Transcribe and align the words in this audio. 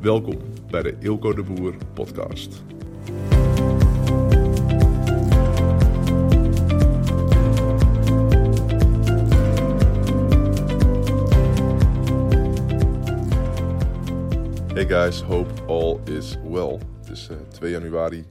Welkom 0.00 0.38
bij 0.70 0.82
de 0.82 0.96
Ilko 1.00 1.34
de 1.34 1.42
Boer 1.42 1.74
podcast. 1.94 2.62
Hey 14.74 14.86
guys, 14.86 15.22
hope 15.22 15.62
all 15.66 16.00
is 16.04 16.36
well. 16.48 16.78
Het 17.00 17.10
is 17.10 17.28
uh, 17.30 17.36
2 17.48 17.70
januari. 17.70 18.24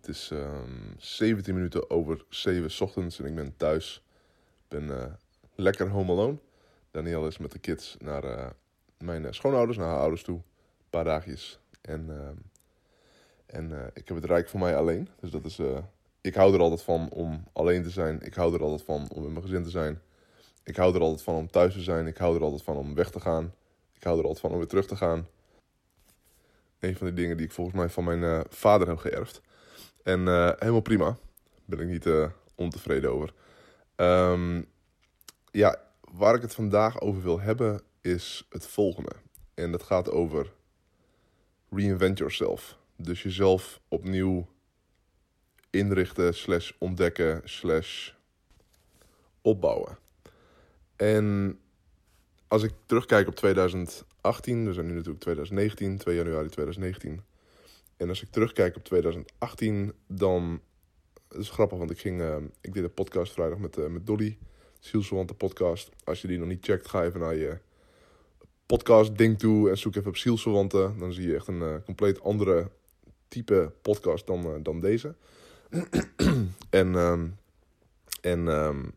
Het 0.00 0.08
is 0.08 0.30
um, 0.32 0.94
17 0.98 1.54
minuten 1.54 1.90
over 1.90 2.24
7 2.28 2.70
's 2.70 2.80
ochtends 2.80 3.18
en 3.18 3.24
ik 3.24 3.34
ben 3.34 3.56
thuis. 3.56 4.02
Ik 4.62 4.68
ben 4.68 4.84
uh, 4.84 5.04
lekker 5.54 5.88
home 5.88 6.12
alone. 6.12 6.38
Daniel 6.90 7.26
is 7.26 7.38
met 7.38 7.52
de 7.52 7.58
kids 7.58 7.96
naar 7.98 8.24
uh, 8.24 8.46
mijn 8.98 9.34
schoonouders, 9.34 9.78
naar 9.78 9.88
haar 9.88 10.00
ouders 10.00 10.22
toe. 10.22 10.40
Paar 10.96 11.04
dagjes. 11.04 11.58
En, 11.80 12.06
uh, 12.08 12.28
en 13.46 13.70
uh, 13.70 13.84
ik 13.92 14.08
heb 14.08 14.16
het 14.16 14.24
rijk 14.24 14.48
voor 14.48 14.60
mij 14.60 14.76
alleen. 14.76 15.08
Dus 15.20 15.30
dat 15.30 15.44
is. 15.44 15.60
ik 16.20 16.34
hou 16.34 16.54
er 16.54 16.60
altijd 16.60 16.82
van 16.82 17.08
om 17.10 17.44
alleen 17.52 17.82
te 17.82 17.90
zijn. 17.90 18.22
Ik 18.22 18.34
hou 18.34 18.54
er 18.54 18.62
altijd 18.62 18.82
van 18.82 19.08
om 19.10 19.22
met 19.22 19.30
mijn 19.30 19.42
gezin 19.42 19.62
te 19.62 19.70
zijn. 19.70 20.00
Ik 20.62 20.76
hou 20.76 20.94
er 20.94 21.00
altijd 21.00 21.22
van 21.22 21.34
om 21.34 21.50
thuis 21.50 21.72
te 21.72 21.80
zijn. 21.80 22.06
Ik 22.06 22.16
hou 22.16 22.36
er 22.36 22.42
altijd 22.42 22.62
van 22.62 22.76
om 22.76 22.94
weg 22.94 23.10
te 23.10 23.20
gaan. 23.20 23.54
Ik 23.92 24.02
hou 24.02 24.18
er 24.18 24.24
altijd 24.24 24.40
van 24.40 24.50
om 24.50 24.58
weer 24.58 24.66
terug 24.66 24.86
te 24.86 24.96
gaan. 24.96 25.26
Een 26.80 26.96
van 26.96 27.06
de 27.06 27.12
dingen 27.12 27.36
die 27.36 27.46
ik 27.46 27.52
volgens 27.52 27.76
mij 27.76 27.88
van 27.88 28.04
mijn 28.04 28.44
vader 28.48 28.88
heb 28.88 28.98
geërfd. 28.98 29.40
En 30.02 30.18
helemaal 30.58 30.80
prima. 30.80 31.16
Ben 31.64 31.80
ik 31.80 31.88
niet 31.88 32.30
ontevreden 32.54 33.10
over. 33.12 33.34
Um, 33.96 34.66
ja, 35.50 35.80
waar 36.00 36.34
ik 36.34 36.42
het 36.42 36.54
vandaag 36.54 37.00
over 37.00 37.22
wil 37.22 37.40
hebben 37.40 37.80
is 38.00 38.46
het 38.50 38.66
volgende. 38.66 39.12
En 39.54 39.72
dat 39.72 39.82
gaat 39.82 40.10
over 40.10 40.54
reinvent 41.70 42.18
yourself. 42.18 42.78
Dus 42.96 43.22
jezelf 43.22 43.80
opnieuw 43.88 44.46
inrichten, 45.70 46.34
slash 46.34 46.72
ontdekken, 46.78 47.40
slash 47.44 48.12
opbouwen. 49.42 49.98
En 50.96 51.58
als 52.48 52.62
ik 52.62 52.72
terugkijk 52.86 53.28
op 53.28 53.34
2018, 53.34 54.66
we 54.66 54.72
zijn 54.72 54.86
nu 54.86 54.92
natuurlijk 54.92 55.20
2019, 55.20 55.98
2 55.98 56.16
januari 56.16 56.48
2019. 56.48 57.22
En 57.96 58.08
als 58.08 58.22
ik 58.22 58.30
terugkijk 58.30 58.76
op 58.76 58.84
2018, 58.84 59.92
dan. 60.06 60.60
Het 61.28 61.38
is 61.38 61.50
grappig, 61.50 61.78
want 61.78 61.90
ik, 61.90 61.98
ging, 61.98 62.20
uh, 62.20 62.36
ik 62.60 62.74
deed 62.74 62.82
een 62.82 62.94
podcast 62.94 63.32
vrijdag 63.32 63.58
met, 63.58 63.78
uh, 63.78 63.86
met 63.86 64.06
Dolly. 64.06 64.38
Zielsverwante 64.78 65.34
podcast. 65.34 65.90
Als 66.04 66.22
je 66.22 66.28
die 66.28 66.38
nog 66.38 66.48
niet 66.48 66.64
checkt, 66.64 66.88
ga 66.88 67.04
even 67.04 67.20
naar 67.20 67.34
je 67.34 67.58
podcast 68.66 69.18
ding 69.18 69.38
toe 69.38 69.70
en 69.70 69.78
zoek 69.78 69.96
even 69.96 70.08
op 70.08 70.16
Zielsverwanten. 70.16 70.98
Dan 70.98 71.12
zie 71.12 71.28
je 71.28 71.34
echt 71.34 71.48
een 71.48 71.60
uh, 71.60 71.74
compleet 71.84 72.22
andere 72.22 72.70
type 73.28 73.72
podcast 73.82 74.26
dan, 74.26 74.46
uh, 74.46 74.54
dan 74.62 74.80
deze. 74.80 75.14
en 76.70 76.94
um, 76.94 77.36
en 78.20 78.46
um, 78.46 78.94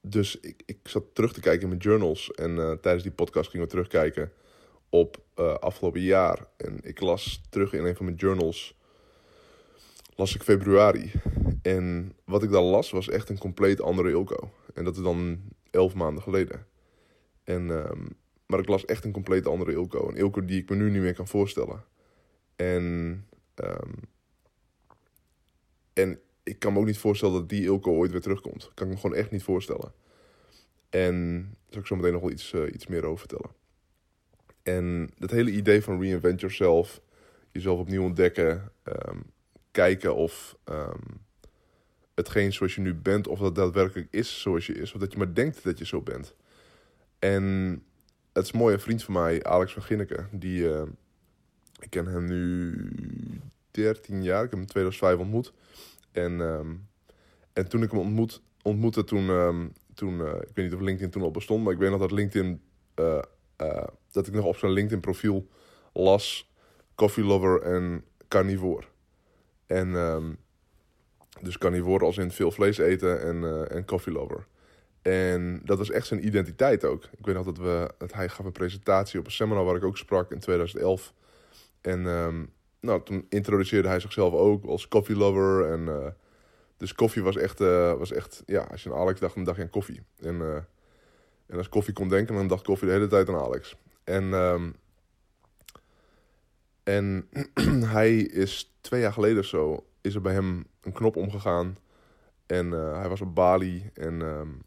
dus 0.00 0.40
ik, 0.40 0.62
ik 0.66 0.78
zat 0.82 1.04
terug 1.12 1.32
te 1.32 1.40
kijken 1.40 1.62
in 1.62 1.68
mijn 1.68 1.80
journals. 1.80 2.30
En 2.30 2.50
uh, 2.50 2.72
tijdens 2.72 3.02
die 3.02 3.12
podcast 3.12 3.50
gingen 3.50 3.66
we 3.66 3.72
terugkijken 3.72 4.32
op 4.88 5.26
afgelopen 5.60 6.00
jaar. 6.00 6.46
En 6.56 6.78
ik 6.82 7.00
las 7.00 7.40
terug 7.48 7.72
in 7.72 7.84
een 7.84 7.96
van 7.96 8.04
mijn 8.04 8.16
journals 8.16 8.78
las 10.18 10.34
ik 10.34 10.42
februari. 10.42 11.12
En 11.62 12.12
wat 12.24 12.42
ik 12.42 12.50
dan 12.50 12.64
las 12.64 12.90
was 12.90 13.08
echt 13.08 13.28
een 13.28 13.38
compleet 13.38 13.80
andere 13.80 14.10
Ilko. 14.10 14.50
En 14.74 14.84
dat 14.84 14.96
is 14.96 15.02
dan 15.02 15.40
elf 15.70 15.94
maanden 15.94 16.22
geleden. 16.22 16.66
En, 17.48 17.70
um, 17.70 18.08
maar 18.46 18.58
ik 18.58 18.68
las 18.68 18.84
echt 18.84 19.04
een 19.04 19.12
compleet 19.12 19.46
andere 19.46 19.72
Ilko. 19.72 20.08
Een 20.08 20.16
Ilko 20.16 20.44
die 20.44 20.62
ik 20.62 20.68
me 20.68 20.76
nu 20.76 20.90
niet 20.90 21.02
meer 21.02 21.14
kan 21.14 21.28
voorstellen. 21.28 21.84
En, 22.56 22.82
um, 23.54 23.94
en 25.92 26.20
ik 26.42 26.58
kan 26.58 26.72
me 26.72 26.78
ook 26.78 26.86
niet 26.86 26.98
voorstellen 26.98 27.34
dat 27.34 27.48
die 27.48 27.62
Ilko 27.62 27.92
ooit 27.92 28.10
weer 28.10 28.20
terugkomt. 28.20 28.70
Kan 28.74 28.86
ik 28.86 28.92
me 28.92 29.00
gewoon 29.00 29.16
echt 29.16 29.30
niet 29.30 29.42
voorstellen. 29.42 29.92
En 30.90 31.40
daar 31.40 31.68
zal 31.68 31.80
ik 31.80 31.86
zo 31.86 31.96
meteen 31.96 32.12
nog 32.12 32.20
wel 32.20 32.30
iets, 32.30 32.52
uh, 32.52 32.72
iets 32.72 32.86
meer 32.86 33.04
over 33.04 33.18
vertellen. 33.18 33.50
En 34.62 35.10
dat 35.18 35.30
hele 35.30 35.50
idee 35.50 35.82
van 35.82 36.00
reinvent 36.00 36.40
yourself, 36.40 37.00
jezelf 37.52 37.80
opnieuw 37.80 38.02
ontdekken, 38.02 38.72
um, 38.84 39.22
kijken 39.70 40.14
of 40.14 40.56
um, 40.64 41.20
hetgeen 42.14 42.52
zoals 42.52 42.74
je 42.74 42.80
nu 42.80 42.94
bent, 42.94 43.26
of 43.26 43.38
dat 43.38 43.54
daadwerkelijk 43.54 44.08
is 44.10 44.40
zoals 44.40 44.66
je 44.66 44.74
is, 44.74 44.92
of 44.92 45.00
dat 45.00 45.12
je 45.12 45.18
maar 45.18 45.34
denkt 45.34 45.64
dat 45.64 45.78
je 45.78 45.86
zo 45.86 46.02
bent. 46.02 46.34
En 47.18 47.72
het 48.32 48.44
is 48.44 48.52
een 48.52 48.58
mooie 48.58 48.78
vriend 48.78 49.04
van 49.04 49.14
mij, 49.14 49.44
Alex 49.44 49.72
van 49.72 49.82
Ginneke, 49.82 50.26
die, 50.30 50.60
uh, 50.60 50.82
ik 51.78 51.90
ken 51.90 52.06
hem 52.06 52.24
nu 52.24 52.90
13 53.70 54.22
jaar, 54.22 54.44
ik 54.44 54.50
heb 54.50 54.50
hem 54.50 54.60
in 54.60 54.66
2005 54.66 55.18
ontmoet. 55.18 55.52
En, 56.12 56.40
um, 56.40 56.88
en 57.52 57.68
toen 57.68 57.82
ik 57.82 57.90
hem 57.90 58.00
ontmoet, 58.00 58.42
ontmoette, 58.62 59.04
toen, 59.04 59.28
um, 59.28 59.72
toen 59.94 60.18
uh, 60.18 60.26
ik 60.26 60.50
weet 60.54 60.64
niet 60.64 60.74
of 60.74 60.80
LinkedIn 60.80 61.10
toen 61.10 61.22
al 61.22 61.30
bestond, 61.30 61.64
maar 61.64 61.72
ik 61.72 61.78
weet 61.78 61.90
nog 61.90 62.00
dat 62.00 62.12
LinkedIn, 62.12 62.60
uh, 63.00 63.22
dat 64.10 64.26
ik 64.26 64.32
nog 64.32 64.44
op 64.44 64.56
zijn 64.56 64.72
LinkedIn 64.72 65.00
profiel 65.00 65.48
las, 65.92 66.52
coffee 66.94 67.24
lover 67.24 67.62
en 67.62 68.04
carnivore. 68.28 68.86
En 69.66 69.94
um, 69.94 70.36
dus 71.40 71.58
carnivore 71.58 72.04
als 72.04 72.18
in 72.18 72.30
veel 72.30 72.50
vlees 72.50 72.78
eten 72.78 73.22
en, 73.22 73.68
en 73.70 73.84
coffee 73.84 74.12
lover. 74.12 74.46
En 75.08 75.60
dat 75.64 75.78
was 75.78 75.90
echt 75.90 76.06
zijn 76.06 76.26
identiteit 76.26 76.84
ook. 76.84 77.04
Ik 77.04 77.26
weet 77.26 77.34
nog 77.34 77.44
dat, 77.44 77.58
we, 77.58 77.90
dat 77.98 78.12
hij 78.12 78.28
gaf 78.28 78.46
een 78.46 78.52
presentatie 78.52 79.18
op 79.18 79.26
een 79.26 79.32
seminar 79.32 79.64
waar 79.64 79.76
ik 79.76 79.84
ook 79.84 79.96
sprak 79.96 80.30
in 80.30 80.38
2011. 80.38 81.12
En 81.80 82.06
um, 82.06 82.52
nou, 82.80 83.02
toen 83.02 83.26
introduceerde 83.28 83.88
hij 83.88 84.00
zichzelf 84.00 84.32
ook 84.32 84.64
als 84.64 84.88
coffee 84.88 85.16
lover. 85.16 85.72
En, 85.72 85.80
uh, 85.80 86.06
dus 86.76 86.94
koffie 86.94 87.22
was 87.22 87.36
echt, 87.36 87.60
uh, 87.60 87.94
was 87.94 88.12
echt, 88.12 88.42
ja, 88.46 88.62
als 88.62 88.82
je 88.82 88.92
aan 88.92 88.98
Alex 88.98 89.20
dacht, 89.20 89.34
dan 89.34 89.44
dacht 89.44 89.56
je 89.56 89.62
aan 89.62 89.70
koffie. 89.70 90.02
En, 90.20 90.34
uh, 90.34 90.54
en 91.46 91.56
als 91.56 91.68
koffie 91.68 91.94
kon 91.94 92.08
denken, 92.08 92.34
dan 92.34 92.48
dacht 92.48 92.64
koffie 92.64 92.88
de 92.88 92.94
hele 92.94 93.06
tijd 93.06 93.28
aan 93.28 93.40
Alex. 93.40 93.76
En, 94.04 94.32
um, 94.32 94.76
en 96.82 97.28
hij 97.96 98.16
is 98.16 98.76
twee 98.80 99.00
jaar 99.00 99.12
geleden 99.12 99.38
of 99.38 99.46
zo, 99.46 99.84
is 100.00 100.14
er 100.14 100.20
bij 100.20 100.32
hem 100.32 100.66
een 100.80 100.92
knop 100.92 101.16
omgegaan. 101.16 101.76
En 102.46 102.70
hij 102.70 103.08
was 103.08 103.20
op 103.20 103.34
Bali 103.34 103.90
en, 103.94 104.20
um, 104.20 104.66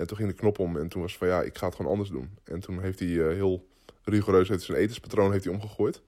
en 0.00 0.06
toen 0.06 0.16
ging 0.16 0.28
de 0.28 0.34
knop 0.34 0.58
om. 0.58 0.76
En 0.76 0.88
toen 0.88 1.02
was 1.02 1.16
van 1.16 1.28
ja, 1.28 1.42
ik 1.42 1.58
ga 1.58 1.66
het 1.66 1.74
gewoon 1.74 1.90
anders 1.90 2.10
doen. 2.10 2.30
En 2.44 2.60
toen 2.60 2.80
heeft 2.80 2.98
hij 2.98 3.08
uh, 3.08 3.34
heel 3.34 3.68
rigoureus 4.04 4.48
heeft 4.48 4.62
zijn 4.62 4.78
etenspatroon 4.78 5.32
heeft 5.32 5.44
hij 5.44 5.52
omgegooid. 5.52 6.02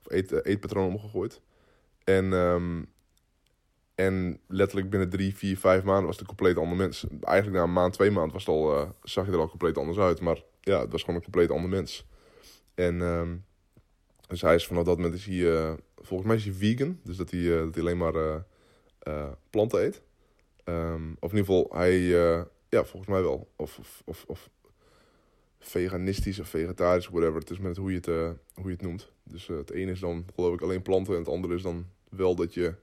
Of 0.00 0.12
eet, 0.12 0.32
uh, 0.32 0.38
eetpatroon 0.42 0.86
omgegooid. 0.86 1.40
En, 2.04 2.32
um, 2.32 2.88
en 3.94 4.40
letterlijk 4.46 4.90
binnen 4.90 5.10
drie, 5.10 5.36
vier, 5.36 5.58
vijf 5.58 5.82
maanden 5.82 6.06
was 6.06 6.18
het 6.18 6.20
een 6.20 6.36
compleet 6.36 6.56
ander 6.56 6.76
mens. 6.76 7.06
Eigenlijk 7.20 7.56
na 7.56 7.62
een 7.62 7.72
maand, 7.72 7.92
twee 7.92 8.10
maanden 8.10 8.32
was 8.32 8.48
al, 8.48 8.94
zag 9.02 9.26
je 9.26 9.32
er 9.32 9.38
al 9.38 9.48
compleet 9.48 9.78
anders 9.78 9.98
uit. 9.98 10.20
Maar 10.20 10.42
ja, 10.60 10.80
het 10.80 10.92
was 10.92 11.00
gewoon 11.00 11.16
een 11.16 11.22
compleet 11.22 11.50
ander 11.50 11.70
mens. 11.70 12.06
En 12.74 13.00
um, 13.00 13.44
dus 14.28 14.40
hij 14.40 14.54
is 14.54 14.66
vanaf 14.66 14.84
dat 14.84 14.96
moment 14.96 15.14
is 15.14 15.26
hij, 15.26 15.76
volgens 15.96 16.28
mij 16.28 16.36
is 16.36 16.44
hij 16.44 16.54
vegan. 16.54 17.00
Dus 17.04 17.16
dat 17.16 17.30
hij, 17.30 17.48
dat 17.48 17.78
alleen 17.78 17.96
maar 17.96 18.44
planten 19.50 19.84
eet. 19.84 20.02
Um, 20.64 21.16
of 21.20 21.32
in 21.32 21.38
ieder 21.38 21.54
geval, 21.54 21.68
hij, 21.72 22.14
ja, 22.76 22.84
volgens 22.84 23.10
mij 23.10 23.22
wel. 23.22 23.48
Of, 23.56 23.78
of, 23.78 24.02
of, 24.04 24.24
of, 24.26 24.50
veganistisch 25.58 26.40
of 26.40 26.48
vegetarisch, 26.48 27.08
whatever. 27.08 27.40
Het 27.40 27.50
is 27.50 27.58
met 27.58 27.76
hoe 27.76 27.90
je 27.90 27.96
het, 27.96 28.06
hoe 28.54 28.64
je 28.64 28.70
het 28.70 28.82
noemt. 28.82 29.12
Dus 29.24 29.46
het 29.46 29.70
ene 29.70 29.90
is 29.90 30.00
dan, 30.00 30.26
geloof 30.34 30.54
ik, 30.54 30.60
alleen 30.60 30.82
planten. 30.82 31.12
En 31.12 31.18
het 31.18 31.28
andere 31.28 31.54
is 31.54 31.62
dan 31.62 31.86
wel 32.08 32.34
dat 32.34 32.54
je... 32.54 32.74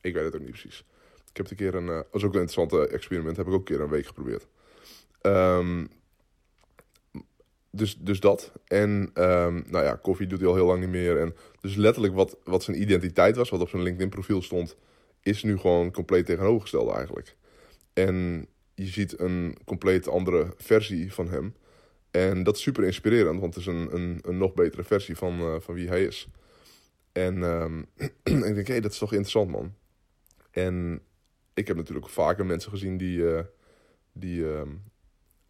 Ik 0.00 0.14
weet 0.14 0.24
het 0.24 0.34
ook 0.34 0.40
niet 0.40 0.50
precies. 0.50 0.84
Ik 1.30 1.36
heb 1.36 1.50
een 1.50 1.56
keer 1.56 1.74
een... 1.74 2.04
was 2.10 2.24
ook 2.24 2.34
een 2.34 2.40
interessant 2.40 2.90
experiment. 2.90 3.36
Heb 3.36 3.46
ik 3.46 3.52
ook 3.52 3.58
een 3.58 3.64
keer 3.64 3.80
een 3.80 3.88
week 3.88 4.06
geprobeerd. 4.06 4.46
Um, 5.22 5.88
dus, 7.70 7.96
dus 7.98 8.20
dat. 8.20 8.52
En 8.66 8.90
um, 9.14 9.64
nou 9.66 9.84
ja, 9.84 9.94
koffie 9.94 10.26
doet 10.26 10.38
hij 10.38 10.48
al 10.48 10.54
heel 10.54 10.66
lang 10.66 10.80
niet 10.80 10.88
meer. 10.88 11.18
En 11.18 11.34
dus 11.60 11.74
letterlijk 11.74 12.14
wat, 12.14 12.36
wat 12.44 12.62
zijn 12.62 12.80
identiteit 12.80 13.36
was, 13.36 13.50
wat 13.50 13.60
op 13.60 13.68
zijn 13.68 13.82
LinkedIn 13.82 14.08
profiel 14.08 14.42
stond, 14.42 14.76
is 15.22 15.42
nu 15.42 15.58
gewoon 15.58 15.92
compleet 15.92 16.26
tegenovergesteld 16.26 16.90
eigenlijk. 16.90 17.36
En 17.92 18.46
je 18.84 18.86
ziet 18.86 19.20
een 19.20 19.56
compleet 19.64 20.08
andere 20.08 20.54
versie 20.56 21.12
van 21.12 21.28
hem. 21.28 21.54
En 22.10 22.42
dat 22.42 22.56
is 22.56 22.62
super 22.62 22.84
inspirerend, 22.84 23.40
want 23.40 23.54
het 23.54 23.66
is 23.66 23.72
een, 23.72 23.94
een, 23.94 24.18
een 24.22 24.38
nog 24.38 24.54
betere 24.54 24.84
versie 24.84 25.16
van, 25.16 25.40
uh, 25.40 25.54
van 25.60 25.74
wie 25.74 25.88
hij 25.88 26.04
is. 26.04 26.28
En 27.12 27.42
um, 27.62 27.86
ik 28.22 28.54
denk, 28.54 28.66
hé, 28.66 28.72
hey, 28.72 28.80
dat 28.80 28.92
is 28.92 28.98
toch 28.98 29.12
interessant, 29.12 29.50
man. 29.50 29.74
En 30.50 31.00
ik 31.54 31.66
heb 31.66 31.76
natuurlijk 31.76 32.08
vaker 32.08 32.46
mensen 32.46 32.70
gezien 32.70 32.96
die, 32.96 33.18
uh, 33.18 33.40
die, 34.12 34.40
uh, 34.40 34.62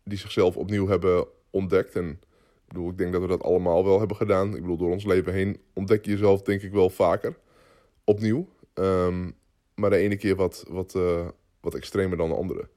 die 0.05 0.19
zichzelf 0.19 0.57
opnieuw 0.57 0.87
hebben 0.87 1.27
ontdekt. 1.51 1.97
En 1.97 2.11
ik 2.11 2.69
bedoel, 2.69 2.91
ik 2.91 2.99
denk 2.99 3.13
dat 3.13 3.21
we 3.21 3.29
dat 3.29 3.43
allemaal 3.43 3.85
wel 3.85 3.99
hebben 3.99 4.17
gedaan. 4.17 4.55
Ik 4.55 4.61
bedoel, 4.61 4.77
door 4.77 4.91
ons 4.91 5.05
leven 5.05 5.33
heen 5.33 5.61
ontdek 5.73 6.05
je 6.05 6.11
jezelf 6.11 6.43
denk 6.43 6.63
ik 6.63 6.73
wel 6.73 6.91
vaker 6.91 7.37
opnieuw. 8.05 8.49
Um, 8.75 9.37
maar 9.75 9.91
de 9.91 9.97
ene 9.97 10.17
keer 10.17 10.37
wat, 10.37 10.65
wat, 10.69 10.95
uh, 10.95 11.29
wat 11.61 11.75
extremer 11.75 12.17
dan 12.17 12.29
de 12.29 12.35
andere. 12.35 12.69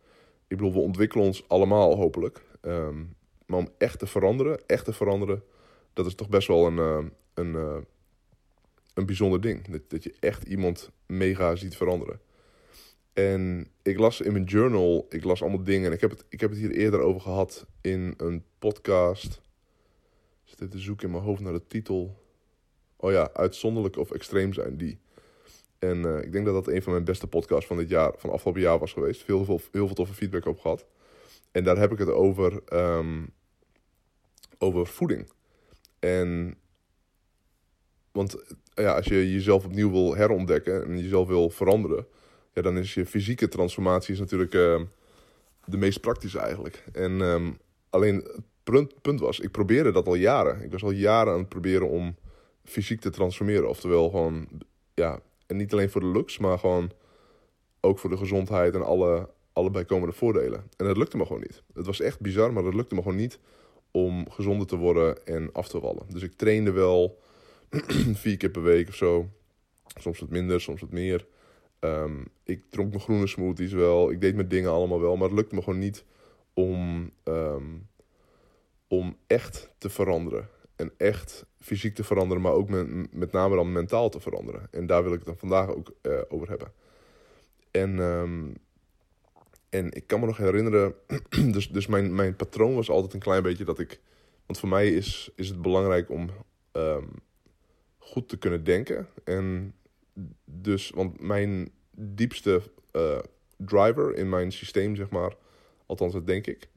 Ik 0.52 0.58
bedoel, 0.58 0.74
we 0.74 0.80
ontwikkelen 0.80 1.26
ons 1.26 1.48
allemaal 1.48 1.96
hopelijk. 1.96 2.42
Um, 2.62 3.16
maar 3.46 3.60
om 3.60 3.70
echt 3.78 4.00
te 4.00 4.08
veranderen, 4.08 4.60
echt 4.68 4.86
te 4.86 4.94
veranderen, 4.94 5.44
dat 5.94 6.06
is 6.06 6.16
toch 6.16 6.30
best 6.30 6.48
wel 6.48 6.66
een, 6.66 6.76
uh, 6.76 7.06
een, 7.34 7.54
uh, 7.54 7.78
een 8.94 9.06
bijzonder 9.06 9.42
ding. 9.42 9.68
Dat, 9.68 9.90
dat 9.90 10.04
je 10.04 10.16
echt 10.20 10.44
iemand 10.44 10.92
mega 11.06 11.56
ziet 11.56 11.78
veranderen. 11.78 12.20
En 13.14 13.68
ik 13.82 14.00
las 14.00 14.22
in 14.22 14.32
mijn 14.32 14.44
journal, 14.44 15.06
ik 15.10 15.24
las 15.24 15.42
allemaal 15.42 15.64
dingen. 15.64 15.86
En 15.88 15.94
ik 15.94 16.02
heb 16.02 16.10
het, 16.10 16.26
ik 16.30 16.40
heb 16.40 16.50
het 16.50 16.60
hier 16.60 16.72
eerder 16.72 17.00
over 17.00 17.22
gehad 17.22 17.66
in 17.82 18.14
een 18.18 18.44
podcast. 18.60 19.42
Ik 20.46 20.54
zit 20.58 20.72
te 20.72 20.80
zoeken 20.80 21.06
in 21.06 21.12
mijn 21.12 21.24
hoofd 21.24 21.42
naar 21.42 21.54
de 21.54 21.68
titel. 21.68 22.24
Oh 22.96 23.12
ja, 23.12 23.30
uitzonderlijk 23.34 23.98
of 23.98 24.12
extreem 24.12 24.54
zijn 24.54 24.78
die. 24.78 25.00
En 25.82 25.98
uh, 25.98 26.22
ik 26.22 26.32
denk 26.32 26.46
dat 26.46 26.54
dat 26.54 26.74
een 26.74 26.82
van 26.82 26.92
mijn 26.92 27.04
beste 27.04 27.28
podcasts 27.28 27.66
van 27.66 27.78
dit 27.78 27.90
jaar, 27.90 28.12
van 28.18 28.30
afgelopen 28.30 28.62
jaar 28.62 28.80
was 28.80 28.94
geweest. 28.94 29.24
Veel, 29.24 29.46
veel, 29.46 29.62
heel 29.72 29.86
veel 29.86 29.96
toffe 29.96 30.14
feedback 30.14 30.46
op 30.46 30.60
gehad. 30.60 30.86
En 31.52 31.64
daar 31.64 31.78
heb 31.78 31.92
ik 31.92 31.98
het 31.98 32.10
over, 32.10 32.62
um, 32.74 33.34
over 34.58 34.88
voeding. 34.88 35.32
En 36.00 36.58
want 38.12 38.36
ja, 38.74 38.96
als 38.96 39.06
je 39.06 39.32
jezelf 39.32 39.66
opnieuw 39.66 39.92
wil 39.92 40.16
herontdekken 40.16 40.84
en 40.84 41.00
jezelf 41.00 41.28
wil 41.28 41.50
veranderen, 41.50 42.06
ja, 42.54 42.62
dan 42.62 42.78
is 42.78 42.94
je 42.94 43.06
fysieke 43.06 43.48
transformatie 43.48 44.14
is 44.14 44.20
natuurlijk 44.20 44.54
uh, 44.54 44.82
de 45.66 45.78
meest 45.78 46.02
praktische 46.02 46.40
eigenlijk. 46.40 46.84
En 46.94 47.22
um, 47.22 47.58
alleen 47.90 48.16
het 48.16 48.42
punt, 48.64 49.02
punt 49.02 49.20
was, 49.20 49.40
ik 49.40 49.52
probeerde 49.52 49.92
dat 49.92 50.08
al 50.08 50.16
jaren. 50.16 50.62
Ik 50.62 50.72
was 50.72 50.84
al 50.84 50.92
jaren 50.92 51.34
aan 51.34 51.40
het 51.40 51.50
proberen 51.50 51.90
om 51.90 52.16
fysiek 52.64 53.02
te 53.02 53.10
transformeren. 53.10 53.70
Oftewel 53.70 54.10
gewoon, 54.10 54.48
ja, 54.94 55.22
en 55.52 55.58
niet 55.58 55.74
alleen 55.74 55.90
voor 55.90 56.02
de 56.02 56.08
looks, 56.08 56.38
maar 56.38 56.60
gewoon 56.60 56.92
ook 57.80 58.00
voor 58.00 58.10
de 58.10 58.18
gezondheid 58.18 58.74
en 58.74 58.86
alle, 58.86 59.30
alle 59.54 59.72
bijkomende 59.72 60.14
voordelen. 60.14 60.64
En 60.78 60.86
dat 60.86 60.98
lukte 60.98 61.18
me 61.18 61.26
gewoon 61.26 61.42
niet. 61.42 61.64
Het 61.74 61.86
was 61.86 62.00
echt 62.00 62.20
bizar, 62.20 62.54
maar 62.54 62.64
dat 62.64 62.74
lukte 62.74 62.96
me 62.96 63.02
gewoon 63.02 63.18
niet 63.18 63.40
om 63.92 64.30
gezonder 64.30 64.68
te 64.68 64.78
worden 64.78 65.26
en 65.26 65.50
af 65.54 65.68
te 65.68 65.80
vallen. 65.80 66.04
Dus 66.10 66.22
ik 66.22 66.34
trainde 66.34 66.72
wel 66.72 67.20
vier 68.24 68.38
keer 68.38 68.50
per 68.50 68.64
week 68.64 68.88
of 68.88 68.96
zo. 68.96 69.30
Soms 70.00 70.20
wat 70.20 70.30
minder, 70.30 70.62
soms 70.62 70.82
wat 70.82 70.92
meer. 70.92 71.28
Um, 71.80 72.28
ik 72.44 72.64
dronk 72.70 72.90
mijn 72.90 73.02
groene 73.02 73.28
smoothies 73.28 73.74
wel. 73.74 74.12
Ik 74.12 74.22
deed 74.22 74.36
mijn 74.36 74.48
dingen 74.48 74.72
allemaal 74.72 75.02
wel. 75.02 75.16
Maar 75.16 75.28
het 75.28 75.38
lukte 75.38 75.56
me 75.56 75.62
gewoon 75.62 75.80
niet 75.80 76.06
om, 76.54 77.12
um, 77.24 77.88
om 78.88 79.18
echt 79.28 79.70
te 79.78 79.90
veranderen. 79.90 80.50
En 80.82 80.92
echt 80.98 81.46
fysiek 81.60 81.96
te 81.96 82.04
veranderen, 82.04 82.44
maar 82.44 82.52
ook 82.52 82.70
met, 82.70 83.14
met 83.14 83.32
name 83.32 83.56
dan 83.56 83.72
mentaal 83.72 84.10
te 84.10 84.20
veranderen. 84.20 84.68
En 84.72 84.86
daar 84.86 85.04
wil 85.04 85.12
ik 85.12 85.18
het 85.18 85.28
dan 85.28 85.38
vandaag 85.38 85.70
ook 85.70 85.94
uh, 86.02 86.22
over 86.30 86.50
hebben. 86.50 86.74
En, 87.72 88.00
um, 88.00 88.54
en 89.70 89.92
ik 89.92 90.08
kan 90.08 90.20
me 90.20 90.26
nog 90.26 90.38
herinneren, 90.38 90.96
dus, 91.52 91.70
dus 91.70 91.88
mijn, 91.88 92.16
mijn 92.16 92.36
patroon 92.36 92.76
was 92.76 92.90
altijd 92.90 93.14
een 93.14 93.20
klein 93.20 93.44
beetje 93.44 93.66
dat 93.66 93.80
ik. 93.80 94.00
Want 94.46 94.60
voor 94.60 94.70
mij 94.70 94.88
is, 94.88 95.32
is 95.36 95.48
het 95.48 95.62
belangrijk 95.62 96.10
om 96.10 96.30
um, 96.72 97.10
goed 97.98 98.30
te 98.30 98.38
kunnen 98.38 98.64
denken. 98.64 99.08
En 99.24 99.74
dus, 100.46 100.90
want 100.90 101.22
mijn 101.22 101.72
diepste 101.92 102.62
uh, 102.94 103.20
driver 103.58 104.16
in 104.16 104.30
mijn 104.30 104.52
systeem, 104.52 104.96
zeg 104.96 105.10
maar, 105.10 105.36
althans 105.86 106.14
dat 106.14 106.28
denk 106.28 106.48
ik, 106.48 106.70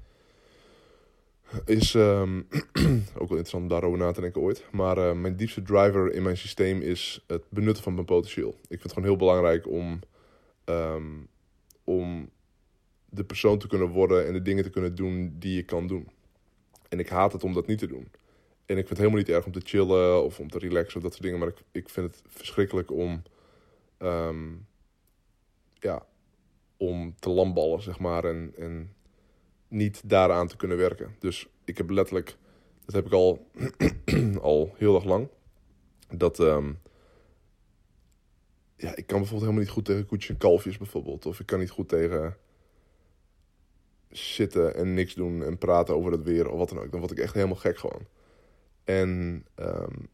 is 1.65 1.95
um, 1.95 2.47
ook 3.21 3.29
wel 3.29 3.39
interessant 3.39 3.63
om 3.63 3.69
daarover 3.69 3.99
na 3.99 4.13
te 4.13 4.21
denken 4.21 4.41
ooit. 4.41 4.65
Maar 4.73 4.99
uh, 4.99 5.13
mijn 5.13 5.37
diepste 5.37 5.63
driver 5.63 6.13
in 6.13 6.23
mijn 6.23 6.37
systeem 6.37 6.81
is 6.81 7.25
het 7.27 7.43
benutten 7.49 7.83
van 7.83 7.95
mijn 7.95 8.07
potentieel. 8.07 8.51
Ik 8.51 8.67
vind 8.69 8.83
het 8.83 8.93
gewoon 8.93 9.09
heel 9.09 9.19
belangrijk 9.19 9.69
om, 9.69 9.99
um, 10.65 11.29
om 11.85 12.31
de 13.09 13.25
persoon 13.25 13.59
te 13.59 13.67
kunnen 13.67 13.89
worden 13.89 14.27
en 14.27 14.33
de 14.33 14.43
dingen 14.43 14.65
te 14.65 14.71
kunnen 14.71 14.95
doen 14.95 15.37
die 15.39 15.55
je 15.55 15.63
kan 15.63 15.87
doen. 15.87 16.09
En 16.89 16.99
ik 16.99 17.09
haat 17.09 17.33
het 17.33 17.45
om 17.45 17.53
dat 17.53 17.67
niet 17.67 17.79
te 17.79 17.87
doen. 17.87 18.09
En 18.67 18.79
ik 18.79 18.87
vind 18.87 18.89
het 18.89 18.99
helemaal 18.99 19.19
niet 19.19 19.29
erg 19.29 19.47
om 19.47 19.53
te 19.53 19.61
chillen 19.65 20.25
of 20.25 20.41
om 20.41 20.51
te 20.51 20.59
relaxen 20.59 20.97
of 20.97 21.03
dat 21.03 21.13
soort 21.13 21.25
dingen. 21.25 21.39
Maar 21.39 21.49
ik, 21.49 21.63
ik 21.73 21.89
vind 21.89 22.07
het 22.07 22.23
verschrikkelijk 22.27 22.91
om, 22.91 23.23
um, 23.99 24.67
ja, 25.73 26.07
om 26.77 27.15
te 27.19 27.31
lamballen, 27.31 27.83
zeg 27.83 27.99
maar. 27.99 28.25
En, 28.25 28.53
en 28.57 28.94
niet 29.75 30.09
daaraan 30.09 30.49
te 30.49 30.57
kunnen 30.57 30.77
werken. 30.77 31.17
Dus 31.19 31.49
ik 31.65 31.79
heb 31.79 31.91
letterlijk, 31.91 32.37
dat 32.85 32.95
heb 32.95 33.07
ik 33.07 33.13
al, 33.13 33.51
al 34.41 34.75
heel 34.77 34.95
erg 34.95 35.05
lang, 35.05 35.29
dat 36.11 36.39
um, 36.39 36.79
ja, 38.77 38.97
ik 38.97 39.07
kan 39.07 39.19
bijvoorbeeld 39.19 39.41
helemaal 39.41 39.61
niet 39.61 39.71
goed 39.71 39.85
tegen 39.85 40.07
koetjes 40.07 40.31
en 40.31 40.37
kalfjes 40.37 40.79
bijvoorbeeld. 40.79 41.27
Of 41.27 41.41
ik 41.41 41.47
kan 41.47 41.59
niet 41.59 41.71
goed 41.71 41.89
tegen 41.89 42.37
zitten 44.09 44.75
en 44.75 44.95
niks 44.95 45.15
doen 45.15 45.43
en 45.43 45.59
praten 45.59 45.95
over 45.95 46.13
het 46.13 46.23
weer 46.23 46.49
of 46.49 46.59
wat 46.59 46.69
dan 46.69 46.79
ook. 46.79 46.91
Dan 46.91 47.01
word 47.01 47.13
ik 47.13 47.19
echt 47.19 47.35
helemaal 47.35 47.57
gek 47.57 47.79
gewoon. 47.79 48.07
En 48.85 49.45
um, 49.57 50.09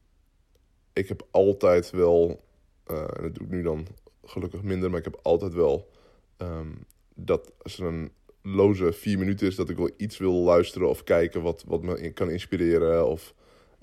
ik 0.93 1.09
heb 1.09 1.27
altijd 1.31 1.91
wel, 1.91 2.45
uh, 2.91 2.99
en 2.99 3.23
dat 3.23 3.35
doe 3.35 3.47
ik 3.47 3.51
nu 3.53 3.63
dan 3.63 3.87
gelukkig 4.25 4.63
minder, 4.63 4.91
maar 4.91 4.99
ik 4.99 5.05
heb 5.05 5.21
altijd 5.23 5.53
wel 5.53 5.91
um, 6.39 6.85
dat 7.15 7.53
als 7.63 7.79
er 7.79 7.87
een 7.87 8.13
loze 8.43 8.93
vier 8.93 9.19
minuten 9.19 9.47
is 9.47 9.57
dat 9.57 9.69
ik 9.69 9.77
wel 9.77 9.91
iets 9.97 10.19
wil 10.19 10.33
luisteren 10.33 10.89
of 10.89 11.05
kijken 11.05 11.43
wat, 11.43 11.65
wat 11.67 11.83
me 11.83 12.11
kan 12.11 12.31
inspireren 12.31 13.07
of 13.07 13.35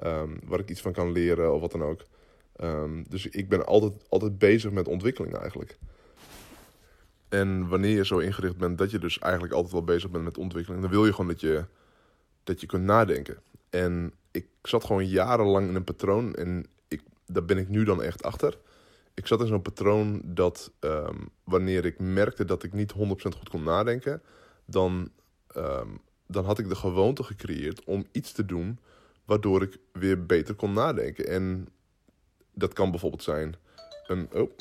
um, 0.03 0.39
waar 0.45 0.59
ik 0.59 0.69
iets 0.69 0.81
van 0.81 0.93
kan 0.93 1.11
leren 1.11 1.53
of 1.53 1.61
wat 1.61 1.71
dan 1.71 1.83
ook. 1.83 2.01
Um, 2.61 3.05
dus 3.09 3.27
ik 3.27 3.49
ben 3.49 3.65
altijd, 3.65 3.93
altijd 4.09 4.37
bezig 4.37 4.71
met 4.71 4.87
ontwikkeling 4.87 5.35
eigenlijk. 5.35 5.77
En 7.29 7.67
wanneer 7.67 7.95
je 7.95 8.05
zo 8.05 8.17
ingericht 8.17 8.57
bent 8.57 8.77
dat 8.77 8.91
je 8.91 8.99
dus 8.99 9.19
eigenlijk 9.19 9.53
altijd 9.53 9.73
wel 9.73 9.83
bezig 9.83 10.09
bent 10.09 10.23
met 10.23 10.37
ontwikkeling, 10.37 10.81
dan 10.81 10.91
wil 10.91 11.05
je 11.05 11.11
gewoon 11.11 11.27
dat 11.27 11.41
je, 11.41 11.65
dat 12.43 12.61
je 12.61 12.67
kunt 12.67 12.83
nadenken. 12.83 13.37
En 13.69 14.13
ik 14.31 14.47
zat 14.61 14.85
gewoon 14.85 15.07
jarenlang 15.07 15.69
in 15.69 15.75
een 15.75 15.83
patroon 15.83 16.35
en 16.35 16.65
ik, 16.87 17.01
daar 17.25 17.45
ben 17.45 17.57
ik 17.57 17.69
nu 17.69 17.83
dan 17.83 18.03
echt 18.03 18.23
achter. 18.23 18.57
Ik 19.13 19.27
zat 19.27 19.41
in 19.41 19.47
zo'n 19.47 19.61
patroon 19.61 20.21
dat 20.23 20.71
um, 20.79 21.29
wanneer 21.43 21.85
ik 21.85 21.99
merkte 21.99 22.45
dat 22.45 22.63
ik 22.63 22.73
niet 22.73 22.93
100% 22.93 22.97
goed 23.37 23.49
kon 23.49 23.63
nadenken, 23.63 24.21
dan, 24.67 25.11
um, 25.55 26.01
dan 26.27 26.45
had 26.45 26.59
ik 26.59 26.69
de 26.69 26.75
gewoonte 26.75 27.23
gecreëerd 27.23 27.83
om 27.83 28.05
iets 28.11 28.31
te 28.31 28.45
doen 28.45 28.79
waardoor 29.25 29.61
ik 29.61 29.77
weer 29.91 30.25
beter 30.25 30.55
kon 30.55 30.73
nadenken. 30.73 31.27
En 31.27 31.67
dat 32.53 32.73
kan 32.73 32.91
bijvoorbeeld 32.91 33.23
zijn 33.23 33.55
een. 34.07 34.27
Oh, 34.33 34.51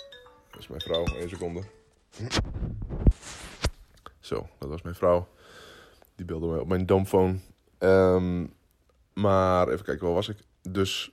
dat 0.50 0.60
is 0.60 0.68
mijn 0.68 0.80
vrouw, 0.80 1.04
één 1.04 1.28
seconde. 1.28 1.62
Zo, 4.20 4.48
dat 4.58 4.68
was 4.68 4.82
mijn 4.82 4.94
vrouw. 4.94 5.28
Die 6.14 6.26
belde 6.26 6.46
mij 6.46 6.58
op 6.58 6.68
mijn 6.68 6.86
domphone. 6.86 7.38
Um, 7.78 8.54
maar 9.14 9.68
even 9.68 9.84
kijken, 9.84 10.04
waar 10.04 10.14
was 10.14 10.28
ik? 10.28 10.38
Dus 10.62 11.12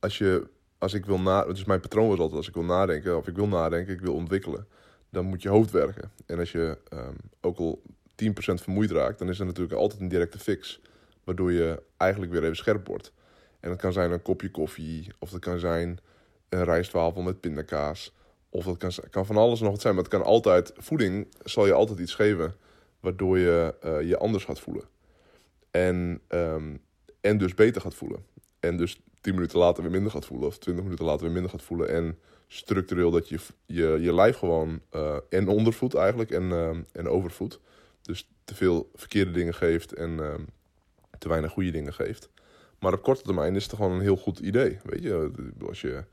als 0.00 0.18
je, 0.18 0.50
als 0.78 0.94
ik 0.94 1.06
wil 1.06 1.20
na, 1.20 1.44
dus 1.44 1.64
mijn 1.64 1.80
patroon 1.80 2.08
was 2.08 2.18
altijd 2.18 2.36
als 2.36 2.48
ik 2.48 2.54
wil 2.54 2.64
nadenken 2.64 3.16
of 3.16 3.26
ik 3.26 3.36
wil 3.36 3.48
nadenken, 3.48 3.94
ik 3.94 4.00
wil 4.00 4.14
ontwikkelen, 4.14 4.66
dan 5.12 5.24
moet 5.24 5.42
je 5.42 5.48
hoofd 5.48 5.70
werken. 5.70 6.10
En 6.26 6.38
als 6.38 6.52
je 6.52 6.78
um, 6.92 7.16
ook 7.40 7.58
al 7.58 7.82
10% 8.24 8.32
vermoeid 8.54 8.90
raakt, 8.90 9.18
dan 9.18 9.28
is 9.28 9.38
er 9.38 9.46
natuurlijk 9.46 9.80
altijd 9.80 10.00
een 10.00 10.08
directe 10.08 10.38
fix, 10.38 10.80
waardoor 11.24 11.52
je 11.52 11.82
eigenlijk 11.96 12.32
weer 12.32 12.42
even 12.42 12.56
scherp 12.56 12.86
wordt. 12.86 13.12
En 13.60 13.68
dat 13.68 13.78
kan 13.78 13.92
zijn 13.92 14.10
een 14.10 14.22
kopje 14.22 14.50
koffie, 14.50 15.12
of 15.18 15.30
dat 15.30 15.40
kan 15.40 15.58
zijn 15.58 15.98
een 16.48 16.64
rijstwafel 16.64 17.22
met 17.22 17.40
pindakaas, 17.40 18.14
of 18.48 18.64
dat 18.64 18.76
kan, 18.76 18.92
kan 19.10 19.26
van 19.26 19.36
alles 19.36 19.60
nog 19.60 19.70
wat 19.70 19.80
zijn. 19.80 19.94
Maar 19.94 20.02
het 20.02 20.12
kan 20.12 20.22
altijd, 20.22 20.72
voeding 20.76 21.26
zal 21.44 21.66
je 21.66 21.72
altijd 21.72 21.98
iets 21.98 22.14
geven, 22.14 22.54
waardoor 23.00 23.38
je 23.38 23.74
uh, 23.84 24.08
je 24.08 24.18
anders 24.18 24.44
gaat 24.44 24.60
voelen. 24.60 24.84
En 25.70 26.20
um, 26.28 26.80
en 27.20 27.38
dus 27.38 27.54
beter 27.54 27.80
gaat 27.80 27.94
voelen. 27.94 28.24
En 28.60 28.76
dus 28.76 29.00
10 29.22 29.34
minuten 29.34 29.58
later 29.58 29.82
weer 29.82 29.92
minder 29.92 30.10
gaat 30.10 30.24
voelen. 30.24 30.48
Of 30.48 30.58
20 30.58 30.84
minuten 30.84 31.04
later 31.04 31.22
weer 31.22 31.32
minder 31.32 31.50
gaat 31.50 31.62
voelen. 31.62 31.88
En 31.88 32.18
structureel 32.48 33.10
dat 33.10 33.28
je 33.28 33.38
je, 33.66 33.98
je 34.00 34.14
lijf 34.14 34.36
gewoon 34.36 34.80
uh, 34.94 35.16
en 35.28 35.48
ondervoedt 35.48 35.94
eigenlijk. 35.94 36.30
En, 36.30 36.42
uh, 36.42 36.70
en 36.92 37.08
overvoedt. 37.08 37.60
Dus 38.02 38.28
te 38.44 38.54
veel 38.54 38.90
verkeerde 38.94 39.30
dingen 39.30 39.54
geeft 39.54 39.92
en 39.92 40.10
uh, 40.10 40.34
te 41.18 41.28
weinig 41.28 41.52
goede 41.52 41.70
dingen 41.70 41.94
geeft. 41.94 42.28
Maar 42.78 42.92
op 42.92 43.02
korte 43.02 43.22
termijn 43.22 43.56
is 43.56 43.64
het 43.64 43.74
gewoon 43.74 43.92
een 43.92 44.00
heel 44.00 44.16
goed 44.16 44.38
idee. 44.38 44.78
Weet 44.84 45.02
je, 45.02 45.30
als 45.66 45.80
je, 45.80 46.04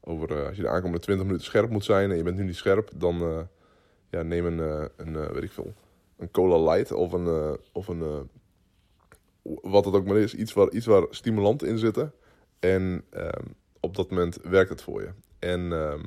over, 0.00 0.46
als 0.46 0.56
je 0.56 0.62
de 0.62 0.68
aankomende 0.68 1.04
20 1.04 1.26
minuten 1.26 1.46
scherp 1.46 1.70
moet 1.70 1.84
zijn 1.84 2.10
en 2.10 2.16
je 2.16 2.22
bent 2.22 2.36
nu 2.36 2.44
niet 2.44 2.56
scherp, 2.56 2.90
dan 2.94 3.48
ja, 4.10 4.22
neem 4.22 4.46
een, 4.46 4.90
een 4.96 5.32
weet 5.32 5.42
ik 5.42 5.52
veel, 5.52 5.72
een 6.16 6.30
cola 6.30 6.72
light 6.72 6.92
of 6.92 7.12
een, 7.12 7.58
of 7.72 7.88
een 7.88 8.28
wat 9.42 9.84
het 9.84 9.94
ook 9.94 10.06
maar 10.06 10.16
is, 10.16 10.34
iets 10.34 10.52
waar, 10.52 10.70
iets 10.70 10.86
waar 10.86 11.06
stimulanten 11.10 11.68
in 11.68 11.78
zitten. 11.78 12.12
En 12.60 13.04
um, 13.14 13.54
op 13.80 13.96
dat 13.96 14.10
moment 14.10 14.38
werkt 14.42 14.70
het 14.70 14.82
voor 14.82 15.02
je. 15.02 15.10
En, 15.38 15.60
um, 15.60 16.04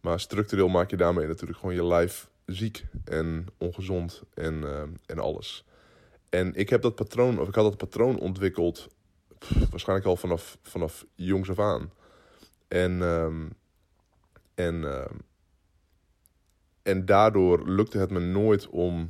maar 0.00 0.20
structureel 0.20 0.68
maak 0.68 0.90
je 0.90 0.96
daarmee 0.96 1.26
natuurlijk 1.26 1.58
gewoon 1.58 1.74
je 1.74 1.84
lijf 1.84 2.28
ziek 2.46 2.84
en 3.04 3.46
ongezond 3.58 4.22
en, 4.34 4.62
um, 4.62 4.96
en 5.06 5.18
alles. 5.18 5.64
En 6.28 6.54
ik 6.54 6.68
heb 6.68 6.82
dat 6.82 6.94
patroon, 6.94 7.38
of 7.38 7.48
ik 7.48 7.54
had 7.54 7.64
dat 7.64 7.76
patroon 7.76 8.18
ontwikkeld, 8.18 8.88
waarschijnlijk 9.70 10.08
al 10.08 10.16
vanaf, 10.16 10.58
vanaf 10.62 11.06
jongs 11.14 11.50
af 11.50 11.58
aan. 11.58 11.92
En, 12.68 13.02
en, 14.54 14.84
en 16.82 17.04
daardoor 17.04 17.68
lukte 17.68 17.98
het 17.98 18.10
me 18.10 18.20
nooit 18.20 18.68
om 18.68 19.08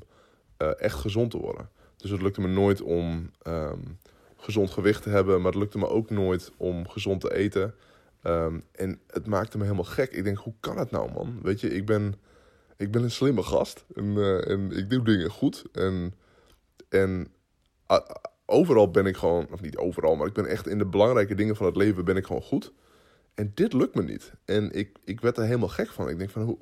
uh, 0.59 0.81
echt 0.81 0.99
gezond 0.99 1.31
te 1.31 1.39
worden. 1.39 1.69
Dus 1.97 2.11
het 2.11 2.23
lukte 2.23 2.41
me 2.41 2.49
nooit 2.49 2.81
om 2.83 3.31
gezond 4.45 4.71
gewicht 4.71 5.03
te 5.03 5.09
hebben. 5.09 5.37
Maar 5.37 5.53
het 5.53 5.61
lukte 5.61 5.79
me 5.79 5.89
ook 5.89 6.11
nooit 6.11 6.53
om 6.57 6.89
gezond 6.89 7.21
te 7.21 7.35
eten. 7.35 7.75
Ehm, 8.23 8.61
en 8.73 9.01
het 9.07 9.27
maakte 9.27 9.57
me 9.57 9.63
helemaal 9.63 9.85
gek. 9.85 10.13
Ik 10.13 10.25
denk, 10.25 10.39
hoe 10.39 10.55
kan 10.61 10.79
het 10.79 10.91
nou, 10.91 11.13
man? 11.13 11.39
Weet 11.43 11.61
je, 11.61 11.69
ik 11.69 11.87
ben, 11.87 12.15
ik 12.77 12.91
ben 12.91 13.03
een 13.03 13.11
slimme 13.11 13.43
gast. 13.43 13.85
En, 13.95 14.17
eh, 14.17 14.51
en 14.51 14.71
ik 14.71 14.91
doe 14.91 15.05
dingen 15.05 15.31
goed. 15.31 15.65
En, 15.73 16.15
en 16.89 17.29
overal 18.47 18.91
ben 18.91 19.07
ik 19.07 19.17
gewoon, 19.17 19.47
of 19.53 19.61
niet 19.61 19.77
overal, 19.77 20.17
maar 20.17 20.27
ik 20.27 20.33
ben 20.33 20.47
echt 20.47 20.67
in 20.67 20.79
de 20.79 20.87
belangrijke 20.87 21.35
dingen 21.35 21.57
van 21.57 21.67
het 21.67 21.77
leven 21.77 22.05
ben 22.05 22.17
ik 22.17 22.27
gewoon 22.27 22.43
goed. 22.43 22.73
En 23.35 23.53
dit 23.55 23.73
lukt 23.73 23.95
me 23.95 24.03
niet. 24.03 24.33
En 24.45 24.73
ik, 24.73 24.97
ik 25.05 25.21
werd 25.21 25.37
er 25.37 25.45
helemaal 25.45 25.69
gek 25.69 25.89
van. 25.89 26.09
Ik 26.09 26.19
denk 26.19 26.31
van, 26.31 26.43
hoe, 26.43 26.59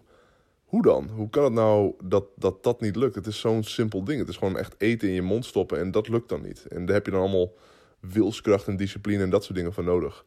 hoe 0.73 0.83
dan? 0.83 1.11
Hoe 1.15 1.31
kan 1.31 1.45
het 1.45 1.53
nou 1.53 1.95
dat, 2.05 2.25
dat 2.37 2.63
dat 2.63 2.81
niet 2.81 2.97
lukt? 2.97 3.15
Het 3.15 3.27
is 3.27 3.41
zo'n 3.41 3.63
simpel 3.63 4.05
ding. 4.05 4.19
Het 4.19 4.29
is 4.29 4.37
gewoon 4.37 4.59
echt 4.59 4.75
eten 4.79 5.09
in 5.09 5.15
je 5.15 5.23
mond 5.23 5.45
stoppen 5.45 5.79
en 5.79 5.91
dat 5.91 6.09
lukt 6.09 6.29
dan 6.29 6.43
niet. 6.43 6.67
En 6.67 6.87
daar 6.87 6.95
heb 6.95 7.05
je 7.05 7.11
dan 7.11 7.21
allemaal 7.21 7.55
wilskracht 8.01 8.69
en 8.69 8.77
discipline 8.77 9.23
en 9.23 9.31
dat 9.31 9.45
soort 9.45 9.57
dingen 9.57 9.73
voor 9.73 9.85
nodig. 9.85 10.25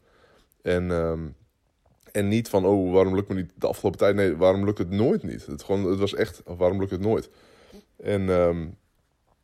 En, 0.61 0.91
ehm, 0.91 1.27
en 2.11 2.27
niet 2.27 2.49
van, 2.49 2.65
oh, 2.65 2.93
waarom 2.93 3.15
lukt 3.15 3.27
me 3.27 3.35
niet 3.35 3.51
de 3.55 3.67
afgelopen 3.67 3.99
tijd? 3.99 4.15
Nee, 4.15 4.35
waarom 4.35 4.65
lukt 4.65 4.77
het 4.77 4.89
nooit 4.89 5.23
niet? 5.23 5.45
Het, 5.45 5.63
gewoon, 5.63 5.83
het 5.83 5.99
was 5.99 6.13
echt, 6.13 6.41
waarom 6.45 6.79
lukt 6.79 6.91
het 6.91 7.01
nooit? 7.01 7.29
En 7.97 8.29
um, 8.29 8.77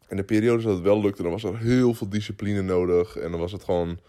in 0.07 0.17
de 0.17 0.23
periodes 0.23 0.63
dat 0.63 0.73
het 0.73 0.83
wel 0.83 1.01
lukte, 1.01 1.21
dan 1.21 1.31
was 1.31 1.43
er 1.43 1.57
heel 1.57 1.93
veel 1.93 2.09
discipline 2.09 2.61
nodig. 2.61 3.17
En 3.17 3.31
dan 3.31 3.39
was 3.39 3.51
het 3.51 3.63
gewoon, 3.63 3.99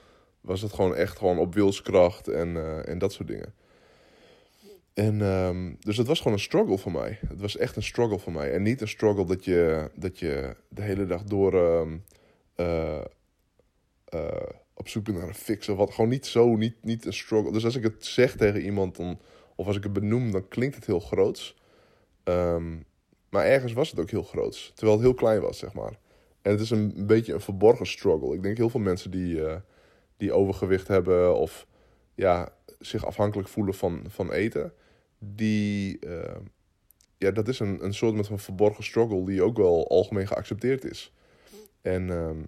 was 0.40 0.62
het 0.62 0.72
gewoon 0.72 0.94
echt 0.94 1.18
gewoon 1.18 1.38
op 1.38 1.54
wilskracht 1.54 2.28
en, 2.28 2.48
uh, 2.48 2.88
en 2.88 2.98
dat 2.98 3.12
soort 3.12 3.28
dingen. 3.28 3.54
En 4.94 5.20
um, 5.20 5.76
dus 5.80 5.96
het 5.96 6.06
was 6.06 6.18
gewoon 6.18 6.32
een 6.32 6.42
struggle 6.42 6.78
voor 6.78 6.92
mij. 6.92 7.18
Het 7.28 7.40
was 7.40 7.56
echt 7.56 7.76
een 7.76 7.82
struggle 7.82 8.18
voor 8.18 8.32
mij. 8.32 8.52
En 8.52 8.62
niet 8.62 8.80
een 8.80 8.88
struggle 8.88 9.24
dat 9.24 9.44
je, 9.44 9.90
dat 9.94 10.18
je 10.18 10.56
de 10.68 10.82
hele 10.82 11.06
dag 11.06 11.24
door 11.24 11.54
um, 11.54 12.04
uh, 12.56 13.00
uh, 14.14 14.30
op 14.74 14.88
zoek 14.88 15.04
bent 15.04 15.18
naar 15.18 15.28
een 15.28 15.34
fix 15.34 15.68
of 15.68 15.76
wat. 15.76 15.90
Gewoon 15.90 16.10
niet 16.10 16.26
zo, 16.26 16.56
niet, 16.56 16.74
niet 16.82 17.06
een 17.06 17.12
struggle. 17.12 17.52
Dus 17.52 17.64
als 17.64 17.76
ik 17.76 17.82
het 17.82 18.04
zeg 18.04 18.36
tegen 18.36 18.60
iemand, 18.60 18.96
dan, 18.96 19.18
of 19.54 19.66
als 19.66 19.76
ik 19.76 19.82
het 19.82 19.92
benoem, 19.92 20.30
dan 20.30 20.48
klinkt 20.48 20.74
het 20.74 20.86
heel 20.86 21.00
groots. 21.00 21.56
Um, 22.24 22.84
maar 23.28 23.44
ergens 23.44 23.72
was 23.72 23.90
het 23.90 24.00
ook 24.00 24.10
heel 24.10 24.22
groots. 24.22 24.72
Terwijl 24.74 24.98
het 24.98 25.06
heel 25.06 25.16
klein 25.16 25.40
was, 25.40 25.58
zeg 25.58 25.72
maar. 25.72 25.98
En 26.42 26.50
het 26.50 26.60
is 26.60 26.70
een 26.70 27.06
beetje 27.06 27.32
een 27.32 27.40
verborgen 27.40 27.86
struggle. 27.86 28.34
Ik 28.34 28.42
denk 28.42 28.56
heel 28.56 28.70
veel 28.70 28.80
mensen 28.80 29.10
die, 29.10 29.34
uh, 29.34 29.54
die 30.16 30.32
overgewicht 30.32 30.88
hebben 30.88 31.36
of 31.36 31.66
ja, 32.14 32.52
zich 32.78 33.06
afhankelijk 33.06 33.48
voelen 33.48 33.74
van, 33.74 34.04
van 34.08 34.32
eten. 34.32 34.72
Die, 35.24 35.98
uh, 36.06 36.36
ja, 37.18 37.30
dat 37.30 37.48
is 37.48 37.58
een, 37.58 37.84
een 37.84 37.94
soort 37.94 38.26
van 38.26 38.38
verborgen 38.38 38.84
struggle 38.84 39.24
die 39.24 39.42
ook 39.42 39.56
wel 39.56 39.88
algemeen 39.88 40.26
geaccepteerd 40.26 40.84
is. 40.84 41.12
En, 41.82 42.10
um, 42.10 42.46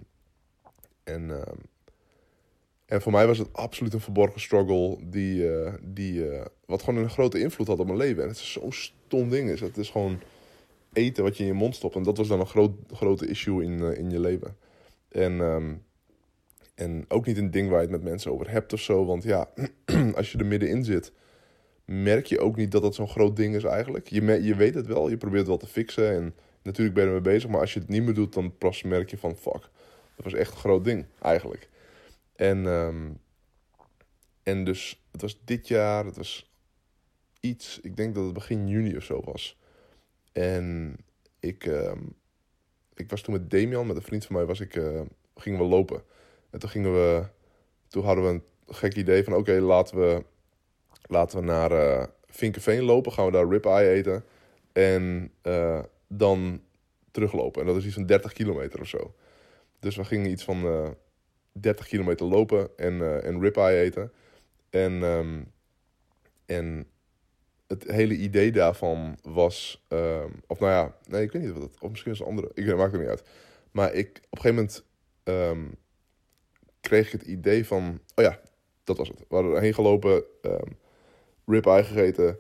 en, 1.05 1.31
um, 1.31 1.59
en 2.87 3.03
voor 3.03 3.13
mij 3.13 3.27
was 3.27 3.39
het 3.39 3.53
absoluut 3.53 3.93
een 3.93 4.01
verborgen 4.01 4.41
struggle 4.41 4.99
die, 5.05 5.51
uh, 5.51 5.73
die 5.83 6.25
wat 6.67 6.83
gewoon 6.83 7.03
een 7.03 7.11
grote 7.11 7.41
invloed 7.41 7.67
had 7.67 7.79
op 7.79 7.87
mijn 7.87 7.99
leven. 7.99 8.23
En 8.23 8.29
het 8.29 8.39
is 8.39 8.53
zo'n 8.53 8.73
stom 8.73 9.29
ding 9.29 9.51
is. 9.51 9.61
Het 9.61 9.77
is 9.77 9.91
gewoon 9.91 10.21
eten 10.93 11.23
wat 11.23 11.37
je 11.37 11.43
in 11.43 11.49
je 11.49 11.55
mond 11.55 11.75
stopt. 11.75 11.97
En 11.97 12.03
dat 12.03 12.17
was 12.17 12.29
dan 12.29 12.41
een 12.41 12.47
groot, 12.47 12.73
grote 12.93 13.27
issue 13.27 13.65
in, 13.65 13.97
in 13.97 14.11
je 14.11 14.21
leven. 14.21 14.57
En, 15.09 15.41
um, 15.41 15.85
en 16.75 17.05
ook 17.09 17.27
niet 17.27 17.37
een 17.37 17.51
ding 17.51 17.69
waar 17.69 17.81
je 17.81 17.87
het 17.87 17.97
met 17.97 18.11
mensen 18.11 18.33
over 18.33 18.51
hebt 18.51 18.73
of 18.73 18.81
zo. 18.81 19.05
Want 19.05 19.23
ja, 19.23 19.49
als 20.17 20.33
je 20.33 20.39
er 20.39 20.47
middenin 20.47 20.85
zit, 20.85 21.13
merk 21.85 22.27
je 22.27 22.41
ook 22.41 22.57
niet 22.57 22.71
dat 22.73 22.83
dat 22.83 22.95
zo'n 22.95 23.09
groot 23.09 23.37
ding 23.37 23.55
is 23.55 23.65
eigenlijk. 23.65 24.09
Je, 24.09 24.43
je 24.43 24.55
weet 24.55 24.75
het 24.75 24.87
wel, 24.87 25.09
je 25.09 25.17
probeert 25.17 25.41
het 25.41 25.49
wel 25.49 25.59
te 25.59 25.67
fixen. 25.67 26.11
En 26.11 26.35
natuurlijk 26.63 26.95
ben 26.95 27.05
je 27.05 27.11
ermee 27.11 27.33
bezig. 27.33 27.51
Maar 27.51 27.61
als 27.61 27.73
je 27.75 27.81
het 27.81 27.89
niet 27.89 28.03
meer 28.03 28.15
doet, 28.15 28.33
dan 28.33 28.59
pas 28.59 28.83
merk 28.83 29.11
je 29.11 29.19
van 29.19 29.37
fuck. 29.37 29.71
Dat 30.17 30.25
was 30.25 30.35
echt 30.35 30.51
een 30.53 30.59
groot 30.59 30.85
ding 30.85 31.07
eigenlijk. 31.23 31.69
En, 32.37 32.67
um, 32.67 33.19
en 34.43 34.65
dus 34.65 35.05
het 35.13 35.21
was 35.21 35.41
dit 35.45 35.69
jaar, 35.69 36.05
het 36.05 36.17
was 36.17 36.53
iets, 37.41 37.81
ik 37.83 37.97
denk 37.97 38.15
dat 38.15 38.25
het 38.25 38.33
begin 38.33 38.69
juni 38.69 38.97
of 38.97 39.03
zo 39.03 39.21
was. 39.25 39.59
En 40.33 40.97
ik, 41.41 41.67
uh, 41.67 41.93
ik 42.95 43.11
was 43.11 43.23
toen 43.23 43.35
met 43.35 43.51
Damian, 43.51 43.87
met 43.87 43.97
een 43.97 44.03
vriend 44.03 44.27
van 44.27 44.37
mij, 44.37 44.45
was 44.45 44.61
ik, 44.61 44.77
uh, 44.77 45.01
gingen 45.37 45.59
we 45.59 45.65
lopen. 45.65 46.03
En 46.51 46.59
toen 46.59 46.69
gingen 46.71 46.93
we, 46.93 47.27
toen 47.89 48.05
hadden 48.05 48.25
we 48.25 48.31
een 48.31 48.75
gek 48.75 48.97
idee 48.97 49.25
van 49.25 49.35
oké, 49.35 49.53
laten, 49.53 49.97
we, 49.99 50.25
laten 51.07 51.39
we 51.39 51.45
naar 51.45 51.73
uh, 51.73 52.05
Vinkenveen 52.27 52.83
lopen. 52.83 53.13
Gaan 53.13 53.27
we 53.27 53.33
daar 53.33 53.49
ribeye 53.49 53.89
eten. 53.89 54.25
En 54.73 55.33
uh, 55.43 55.83
dan 56.09 56.63
teruglopen. 57.11 57.61
En 57.61 57.67
dat 57.67 57.77
is 57.77 57.85
iets 57.85 57.95
van 57.95 58.07
30 58.07 58.33
kilometer 58.33 58.81
of 58.81 58.89
zo. 58.89 59.15
Dus 59.79 59.97
we 59.97 60.05
gingen 60.05 60.31
iets 60.31 60.45
van 60.45 60.65
uh, 60.65 60.89
30 61.53 61.87
kilometer 61.87 62.27
lopen 62.27 62.69
en, 62.77 63.23
en 63.23 63.41
ribeye 63.41 63.81
eten. 63.81 64.13
En, 64.71 65.03
um, 65.03 65.53
en 66.47 66.87
het 67.67 67.85
hele 67.91 68.15
idee 68.15 68.53
daarvan 68.53 69.19
was. 69.23 69.85
Um, 69.89 70.43
of 70.47 70.59
nou 70.59 70.73
ja, 70.73 70.97
nee, 71.09 71.23
ik 71.23 71.33
weet 71.33 71.43
niet 71.43 71.53
wat 71.53 71.63
het. 71.63 71.81
Of 71.81 71.91
misschien 71.91 72.13
is 72.13 72.19
het 72.19 72.29
andere. 72.29 72.51
Ik 72.55 72.77
maakt 72.77 72.93
het 72.93 73.01
niet 73.01 73.11
uit. 73.11 73.23
Maar 73.71 73.95
ik, 73.95 74.09
op 74.31 74.39
een 74.39 74.41
gegeven 74.41 74.55
moment. 74.55 74.85
Um, 75.25 75.75
kreeg 76.81 77.07
ik 77.07 77.13
het 77.13 77.23
idee 77.23 77.67
van. 77.67 78.01
Oh 78.15 78.25
ja, 78.25 78.41
dat 78.85 78.97
was 78.97 79.09
het. 79.09 79.19
We 79.19 79.35
hadden 79.35 79.55
erheen 79.55 79.75
gelopen. 79.75 80.25
Ribeye 81.47 81.85
gegeten. 81.85 82.39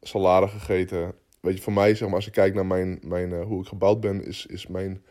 salade 0.00 0.48
gegeten. 0.48 1.14
Weet 1.40 1.56
je, 1.56 1.62
voor 1.62 1.72
mij, 1.72 1.94
zeg 1.94 2.08
maar, 2.08 2.16
als 2.16 2.26
ik 2.26 2.32
kijk 2.32 2.54
naar 2.54 2.66
mijn, 2.66 2.98
mijn, 3.02 3.30
uh, 3.30 3.42
hoe 3.44 3.60
ik 3.60 3.68
gebouwd 3.68 4.00
ben, 4.00 4.24
is, 4.24 4.46
is 4.46 4.66
mijn 4.66 5.04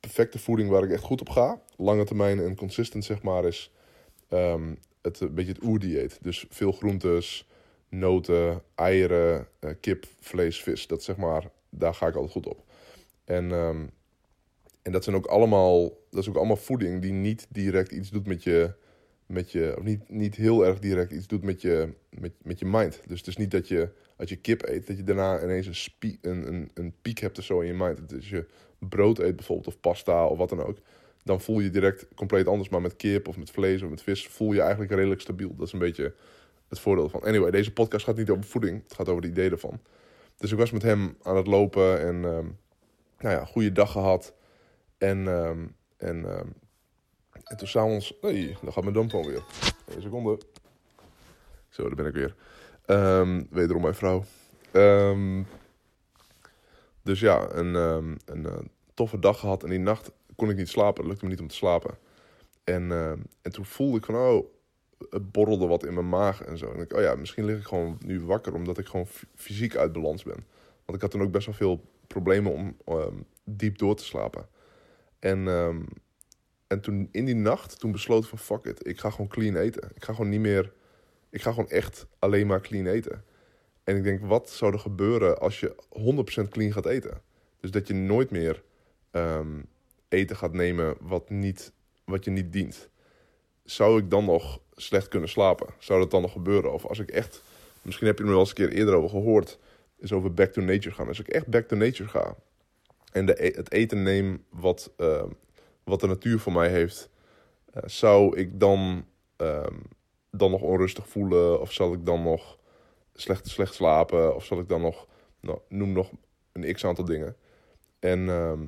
perfecte 0.00 0.38
voeding 0.38 0.70
waar 0.70 0.82
ik 0.82 0.90
echt 0.90 1.02
goed 1.02 1.20
op 1.20 1.28
ga. 1.28 1.60
Lange 1.76 2.04
termijn 2.04 2.40
en 2.40 2.56
consistent, 2.56 3.04
zeg 3.04 3.22
maar, 3.22 3.44
is 3.44 3.72
het 5.02 5.20
een 5.20 5.34
beetje 5.34 5.52
het 5.52 5.62
oerdieet. 5.62 6.18
Dus 6.22 6.46
veel 6.48 6.72
groentes 6.72 7.48
noten, 7.88 8.62
eieren, 8.74 9.48
uh, 9.60 9.70
kip, 9.80 10.06
vlees, 10.20 10.62
vis. 10.62 10.86
Dat 10.86 11.02
zeg 11.02 11.16
maar, 11.16 11.50
daar 11.70 11.94
ga 11.94 12.06
ik 12.06 12.14
altijd 12.14 12.32
goed 12.32 12.46
op. 12.46 12.64
En, 13.24 13.50
um, 13.50 13.90
en 14.82 14.92
dat 14.92 15.04
zijn 15.04 15.16
ook 15.16 15.26
allemaal, 15.26 15.82
dat 16.10 16.20
is 16.22 16.28
ook 16.28 16.36
allemaal 16.36 16.56
voeding 16.56 17.02
die 17.02 17.12
niet 17.12 17.46
direct 17.48 17.92
iets 17.92 18.10
doet 18.10 18.26
met 18.26 18.42
je, 18.42 18.74
met 19.28 19.52
je 19.52 19.74
of 19.78 19.84
niet, 19.84 20.08
niet 20.08 20.34
heel 20.34 20.66
erg 20.66 20.78
direct 20.78 21.12
iets 21.12 21.26
doet 21.26 21.42
met 21.42 21.62
je, 21.62 21.94
met, 22.10 22.32
met 22.42 22.58
je 22.58 22.66
mind. 22.66 23.00
Dus 23.06 23.18
het 23.18 23.26
is 23.26 23.36
niet 23.36 23.50
dat 23.50 23.68
je, 23.68 23.88
als 24.16 24.28
je 24.28 24.36
kip 24.36 24.62
eet, 24.62 24.86
dat 24.86 24.96
je 24.96 25.02
daarna 25.02 25.42
ineens 25.42 25.66
een, 25.66 25.74
spie, 25.74 26.18
een, 26.22 26.70
een, 26.74 26.94
piek 27.02 27.18
hebt 27.18 27.38
of 27.38 27.44
zo 27.44 27.60
in 27.60 27.66
je 27.66 27.74
mind. 27.74 28.14
Als 28.14 28.28
je 28.28 28.46
brood 28.78 29.18
eet 29.18 29.36
bijvoorbeeld, 29.36 29.66
of 29.66 29.80
pasta 29.80 30.26
of 30.26 30.38
wat 30.38 30.48
dan 30.48 30.62
ook, 30.62 30.78
dan 31.24 31.40
voel 31.40 31.60
je 31.60 31.70
direct 31.70 32.06
compleet 32.14 32.46
anders. 32.46 32.68
Maar 32.68 32.80
met 32.80 32.96
kip 32.96 33.28
of 33.28 33.36
met 33.36 33.50
vlees 33.50 33.82
of 33.82 33.90
met 33.90 34.02
vis 34.02 34.26
voel 34.26 34.52
je 34.52 34.60
eigenlijk 34.60 34.92
redelijk 34.92 35.20
stabiel. 35.20 35.56
Dat 35.56 35.66
is 35.66 35.72
een 35.72 35.78
beetje 35.78 36.14
het 36.68 36.78
voordeel 36.78 37.08
van. 37.08 37.22
Anyway, 37.22 37.50
deze 37.50 37.72
podcast 37.72 38.04
gaat 38.04 38.16
niet 38.16 38.30
over 38.30 38.44
voeding. 38.44 38.82
Het 38.82 38.94
gaat 38.94 39.08
over 39.08 39.22
de 39.22 39.28
idee 39.28 39.50
ervan. 39.50 39.80
Dus 40.36 40.52
ik 40.52 40.58
was 40.58 40.70
met 40.70 40.82
hem 40.82 41.16
aan 41.22 41.36
het 41.36 41.46
lopen 41.46 42.00
en 42.00 42.14
um, 42.14 42.58
nou 43.18 43.34
ja, 43.34 43.44
goede 43.44 43.72
dag 43.72 43.92
gehad. 43.92 44.34
En, 44.98 45.26
um, 45.26 45.74
en, 45.96 46.16
um, 46.16 46.54
en 47.48 47.56
toen 47.56 47.68
s'avonds... 47.68 48.14
Nee, 48.20 48.56
daar 48.62 48.72
gaat 48.72 48.82
mijn 48.82 48.94
dompoon 48.94 49.26
weer. 49.26 49.42
Een 49.86 50.02
seconde. 50.02 50.38
Zo, 51.68 51.82
daar 51.82 51.94
ben 51.94 52.06
ik 52.06 52.14
weer. 52.14 52.34
wederom 53.50 53.82
mijn 53.82 53.94
vrouw. 53.94 54.24
dus 57.02 57.20
ja, 57.20 57.50
een, 57.50 57.74
een 57.74 58.42
uh, 58.42 58.58
toffe 58.94 59.18
dag 59.18 59.38
gehad. 59.38 59.62
En 59.62 59.70
die 59.70 59.78
nacht 59.78 60.10
kon 60.36 60.50
ik 60.50 60.56
niet 60.56 60.68
slapen. 60.68 61.00
Het 61.00 61.06
lukte 61.06 61.24
me 61.24 61.30
niet 61.30 61.40
om 61.40 61.48
te 61.48 61.54
slapen. 61.54 61.98
En, 62.64 62.92
en 63.42 63.52
toen 63.52 63.64
voelde 63.64 63.98
ik 63.98 64.04
van, 64.04 64.14
oh, 64.14 64.44
het 65.10 65.32
borrelde 65.32 65.66
wat 65.66 65.84
in 65.84 65.94
mijn 65.94 66.08
maag 66.08 66.42
en 66.42 66.58
zo. 66.58 66.72
En 66.72 66.80
ik, 66.80 66.92
oh 66.92 67.00
ja, 67.00 67.14
misschien 67.14 67.44
lig 67.44 67.58
ik 67.58 67.66
gewoon 67.66 67.98
nu 68.04 68.24
wakker 68.24 68.54
omdat 68.54 68.78
ik 68.78 68.86
gewoon 68.86 69.06
fysiek 69.34 69.76
uit 69.76 69.92
balans 69.92 70.22
ben. 70.22 70.46
Want 70.84 70.96
ik 70.96 71.00
had 71.00 71.10
toen 71.10 71.22
ook 71.22 71.30
best 71.30 71.46
wel 71.46 71.54
veel 71.54 71.84
problemen 72.06 72.52
om 72.52 72.76
diep 73.44 73.78
door 73.78 73.96
te 73.96 74.04
slapen. 74.04 74.48
En, 75.18 75.46
en 76.68 76.80
toen 76.80 77.08
in 77.12 77.24
die 77.24 77.34
nacht, 77.34 77.78
toen 77.78 77.92
besloot 77.92 78.28
van 78.28 78.38
fuck 78.38 78.64
it, 78.64 78.86
ik 78.86 79.00
ga 79.00 79.10
gewoon 79.10 79.28
clean 79.28 79.56
eten. 79.56 79.90
Ik 79.94 80.04
ga 80.04 80.12
gewoon 80.12 80.30
niet 80.30 80.40
meer, 80.40 80.72
ik 81.30 81.42
ga 81.42 81.50
gewoon 81.50 81.68
echt 81.68 82.06
alleen 82.18 82.46
maar 82.46 82.60
clean 82.60 82.86
eten. 82.86 83.24
En 83.84 83.96
ik 83.96 84.02
denk, 84.02 84.20
wat 84.26 84.50
zou 84.50 84.72
er 84.72 84.78
gebeuren 84.78 85.38
als 85.40 85.60
je 85.60 85.74
100% 86.44 86.48
clean 86.48 86.72
gaat 86.72 86.86
eten? 86.86 87.20
Dus 87.60 87.70
dat 87.70 87.86
je 87.86 87.94
nooit 87.94 88.30
meer 88.30 88.62
um, 89.12 89.66
eten 90.08 90.36
gaat 90.36 90.52
nemen 90.52 90.96
wat, 91.00 91.30
niet, 91.30 91.72
wat 92.04 92.24
je 92.24 92.30
niet 92.30 92.52
dient. 92.52 92.88
Zou 93.64 93.98
ik 93.98 94.10
dan 94.10 94.24
nog 94.24 94.60
slecht 94.74 95.08
kunnen 95.08 95.28
slapen? 95.28 95.66
Zou 95.78 96.00
dat 96.00 96.10
dan 96.10 96.22
nog 96.22 96.32
gebeuren? 96.32 96.72
Of 96.72 96.86
als 96.86 96.98
ik 96.98 97.10
echt, 97.10 97.42
misschien 97.82 98.06
heb 98.06 98.18
je 98.18 98.24
er 98.24 98.30
wel 98.30 98.38
eens 98.38 98.48
een 98.48 98.54
keer 98.54 98.72
eerder 98.72 98.94
over 98.94 99.08
gehoord, 99.08 99.58
is 99.98 100.12
over 100.12 100.34
back 100.34 100.52
to 100.52 100.62
nature 100.62 100.94
gaan. 100.94 101.08
Als 101.08 101.20
ik 101.20 101.28
echt 101.28 101.46
back 101.46 101.68
to 101.68 101.76
nature 101.76 102.08
ga 102.08 102.36
en 103.12 103.26
de, 103.26 103.46
e-, 103.46 103.56
het 103.56 103.72
eten 103.72 104.02
neem 104.02 104.44
wat, 104.48 104.92
uh, 104.96 105.22
wat 105.88 106.00
de 106.00 106.06
natuur 106.06 106.38
voor 106.38 106.52
mij 106.52 106.68
heeft, 106.68 107.10
uh, 107.74 107.82
zou 107.84 108.36
ik 108.36 108.60
dan, 108.60 109.04
uh, 109.42 109.66
dan 110.30 110.50
nog 110.50 110.60
onrustig 110.60 111.08
voelen? 111.08 111.60
Of 111.60 111.72
zal 111.72 111.92
ik 111.92 112.06
dan 112.06 112.22
nog 112.22 112.58
slecht, 113.14 113.48
slecht 113.48 113.74
slapen? 113.74 114.34
Of 114.34 114.44
zal 114.44 114.60
ik 114.60 114.68
dan 114.68 114.80
nog, 114.80 115.06
nou, 115.40 115.58
noem 115.68 115.92
nog 115.92 116.10
een 116.52 116.74
x 116.74 116.84
aantal 116.84 117.04
dingen. 117.04 117.36
En, 117.98 118.28
ehm, 118.28 118.62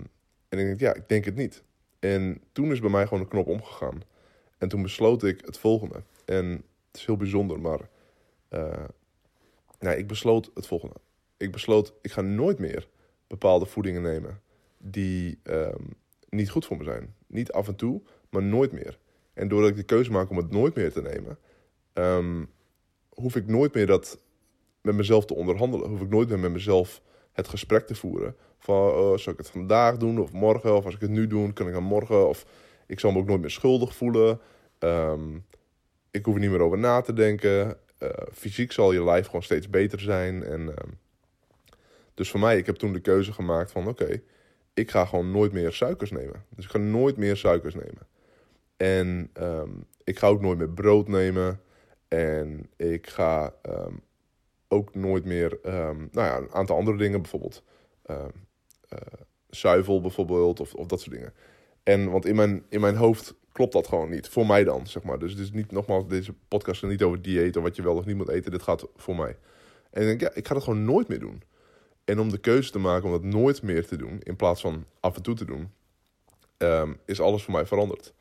en 0.49 0.59
ik 0.59 0.67
denk, 0.67 0.81
ja, 0.81 0.95
ik 0.95 1.09
denk 1.09 1.25
het 1.25 1.37
niet. 1.37 1.63
En 1.99 2.43
toen 2.53 2.73
is 2.73 2.81
bij 2.81 2.91
mij 2.91 3.05
gewoon 3.05 3.21
een 3.21 3.29
knop 3.29 3.47
omgegaan. 3.47 4.03
En 4.59 4.69
toen 4.69 4.83
besloot 4.83 5.23
ik 5.23 5.41
het 5.45 5.59
volgende. 5.59 6.03
En 6.25 6.47
het 6.91 7.01
is 7.01 7.07
heel 7.07 7.17
bijzonder, 7.17 7.61
maar 7.61 7.89
uh, 8.51 8.85
nou, 9.79 9.97
ik 9.97 10.07
besloot 10.07 10.51
het 10.55 10.67
volgende. 10.67 10.95
Ik 11.37 11.53
besloot, 11.53 11.95
ik 12.03 12.13
ga 12.13 12.21
nooit 12.21 12.59
meer 12.59 12.89
bepaalde 13.27 13.67
voedingen 13.67 14.03
nemen 14.03 14.41
die 14.79 15.39
um, 15.45 15.95
niet 16.31 16.51
goed 16.51 16.67
voor 16.67 16.77
me 16.77 16.85
zijn. 16.85 17.15
Niet 17.27 17.53
af 17.53 17.69
en 17.69 17.77
toe, 17.77 18.03
maar 18.31 18.43
nooit 18.43 18.73
meer. 18.73 18.99
En 19.33 19.49
doordat 19.49 19.71
ik 19.71 19.77
de 19.77 19.83
keuze 19.83 20.11
maak 20.11 20.31
om 20.31 20.37
het 20.37 20.51
nooit 20.51 20.75
meer 20.75 20.93
te 20.93 21.03
nemen, 21.03 21.39
um, 21.95 22.51
hoef 23.09 23.37
ik 23.37 23.47
nooit 23.47 23.75
meer 23.75 23.87
dat 23.87 24.19
met 24.81 24.95
mezelf 24.95 25.25
te 25.25 25.35
onderhandelen. 25.35 25.89
Hoef 25.89 26.01
ik 26.01 26.11
nooit 26.11 26.29
meer 26.29 26.39
met 26.39 26.53
mezelf 26.53 27.03
het 27.33 27.49
gesprek 27.49 27.87
te 27.87 27.95
voeren. 27.95 28.37
Van, 28.59 28.89
uh, 28.89 29.17
zal 29.17 29.33
ik 29.33 29.39
het 29.39 29.51
vandaag 29.51 29.97
doen 29.97 30.21
of 30.21 30.33
morgen? 30.33 30.77
Of 30.77 30.85
als 30.85 30.95
ik 30.95 31.01
het 31.01 31.11
nu 31.11 31.27
doe, 31.27 31.53
kan 31.53 31.67
ik 31.67 31.73
dan 31.73 31.83
morgen? 31.83 32.29
Of 32.29 32.47
ik 32.87 33.01
zal 33.01 33.13
me 33.13 33.19
ook 33.19 33.27
nooit 33.27 33.41
meer 33.41 33.51
schuldig 33.51 33.95
voelen. 33.95 34.41
Um, 34.79 35.45
ik 36.11 36.25
hoef 36.25 36.35
er 36.35 36.41
niet 36.41 36.51
meer 36.51 36.61
over 36.61 36.79
na 36.79 37.01
te 37.01 37.13
denken. 37.13 37.77
Uh, 37.99 38.09
fysiek 38.33 38.73
zal 38.73 38.93
je 38.93 39.05
lijf 39.05 39.27
gewoon 39.27 39.43
steeds 39.43 39.71
beter 39.71 40.01
zijn. 40.01 40.45
En, 40.45 40.61
uh, 40.61 40.75
dus 42.15 42.31
voor 42.31 42.41
mij, 42.41 42.59
ik 42.59 42.67
heb 42.67 42.77
toen 42.77 42.93
de 42.93 43.01
keuze 43.01 43.33
gemaakt 43.33 43.71
van... 43.71 43.89
oké, 43.89 44.23
ik 44.75 44.91
ga 44.91 45.05
gewoon 45.05 45.31
nooit 45.31 45.53
meer 45.53 45.73
suikers 45.73 46.11
nemen. 46.11 46.45
Dus 46.49 46.65
ik 46.65 46.71
ga 46.71 46.79
nooit 46.79 47.17
meer 47.17 47.37
suikers 47.37 47.75
nemen. 47.75 48.07
En 48.77 49.31
um, 49.43 49.87
ik 50.05 50.19
ga 50.19 50.27
ook 50.27 50.41
nooit 50.41 50.59
meer 50.59 50.71
brood 50.71 51.09
nemen. 51.09 51.61
En 52.09 52.71
ik 52.77 53.07
ga 53.07 53.55
um, 53.63 54.01
ook 54.69 54.95
nooit 54.95 55.25
meer, 55.25 55.53
um, 55.53 56.09
nou 56.13 56.27
ja, 56.27 56.37
een 56.37 56.53
aantal 56.53 56.77
andere 56.77 56.97
dingen, 56.97 57.21
bijvoorbeeld 57.21 57.63
uh, 58.07 58.25
zuivel 59.49 60.01
bijvoorbeeld, 60.01 60.61
of, 60.61 60.75
of 60.75 60.87
dat 60.87 61.01
soort 61.01 61.15
dingen. 61.15 61.33
En 61.83 62.11
want 62.11 62.27
in 62.27 62.37
mijn, 62.37 62.65
in 62.69 62.81
mijn 62.81 62.97
hoofd 62.97 63.35
klopt 63.53 63.73
dat 63.73 63.89
gewoon 63.89 64.11
niet. 64.11 64.29
Voor 64.29 64.47
mij 64.47 64.65
dan, 64.65 64.87
zeg 64.87 65.03
maar. 65.03 65.19
Dus 65.19 65.31
het 65.31 65.41
is 65.41 65.53
niet, 65.53 65.71
nogmaals, 65.71 66.07
deze 66.07 66.35
podcast 66.49 66.81
gaat 66.81 66.91
niet 66.91 67.03
over 67.03 67.23
dieet 67.23 67.57
of 67.57 67.63
wat 67.63 67.77
je 67.77 67.83
wel 67.83 67.97
of 67.97 68.05
niet 68.05 68.17
moet 68.17 68.29
eten. 68.29 68.51
Dit 68.51 68.63
gaat 68.63 68.87
voor 68.97 69.17
mij. 69.17 69.37
En 69.91 70.03
ik 70.03 70.07
denk, 70.07 70.21
ja, 70.21 70.31
ik 70.35 70.47
ga 70.47 70.55
dat 70.55 70.63
gewoon 70.63 70.85
nooit 70.85 71.09
meer 71.09 71.19
doen. 71.19 71.43
En 72.05 72.19
om 72.19 72.31
de 72.31 72.39
keuze 72.39 72.71
te 72.71 72.79
maken 72.79 73.05
om 73.05 73.11
dat 73.11 73.25
nooit 73.25 73.63
meer 73.63 73.87
te 73.87 73.97
doen, 73.97 74.21
in 74.23 74.37
plaats 74.37 74.61
van 74.61 74.85
af 75.01 75.17
en 75.17 75.23
toe 75.23 75.35
te 75.35 75.45
doen, 75.45 75.73
um, 76.59 76.99
is 77.05 77.21
alles 77.21 77.43
voor 77.43 77.53
mij 77.53 77.67
veranderd. 77.67 78.15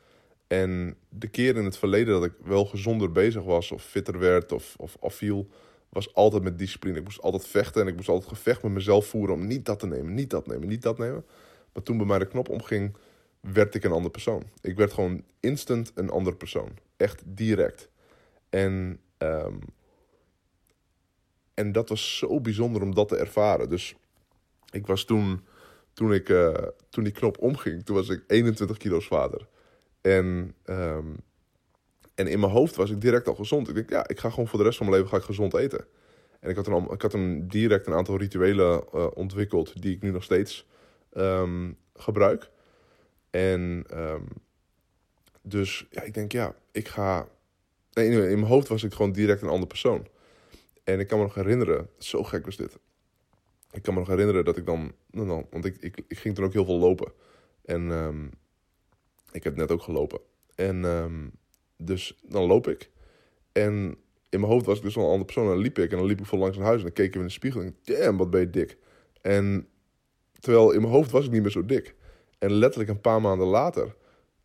En 0.48 0.96
de 1.10 1.28
keer 1.28 1.56
in 1.56 1.66
het 1.66 1.78
verleden 1.78 2.14
dat 2.14 2.26
ik 2.26 2.34
wel 2.44 2.66
gezonder 2.66 3.12
bezig 3.12 3.44
was, 3.44 3.72
of 3.72 3.84
fitter 3.84 4.20
werd, 4.20 4.52
of, 4.52 4.76
of 4.78 4.98
afviel, 5.00 5.48
was 5.90 6.14
altijd 6.14 6.44
met 6.44 6.60
discipline. 6.60 6.98
Ik 6.98 7.04
moest 7.04 7.22
altijd 7.22 7.48
vechten 7.48 7.82
en 7.82 7.88
ik 7.88 7.96
moest 7.96 8.10
altijd 8.10 8.30
gevecht 8.30 8.64
met 8.64 8.72
mezelf 8.72 9.06
voeren 9.06 9.36
om 9.36 9.48
niet 9.48 9.66
dat 9.66 9.80
te 9.80 9.88
nemen, 9.88 10.14
niet 10.14 10.30
dat 10.30 10.48
nemen, 10.48 10.68
niet 10.68 10.82
dat 10.82 10.98
nemen. 10.98 11.26
Maar 11.74 11.84
toen 11.84 11.98
bij 11.98 12.06
mij 12.06 12.20
de 12.20 12.28
knop 12.28 12.50
omging, 12.50 12.96
werd 13.40 13.76
ik 13.76 13.84
een 13.84 13.92
andere 13.92 14.12
persoon. 14.12 14.44
Ik 14.62 14.76
werd 14.78 14.94
gewoon 14.94 15.24
instant 15.40 15.92
een 15.96 16.10
andere 16.10 16.36
persoon. 16.36 16.70
Echt 16.98 17.22
direct. 17.26 17.90
En, 18.50 19.00
um, 19.18 19.60
en 21.60 21.72
dat 21.72 21.90
was 21.90 22.18
zo 22.18 22.42
bijzonder 22.42 22.82
om 22.82 22.94
dat 22.94 23.08
te 23.08 23.16
ervaren. 23.16 23.70
Dus 23.70 23.96
ik 24.72 24.88
was 24.88 25.04
toen, 25.04 25.46
toen, 25.94 26.14
ik, 26.14 26.30
uh, 26.30 26.54
toen 26.90 27.04
die 27.04 27.14
knop 27.14 27.38
omging, 27.38 27.86
toen 27.86 27.96
was 27.96 28.10
ik 28.10 28.24
21 28.28 28.78
kilo 28.78 29.00
zwaarder. 29.00 29.48
En, 30.02 30.56
um, 30.66 31.18
en 32.16 32.28
in 32.28 32.40
mijn 32.40 32.52
hoofd 32.52 32.76
was 32.76 32.90
ik 32.90 33.02
direct 33.02 33.28
al 33.28 33.36
gezond. 33.36 33.68
Ik 33.70 33.76
denk, 33.76 33.90
ja, 33.90 34.08
ik 34.08 34.20
ga 34.20 34.30
gewoon 34.30 34.48
voor 34.48 34.60
de 34.60 34.66
rest 34.66 34.78
van 34.78 34.86
mijn 34.86 34.98
leven 34.98 35.14
ga 35.14 35.22
ik 35.22 35.28
gezond 35.28 35.54
eten. 35.54 35.86
En 36.40 36.50
ik 36.50 36.56
had, 36.56 36.68
een, 36.68 36.90
ik 36.92 37.02
had 37.02 37.14
een, 37.14 37.48
direct 37.48 37.88
een 37.88 37.94
aantal 37.94 38.18
rituelen 38.18 38.84
uh, 38.96 39.08
ontwikkeld 39.14 39.82
die 39.82 39.96
ik 39.96 40.02
nu 40.02 40.12
nog 40.12 40.24
steeds 40.24 40.68
um, 41.14 41.78
gebruik. 41.94 42.50
En 43.30 43.86
um, 43.94 44.28
dus 45.42 45.88
ja, 45.90 46.02
ik 46.02 46.14
denk, 46.14 46.32
ja, 46.32 46.56
ik 46.72 46.88
ga. 46.88 47.28
In 47.94 48.18
mijn 48.18 48.44
hoofd 48.44 48.68
was 48.68 48.84
ik 48.84 48.94
gewoon 48.94 49.12
direct 49.12 49.42
een 49.42 49.48
andere 49.48 49.68
persoon. 49.68 50.08
En 50.90 51.00
ik 51.00 51.08
kan 51.08 51.18
me 51.18 51.24
nog 51.24 51.36
herinneren, 51.36 51.90
zo 51.98 52.24
gek 52.24 52.46
was 52.46 52.58
dit. 52.58 52.80
Ik 53.72 53.82
kan 53.82 53.94
me 53.94 54.00
nog 54.00 54.10
herinneren 54.10 54.46
dat 54.46 54.58
ik 54.58 54.66
dan, 54.66 54.92
nou, 55.12 55.28
nou, 55.28 55.46
want 55.50 55.66
ik, 55.66 55.78
ik, 55.78 56.02
ik 56.08 56.18
ging 56.18 56.36
toen 56.36 56.46
ook 56.46 56.54
heel 56.54 56.66
veel 56.66 56.80
lopen. 56.80 57.12
En 57.66 57.90
um, 57.92 58.32
ik 59.32 59.44
heb 59.44 59.56
net 59.56 59.72
ook 59.72 59.82
gelopen. 59.82 60.20
En 60.56 60.84
um, 60.84 61.32
dus 61.78 62.20
dan 62.28 62.44
loop 62.44 62.68
ik. 62.68 62.90
En 63.52 63.98
in 64.30 64.40
mijn 64.40 64.52
hoofd 64.52 64.66
was 64.66 64.78
ik 64.78 64.84
dus 64.84 64.96
wel 64.96 65.04
een 65.04 65.10
andere 65.10 65.26
persoon. 65.26 65.46
En 65.46 65.54
dan 65.54 65.62
liep 65.62 65.78
ik 65.80 65.92
en 65.92 65.98
dan 65.98 66.06
liep 66.06 66.20
ik 66.20 66.26
vol 66.26 66.40
langs 66.40 66.58
een 66.58 66.64
huis. 66.64 66.78
En 66.78 66.84
dan 66.84 66.94
keek 66.94 67.08
ik 67.08 67.16
in 67.16 67.22
de 67.22 67.30
spiegel 67.30 67.62
en 67.62 67.76
damn, 67.84 68.18
wat 68.18 68.30
ben 68.30 68.40
je 68.40 68.50
dik. 68.50 68.78
En 69.22 69.68
terwijl 70.40 70.72
in 70.72 70.82
mijn 70.82 70.94
hoofd 70.94 71.12
was 71.12 71.26
ik 71.26 71.32
niet 71.32 71.42
meer 71.42 71.52
zo 71.52 71.66
dik. 71.66 71.96
En 72.38 72.52
letterlijk 72.52 72.90
een 72.90 73.02
paar 73.02 73.22
maanden 73.22 73.48
later, 73.48 73.96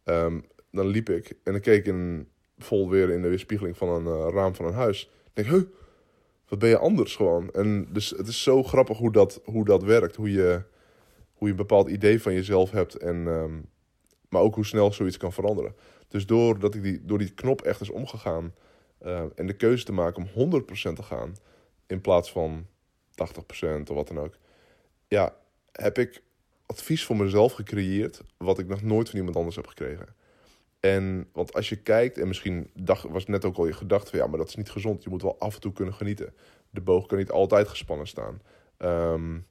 um, 0.04 0.44
dan 0.70 0.86
liep 0.86 1.08
ik 1.08 1.30
en 1.30 1.52
dan 1.52 1.60
keek 1.60 1.78
ik 1.78 1.86
in, 1.86 2.28
vol 2.58 2.90
weer 2.90 3.10
in 3.10 3.22
de 3.22 3.28
weerspiegeling 3.28 3.76
van 3.76 3.88
een 3.88 4.04
uh, 4.04 4.34
raam 4.34 4.54
van 4.54 4.66
een 4.66 4.72
huis. 4.72 5.10
Ik 5.24 5.44
denk, 5.44 5.48
huh, 5.48 5.62
wat 6.48 6.58
ben 6.58 6.68
je 6.68 6.78
anders 6.78 7.16
gewoon? 7.16 7.50
En 7.50 7.88
dus 7.92 8.10
het 8.10 8.28
is 8.28 8.42
zo 8.42 8.62
grappig 8.62 8.98
hoe 8.98 9.12
dat, 9.12 9.40
hoe 9.44 9.64
dat 9.64 9.82
werkt. 9.82 10.16
Hoe 10.16 10.32
je, 10.32 10.62
hoe 11.32 11.46
je 11.46 11.52
een 11.52 11.56
bepaald 11.56 11.88
idee 11.88 12.22
van 12.22 12.34
jezelf 12.34 12.70
hebt. 12.70 12.94
En, 12.94 13.16
um, 13.16 13.66
maar 14.28 14.42
ook 14.42 14.54
hoe 14.54 14.66
snel 14.66 14.92
zoiets 14.92 15.16
kan 15.16 15.32
veranderen. 15.32 15.74
Dus 16.08 16.26
doordat 16.26 16.74
ik 16.74 16.82
die, 16.82 17.04
door 17.04 17.18
die 17.18 17.34
knop 17.34 17.62
echt 17.62 17.80
is 17.80 17.90
omgegaan. 17.90 18.54
Uh, 19.02 19.22
en 19.34 19.46
de 19.46 19.56
keuze 19.56 19.84
te 19.84 19.92
maken 19.92 20.28
om 20.34 20.62
100% 20.62 20.64
te 20.92 21.02
gaan. 21.02 21.36
In 21.86 22.00
plaats 22.00 22.32
van 22.32 22.66
80% 23.10 23.14
of 23.80 23.88
wat 23.88 24.08
dan 24.08 24.18
ook. 24.18 24.36
Ja, 25.08 25.36
heb 25.72 25.98
ik 25.98 26.22
advies 26.66 27.04
voor 27.04 27.16
mezelf 27.16 27.52
gecreëerd. 27.52 28.22
Wat 28.36 28.58
ik 28.58 28.68
nog 28.68 28.82
nooit 28.82 29.08
van 29.08 29.18
iemand 29.18 29.36
anders 29.36 29.56
heb 29.56 29.66
gekregen. 29.66 30.06
En 30.84 31.28
want 31.32 31.54
als 31.54 31.68
je 31.68 31.76
kijkt, 31.76 32.18
en 32.18 32.28
misschien 32.28 32.70
dacht, 32.74 33.08
was 33.08 33.26
net 33.26 33.44
ook 33.44 33.56
al 33.56 33.66
je 33.66 33.72
gedachte 33.72 34.10
van 34.10 34.18
ja, 34.18 34.26
maar 34.26 34.38
dat 34.38 34.48
is 34.48 34.54
niet 34.54 34.70
gezond. 34.70 35.02
Je 35.02 35.10
moet 35.10 35.22
wel 35.22 35.38
af 35.38 35.54
en 35.54 35.60
toe 35.60 35.72
kunnen 35.72 35.94
genieten. 35.94 36.34
De 36.70 36.80
boog 36.80 37.06
kan 37.06 37.18
niet 37.18 37.30
altijd 37.30 37.68
gespannen 37.68 38.06
staan. 38.06 38.40
Um, 38.78 39.46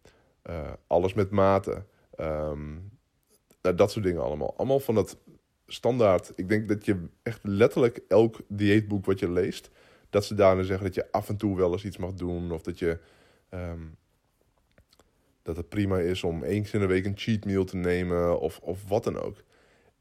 uh, 0.49 0.71
alles 0.87 1.13
met 1.13 1.29
mate. 1.29 1.85
Um, 2.19 2.91
dat 3.61 3.91
soort 3.91 4.05
dingen 4.05 4.23
allemaal. 4.23 4.57
Allemaal 4.57 4.79
van 4.79 4.95
dat 4.95 5.17
standaard. 5.67 6.31
Ik 6.35 6.49
denk 6.49 6.67
dat 6.67 6.85
je 6.85 7.05
echt 7.23 7.39
letterlijk 7.43 8.01
elk 8.07 8.39
dieetboek 8.47 9.05
wat 9.05 9.19
je 9.19 9.31
leest, 9.31 9.69
dat 10.09 10.25
ze 10.25 10.35
daarin 10.35 10.65
zeggen 10.65 10.85
dat 10.85 10.95
je 10.95 11.11
af 11.11 11.29
en 11.29 11.37
toe 11.37 11.57
wel 11.57 11.71
eens 11.71 11.85
iets 11.85 11.97
mag 11.97 12.13
doen. 12.13 12.51
Of 12.51 12.61
dat 12.61 12.79
je. 12.79 12.99
Um, 13.49 13.95
dat 15.41 15.57
het 15.57 15.69
prima 15.69 15.99
is 15.99 16.23
om 16.23 16.43
eens 16.43 16.73
in 16.73 16.79
de 16.79 16.85
week 16.85 17.05
een 17.05 17.17
cheat 17.17 17.45
meal 17.45 17.63
te 17.63 17.77
nemen. 17.77 18.39
Of, 18.39 18.59
of 18.59 18.87
wat 18.87 19.03
dan 19.03 19.19
ook. 19.19 19.43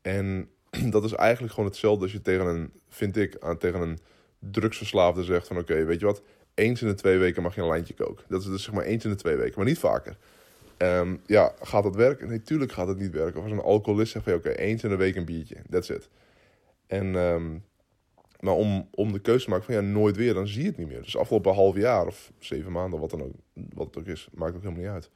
En 0.01 0.51
dat 0.91 1.05
is 1.05 1.13
eigenlijk 1.13 1.55
gewoon 1.55 1.69
hetzelfde 1.69 2.03
als 2.03 2.13
je 2.13 2.21
tegen 2.21 2.47
een, 2.47 2.73
vind 2.89 3.17
ik, 3.17 3.37
aan, 3.41 3.59
tegen 3.59 3.81
een 3.81 3.99
drugsverslaafde 4.39 5.25
zegt 5.25 5.47
van 5.47 5.59
oké, 5.59 5.85
weet 5.85 6.01
je 6.01 6.07
wat, 6.07 6.23
eens 6.55 6.83
in 6.83 6.89
de 6.89 6.95
twee 6.95 7.19
weken 7.19 7.43
mag 7.43 7.55
je 7.55 7.61
een 7.61 7.69
lijntje 7.69 7.95
koken. 7.95 8.25
Dat 8.29 8.41
is 8.41 8.47
dus 8.47 8.63
zeg 8.63 8.75
maar 8.75 8.85
eens 8.85 9.05
in 9.05 9.11
de 9.11 9.17
twee 9.17 9.37
weken, 9.37 9.55
maar 9.57 9.67
niet 9.67 9.79
vaker. 9.79 10.17
Um, 10.79 11.21
ja, 11.27 11.55
gaat 11.63 11.83
dat 11.83 11.97
werken? 11.97 12.29
Nee, 12.29 12.43
tuurlijk 12.43 12.73
gaat 12.73 12.89
het 12.89 12.99
niet 12.99 13.11
werken. 13.11 13.37
Of 13.37 13.43
als 13.43 13.53
een 13.53 13.61
alcoholist 13.61 14.13
zegt 14.13 14.25
van 14.25 14.35
oké, 14.35 14.51
eens 14.51 14.83
in 14.85 14.91
de 14.91 14.97
week 14.97 15.17
een 15.17 15.25
biertje, 15.25 15.57
that's 15.71 15.89
it. 15.89 16.09
En, 16.87 17.15
um, 17.15 17.65
maar 18.41 18.55
om, 18.55 18.89
om 18.91 19.13
de 19.13 19.19
keuze 19.19 19.45
te 19.45 19.51
maken 19.51 19.65
van 19.65 19.75
ja, 19.75 19.81
nooit 19.81 20.17
weer, 20.17 20.35
dan 20.35 20.47
zie 20.47 20.63
je 20.63 20.69
het 20.69 20.77
niet 20.77 20.89
meer. 20.89 21.03
Dus 21.03 21.17
afgelopen 21.17 21.55
half 21.55 21.77
jaar 21.77 22.07
of 22.07 22.33
zeven 22.39 22.73
maanden, 22.73 23.01
wat, 23.01 23.11
dan 23.11 23.23
ook, 23.23 23.35
wat 23.75 23.87
het 23.87 23.99
ook 23.99 24.07
is, 24.07 24.29
maakt 24.33 24.55
ook 24.55 24.63
helemaal 24.63 24.83
niet 24.83 24.93
uit. 24.93 25.11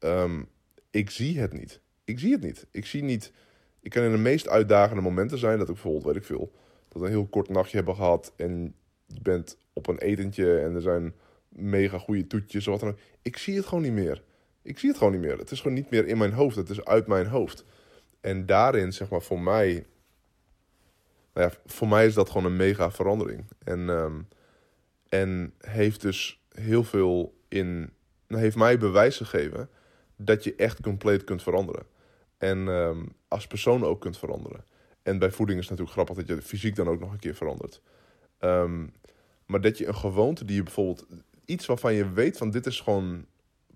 Um, 0.00 0.48
ik 0.90 1.10
zie 1.10 1.40
het 1.40 1.52
niet. 1.52 1.80
Ik 2.04 2.18
zie 2.18 2.32
het 2.32 2.42
niet. 2.42 2.66
Ik 2.70 2.86
zie 2.86 3.02
niet 3.02 3.32
ik 3.80 3.90
kan 3.90 4.02
in 4.02 4.10
de 4.10 4.18
meest 4.18 4.48
uitdagende 4.48 5.02
momenten 5.02 5.38
zijn 5.38 5.58
dat 5.58 5.68
ik 5.68 5.74
bijvoorbeeld, 5.74 6.04
weet 6.04 6.16
ik 6.16 6.24
veel, 6.24 6.52
dat 6.88 7.00
we 7.00 7.06
een 7.06 7.14
heel 7.14 7.26
kort 7.26 7.48
nachtje 7.48 7.76
hebben 7.76 7.94
gehad 7.94 8.32
en 8.36 8.74
je 9.06 9.20
bent 9.22 9.58
op 9.72 9.86
een 9.86 9.98
etentje 9.98 10.58
en 10.58 10.74
er 10.74 10.80
zijn 10.80 11.14
mega 11.48 11.98
goede 11.98 12.26
toetjes 12.26 12.66
of 12.66 12.72
wat 12.72 12.80
dan 12.80 12.90
ook. 12.90 12.98
Ik 13.22 13.36
zie 13.36 13.56
het 13.56 13.66
gewoon 13.66 13.82
niet 13.84 13.92
meer. 13.92 14.22
Ik 14.62 14.78
zie 14.78 14.88
het 14.88 14.98
gewoon 14.98 15.12
niet 15.12 15.22
meer. 15.22 15.38
Het 15.38 15.50
is 15.50 15.60
gewoon 15.60 15.76
niet 15.76 15.90
meer 15.90 16.06
in 16.06 16.18
mijn 16.18 16.32
hoofd. 16.32 16.56
Het 16.56 16.70
is 16.70 16.84
uit 16.84 17.06
mijn 17.06 17.26
hoofd. 17.26 17.64
En 18.20 18.46
daarin, 18.46 18.92
zeg 18.92 19.08
maar, 19.08 19.22
voor 19.22 19.40
mij. 19.40 19.86
Nou 21.34 21.52
voor 21.66 21.88
mij 21.88 22.06
is 22.06 22.14
dat 22.14 22.30
gewoon 22.30 22.44
een 22.44 22.56
mega 22.56 22.90
verandering. 22.90 23.44
En, 23.64 23.88
um, 23.88 24.28
en 25.08 25.54
heeft 25.58 26.00
dus 26.00 26.42
heel 26.52 26.84
veel 26.84 27.38
in. 27.48 27.92
Heeft 28.26 28.56
mij 28.56 28.78
bewijs 28.78 29.16
gegeven 29.16 29.68
dat 30.16 30.44
je 30.44 30.54
echt 30.54 30.80
compleet 30.80 31.24
kunt 31.24 31.42
veranderen. 31.42 31.86
En 32.38 32.58
um, 32.68 33.12
als 33.28 33.46
persoon 33.46 33.84
ook 33.84 34.00
kunt 34.00 34.18
veranderen. 34.18 34.64
En 35.02 35.18
bij 35.18 35.30
voeding 35.30 35.58
is 35.58 35.68
het 35.68 35.78
natuurlijk 35.78 36.06
grappig 36.06 36.26
dat 36.26 36.36
je 36.36 36.42
fysiek 36.42 36.76
dan 36.76 36.88
ook 36.88 37.00
nog 37.00 37.12
een 37.12 37.18
keer 37.18 37.34
verandert. 37.34 37.82
Um, 38.40 38.92
maar 39.46 39.60
dat 39.60 39.78
je 39.78 39.86
een 39.86 39.94
gewoonte 39.94 40.44
die 40.44 40.56
je 40.56 40.62
bijvoorbeeld... 40.62 41.06
Iets 41.44 41.66
waarvan 41.66 41.94
je 41.94 42.12
weet 42.12 42.36
van 42.36 42.50
dit 42.50 42.66
is 42.66 42.80
gewoon 42.80 43.26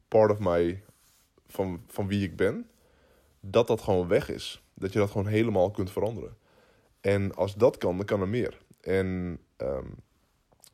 part 0.09 0.31
of 0.31 0.39
my... 0.39 0.83
Van, 1.47 1.83
van 1.87 2.07
wie 2.07 2.25
ik 2.25 2.37
ben. 2.37 2.71
Dat 3.41 3.67
dat 3.67 3.81
gewoon 3.81 4.09
weg 4.09 4.29
is. 4.29 4.63
Dat 4.75 4.93
je 4.93 4.99
dat 4.99 5.11
gewoon 5.11 5.27
helemaal 5.27 5.71
kunt 5.71 5.91
veranderen. 5.91 6.37
En 7.01 7.35
als 7.35 7.55
dat 7.55 7.79
kan, 7.79 7.97
dan 7.97 8.07
kan 8.07 8.21
er 8.21 8.29
meer. 8.29 8.59
En 8.81 9.39
um, 9.57 9.95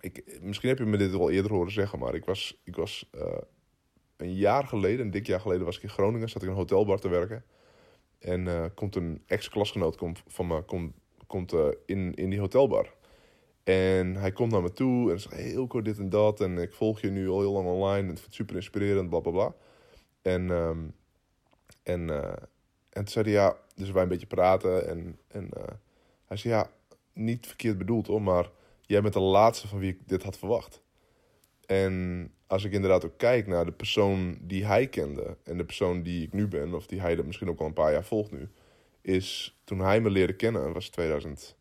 ik, 0.00 0.40
misschien 0.42 0.68
heb 0.68 0.78
je 0.78 0.84
me 0.84 0.96
dit 0.96 1.10
wel 1.10 1.30
eerder 1.30 1.52
horen 1.52 1.72
zeggen, 1.72 1.98
maar 1.98 2.14
ik 2.14 2.24
was, 2.24 2.60
ik 2.64 2.76
was 2.76 3.08
uh, 3.14 3.22
een 4.16 4.34
jaar 4.34 4.66
geleden, 4.66 5.04
een 5.04 5.10
dik 5.10 5.26
jaar 5.26 5.40
geleden, 5.40 5.64
was 5.64 5.76
ik 5.76 5.82
in 5.82 5.88
Groningen, 5.88 6.28
zat 6.28 6.42
ik 6.42 6.48
in 6.48 6.54
een 6.54 6.60
hotelbar 6.60 6.98
te 6.98 7.08
werken. 7.08 7.44
En 8.18 8.48
eh, 8.48 8.64
komt 8.74 8.96
een 8.96 9.22
ex-klasgenoot 9.26 9.96
komt, 9.96 10.22
van 10.26 10.46
me 10.46 10.62
komt, 10.62 10.92
komt, 11.26 11.52
eh, 11.52 11.66
in, 11.86 12.14
in 12.14 12.30
die 12.30 12.40
hotelbar. 12.40 12.94
En 13.64 14.16
hij 14.16 14.32
komt 14.32 14.52
naar 14.52 14.62
me 14.62 14.72
toe 14.72 15.12
en 15.12 15.20
zegt: 15.20 15.34
Hey, 15.34 15.50
Ilko, 15.50 15.82
dit 15.82 15.98
en 15.98 16.08
dat. 16.08 16.40
En 16.40 16.58
ik 16.58 16.72
volg 16.72 17.00
je 17.00 17.10
nu 17.10 17.28
al 17.28 17.40
heel 17.40 17.52
lang 17.52 17.66
online. 17.66 18.02
En 18.02 18.08
het 18.08 18.20
vind 18.20 18.34
super 18.34 18.56
inspirerend, 18.56 19.10
bla 19.10 19.20
bla 19.20 19.30
bla. 19.32 19.54
En, 20.22 20.50
ehm, 20.50 20.78
en, 21.82 22.10
eh, 22.10 22.32
en 22.88 23.04
toen 23.04 23.08
zei 23.08 23.24
hij: 23.24 23.34
Ja, 23.34 23.56
dus 23.74 23.90
wij 23.90 24.02
een 24.02 24.08
beetje 24.08 24.26
praten. 24.26 24.88
En, 24.88 25.18
en 25.28 25.48
hij 26.26 26.36
zei: 26.36 26.54
Ja, 26.54 26.70
niet 27.12 27.46
verkeerd 27.46 27.78
bedoeld 27.78 28.06
hoor, 28.06 28.22
maar 28.22 28.50
jij 28.82 29.02
bent 29.02 29.14
de 29.14 29.20
laatste 29.20 29.68
van 29.68 29.78
wie 29.78 29.90
ik 29.90 30.08
dit 30.08 30.22
had 30.22 30.38
verwacht. 30.38 30.82
En 31.68 32.30
als 32.46 32.64
ik 32.64 32.72
inderdaad 32.72 33.04
ook 33.04 33.18
kijk 33.18 33.46
naar 33.46 33.64
de 33.64 33.72
persoon 33.72 34.38
die 34.40 34.66
hij 34.66 34.86
kende 34.86 35.36
en 35.44 35.56
de 35.56 35.64
persoon 35.64 36.02
die 36.02 36.22
ik 36.22 36.32
nu 36.32 36.46
ben, 36.46 36.74
of 36.74 36.86
die 36.86 37.00
hij 37.00 37.16
er 37.16 37.26
misschien 37.26 37.48
ook 37.48 37.60
al 37.60 37.66
een 37.66 37.72
paar 37.72 37.92
jaar 37.92 38.04
volgt 38.04 38.30
nu, 38.30 38.48
is 39.00 39.58
toen 39.64 39.78
hij 39.78 40.00
me 40.00 40.10
leerde 40.10 40.32
kennen, 40.32 40.72
was 40.72 40.88
2000, 40.88 41.56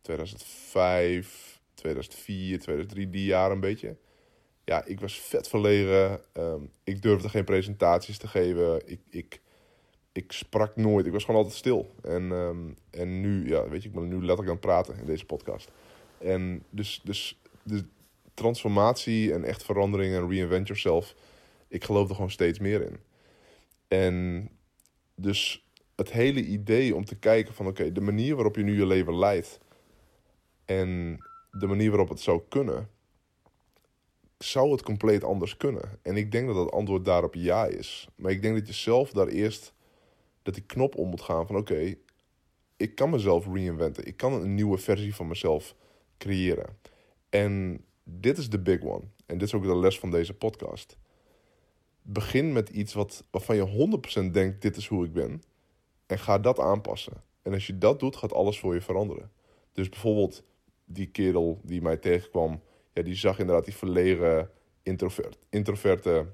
2005, 0.00 1.60
2004, 1.74 2.58
2003, 2.58 3.10
die 3.10 3.24
jaar 3.24 3.50
een 3.50 3.60
beetje. 3.60 3.96
Ja, 4.64 4.84
ik 4.84 5.00
was 5.00 5.20
vet 5.20 5.48
verlegen. 5.48 6.20
Ehm, 6.32 6.62
ik 6.84 7.02
durfde 7.02 7.28
geen 7.28 7.44
presentaties 7.44 8.18
te 8.18 8.28
geven. 8.28 8.88
Ik, 8.88 9.00
ik, 9.08 9.40
ik 10.12 10.32
sprak 10.32 10.76
nooit. 10.76 11.06
Ik 11.06 11.12
was 11.12 11.24
gewoon 11.24 11.40
altijd 11.40 11.58
stil. 11.58 11.94
En, 12.02 12.32
ehm, 12.32 12.58
en 12.90 13.20
nu, 13.20 13.48
ja, 13.48 13.68
weet 13.68 13.82
je, 13.82 13.88
ik 13.88 13.94
ben 13.94 14.08
nu 14.08 14.16
letterlijk 14.16 14.48
aan 14.48 14.54
het 14.54 14.60
praten 14.60 14.98
in 14.98 15.06
deze 15.06 15.24
podcast. 15.24 15.70
En 16.18 16.62
dus, 16.70 17.00
dus 17.04 17.40
de 17.62 17.84
transformatie 18.38 19.32
en 19.32 19.44
echt 19.44 19.62
verandering 19.62 20.14
en 20.14 20.28
reinvent 20.28 20.66
yourself, 20.66 21.14
ik 21.68 21.84
geloof 21.84 22.08
er 22.08 22.14
gewoon 22.14 22.30
steeds 22.30 22.58
meer 22.58 22.82
in. 22.82 23.00
En 23.88 24.48
dus 25.14 25.66
het 25.96 26.12
hele 26.12 26.44
idee 26.44 26.94
om 26.94 27.04
te 27.04 27.18
kijken 27.18 27.54
van 27.54 27.66
oké, 27.66 27.92
de 27.92 28.00
manier 28.00 28.34
waarop 28.34 28.56
je 28.56 28.62
nu 28.62 28.78
je 28.78 28.86
leven 28.86 29.18
leidt 29.18 29.58
en 30.64 31.18
de 31.50 31.66
manier 31.66 31.88
waarop 31.88 32.08
het 32.08 32.20
zou 32.20 32.42
kunnen, 32.48 32.90
zou 34.38 34.70
het 34.70 34.82
compleet 34.82 35.24
anders 35.24 35.56
kunnen? 35.56 35.98
En 36.02 36.16
ik 36.16 36.32
denk 36.32 36.46
dat 36.46 36.56
het 36.56 36.70
antwoord 36.70 37.04
daarop 37.04 37.34
ja 37.34 37.66
is. 37.66 38.08
Maar 38.16 38.30
ik 38.30 38.42
denk 38.42 38.56
dat 38.56 38.66
je 38.66 38.72
zelf 38.72 39.10
daar 39.10 39.26
eerst 39.26 39.72
dat 40.42 40.54
die 40.54 40.62
knop 40.66 40.96
om 40.96 41.08
moet 41.08 41.22
gaan 41.22 41.46
van 41.46 41.56
oké, 41.56 41.94
ik 42.76 42.94
kan 42.94 43.10
mezelf 43.10 43.46
reinventen. 43.46 44.06
Ik 44.06 44.16
kan 44.16 44.32
een 44.32 44.54
nieuwe 44.54 44.78
versie 44.78 45.14
van 45.14 45.28
mezelf 45.28 45.74
creëren. 46.18 46.78
En 47.28 47.84
dit 48.10 48.38
is 48.38 48.50
de 48.50 48.58
big 48.58 48.82
one. 48.82 49.04
En 49.26 49.38
dit 49.38 49.48
is 49.48 49.54
ook 49.54 49.62
de 49.62 49.76
les 49.76 49.98
van 49.98 50.10
deze 50.10 50.34
podcast. 50.34 50.96
Begin 52.02 52.52
met 52.52 52.68
iets 52.68 52.92
wat, 52.92 53.24
waarvan 53.30 53.56
je 53.56 54.00
100% 54.26 54.30
denkt, 54.30 54.62
dit 54.62 54.76
is 54.76 54.86
hoe 54.86 55.04
ik 55.04 55.12
ben. 55.12 55.42
En 56.06 56.18
ga 56.18 56.38
dat 56.38 56.58
aanpassen. 56.58 57.22
En 57.42 57.52
als 57.52 57.66
je 57.66 57.78
dat 57.78 58.00
doet, 58.00 58.16
gaat 58.16 58.32
alles 58.32 58.58
voor 58.58 58.74
je 58.74 58.80
veranderen. 58.80 59.30
Dus 59.72 59.88
bijvoorbeeld 59.88 60.42
die 60.84 61.06
kerel 61.06 61.60
die 61.62 61.82
mij 61.82 61.96
tegenkwam, 61.96 62.62
ja, 62.92 63.02
die 63.02 63.14
zag 63.14 63.38
inderdaad 63.38 63.64
die 63.64 63.74
verlegen, 63.74 64.50
introvert, 64.82 65.38
introverte 65.48 66.26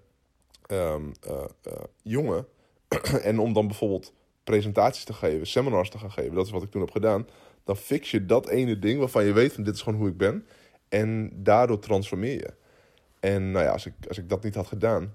um, 0.70 1.12
uh, 1.28 1.44
uh, 1.66 1.72
jongen. 2.02 2.46
en 3.22 3.38
om 3.38 3.52
dan 3.52 3.66
bijvoorbeeld 3.66 4.12
presentaties 4.44 5.04
te 5.04 5.12
geven, 5.12 5.46
seminars 5.46 5.90
te 5.90 5.98
gaan 5.98 6.12
geven, 6.12 6.34
dat 6.34 6.46
is 6.46 6.52
wat 6.52 6.62
ik 6.62 6.70
toen 6.70 6.80
heb 6.80 6.90
gedaan. 6.90 7.26
Dan 7.64 7.76
fix 7.76 8.10
je 8.10 8.26
dat 8.26 8.48
ene 8.48 8.78
ding 8.78 8.98
waarvan 8.98 9.24
je 9.24 9.32
weet 9.32 9.52
van 9.52 9.62
dit 9.62 9.74
is 9.74 9.82
gewoon 9.82 9.98
hoe 9.98 10.08
ik 10.08 10.16
ben. 10.16 10.46
En 10.88 11.30
daardoor 11.34 11.78
transformeer 11.78 12.34
je. 12.34 12.54
En 13.20 13.50
nou 13.50 13.64
ja, 13.64 13.70
als 13.70 13.86
ik, 13.86 13.92
als 14.08 14.18
ik 14.18 14.28
dat 14.28 14.44
niet 14.44 14.54
had 14.54 14.66
gedaan, 14.66 15.14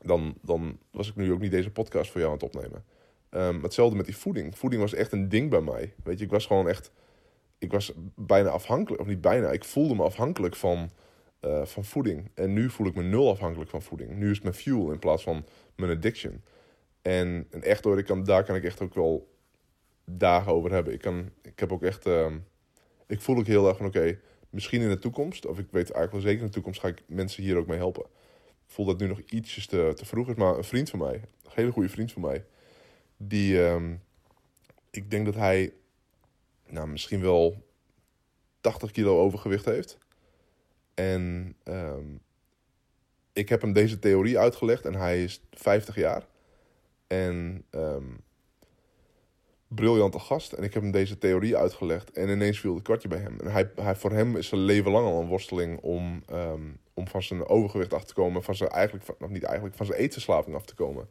dan, 0.00 0.38
dan 0.42 0.78
was 0.90 1.08
ik 1.08 1.16
nu 1.16 1.32
ook 1.32 1.40
niet 1.40 1.50
deze 1.50 1.70
podcast 1.70 2.10
voor 2.10 2.20
jou 2.20 2.32
aan 2.32 2.38
het 2.38 2.54
opnemen. 2.54 2.84
Um, 3.30 3.62
hetzelfde 3.62 3.96
met 3.96 4.06
die 4.06 4.16
voeding. 4.16 4.58
Voeding 4.58 4.82
was 4.82 4.94
echt 4.94 5.12
een 5.12 5.28
ding 5.28 5.50
bij 5.50 5.60
mij. 5.60 5.94
Weet 6.04 6.18
je, 6.18 6.24
ik 6.24 6.30
was 6.30 6.46
gewoon 6.46 6.68
echt. 6.68 6.90
Ik 7.58 7.72
was 7.72 7.92
bijna 8.14 8.48
afhankelijk, 8.48 9.02
of 9.02 9.08
niet 9.08 9.20
bijna, 9.20 9.50
ik 9.50 9.64
voelde 9.64 9.94
me 9.94 10.02
afhankelijk 10.02 10.56
van, 10.56 10.90
uh, 11.40 11.64
van 11.64 11.84
voeding. 11.84 12.30
En 12.34 12.52
nu 12.52 12.70
voel 12.70 12.86
ik 12.86 12.94
me 12.94 13.02
nul 13.02 13.30
afhankelijk 13.30 13.70
van 13.70 13.82
voeding. 13.82 14.10
Nu 14.10 14.30
is 14.30 14.34
het 14.34 14.42
mijn 14.42 14.54
fuel 14.54 14.92
in 14.92 14.98
plaats 14.98 15.22
van 15.22 15.44
mijn 15.76 15.90
addiction. 15.90 16.42
En, 17.02 17.46
en 17.50 17.62
echt 17.62 17.84
hoor, 17.84 17.98
ik 17.98 18.04
kan, 18.04 18.24
daar 18.24 18.44
kan 18.44 18.56
ik 18.56 18.64
echt 18.64 18.80
ook 18.80 18.94
wel 18.94 19.34
dagen 20.04 20.52
over 20.52 20.72
hebben. 20.72 20.92
Ik, 20.92 21.00
kan, 21.00 21.30
ik 21.42 21.58
heb 21.58 21.72
ook 21.72 21.82
echt. 21.82 22.06
Uh, 22.06 22.32
ik 23.06 23.20
voel 23.20 23.36
ook 23.36 23.46
heel 23.46 23.68
erg 23.68 23.76
van: 23.76 23.86
oké, 23.86 24.18
misschien 24.56 24.80
in 24.80 24.88
de 24.88 24.98
toekomst, 24.98 25.46
of 25.46 25.58
ik 25.58 25.66
weet 25.70 25.90
eigenlijk 25.90 26.12
wel 26.12 26.20
zeker 26.20 26.40
in 26.40 26.46
de 26.46 26.52
toekomst, 26.52 26.80
ga 26.80 26.88
ik 26.88 27.02
mensen 27.06 27.42
hier 27.42 27.56
ook 27.56 27.66
mee 27.66 27.78
helpen. 27.78 28.02
Ik 28.44 28.72
voel 28.72 28.86
dat 28.86 28.98
nu 28.98 29.06
nog 29.06 29.20
ietsjes 29.20 29.66
te, 29.66 29.92
te 29.94 30.06
vroeg 30.06 30.28
is, 30.28 30.34
maar 30.34 30.56
een 30.56 30.64
vriend 30.64 30.90
van 30.90 30.98
mij, 30.98 31.14
een 31.14 31.50
hele 31.54 31.70
goede 31.70 31.88
vriend 31.88 32.12
van 32.12 32.22
mij, 32.22 32.44
die, 33.16 33.58
um, 33.58 34.02
ik 34.90 35.10
denk 35.10 35.24
dat 35.24 35.34
hij, 35.34 35.72
nou 36.68 36.88
misschien 36.88 37.20
wel 37.20 37.64
80 38.60 38.90
kilo 38.90 39.18
overgewicht 39.18 39.64
heeft. 39.64 39.98
En 40.94 41.54
um, 41.64 42.20
ik 43.32 43.48
heb 43.48 43.60
hem 43.60 43.72
deze 43.72 43.98
theorie 43.98 44.38
uitgelegd 44.38 44.84
en 44.84 44.94
hij 44.94 45.24
is 45.24 45.40
50 45.50 45.94
jaar. 45.94 46.26
En 47.06 47.64
um, 47.70 48.20
briljante 49.68 50.18
gast. 50.18 50.52
En 50.52 50.62
ik 50.62 50.74
heb 50.74 50.82
hem 50.82 50.92
deze 50.92 51.18
theorie 51.18 51.56
uitgelegd. 51.56 52.10
En 52.12 52.28
ineens 52.28 52.60
viel 52.60 52.74
het 52.74 52.82
kwartje 52.82 53.08
bij 53.08 53.18
hem. 53.18 53.40
En 53.40 53.50
hij, 53.50 53.70
hij, 53.74 53.96
voor 53.96 54.12
hem 54.12 54.36
is 54.36 54.48
zijn 54.48 54.60
leven 54.60 54.90
lang 54.90 55.06
al 55.06 55.20
een 55.20 55.28
worsteling 55.28 55.80
om, 55.80 56.22
um, 56.32 56.78
om 56.94 57.08
van 57.08 57.22
zijn 57.22 57.46
overgewicht 57.46 57.94
af 57.94 58.04
te 58.04 58.14
komen. 58.14 58.42
Van 58.42 58.54
zijn 58.54 58.70
eigenlijk, 58.70 59.06
nog 59.18 59.30
niet 59.30 59.42
eigenlijk, 59.42 59.76
van 59.76 59.86
zijn 59.86 59.98
eetverslaving 59.98 60.56
af 60.56 60.64
te 60.64 60.74
komen. 60.74 61.08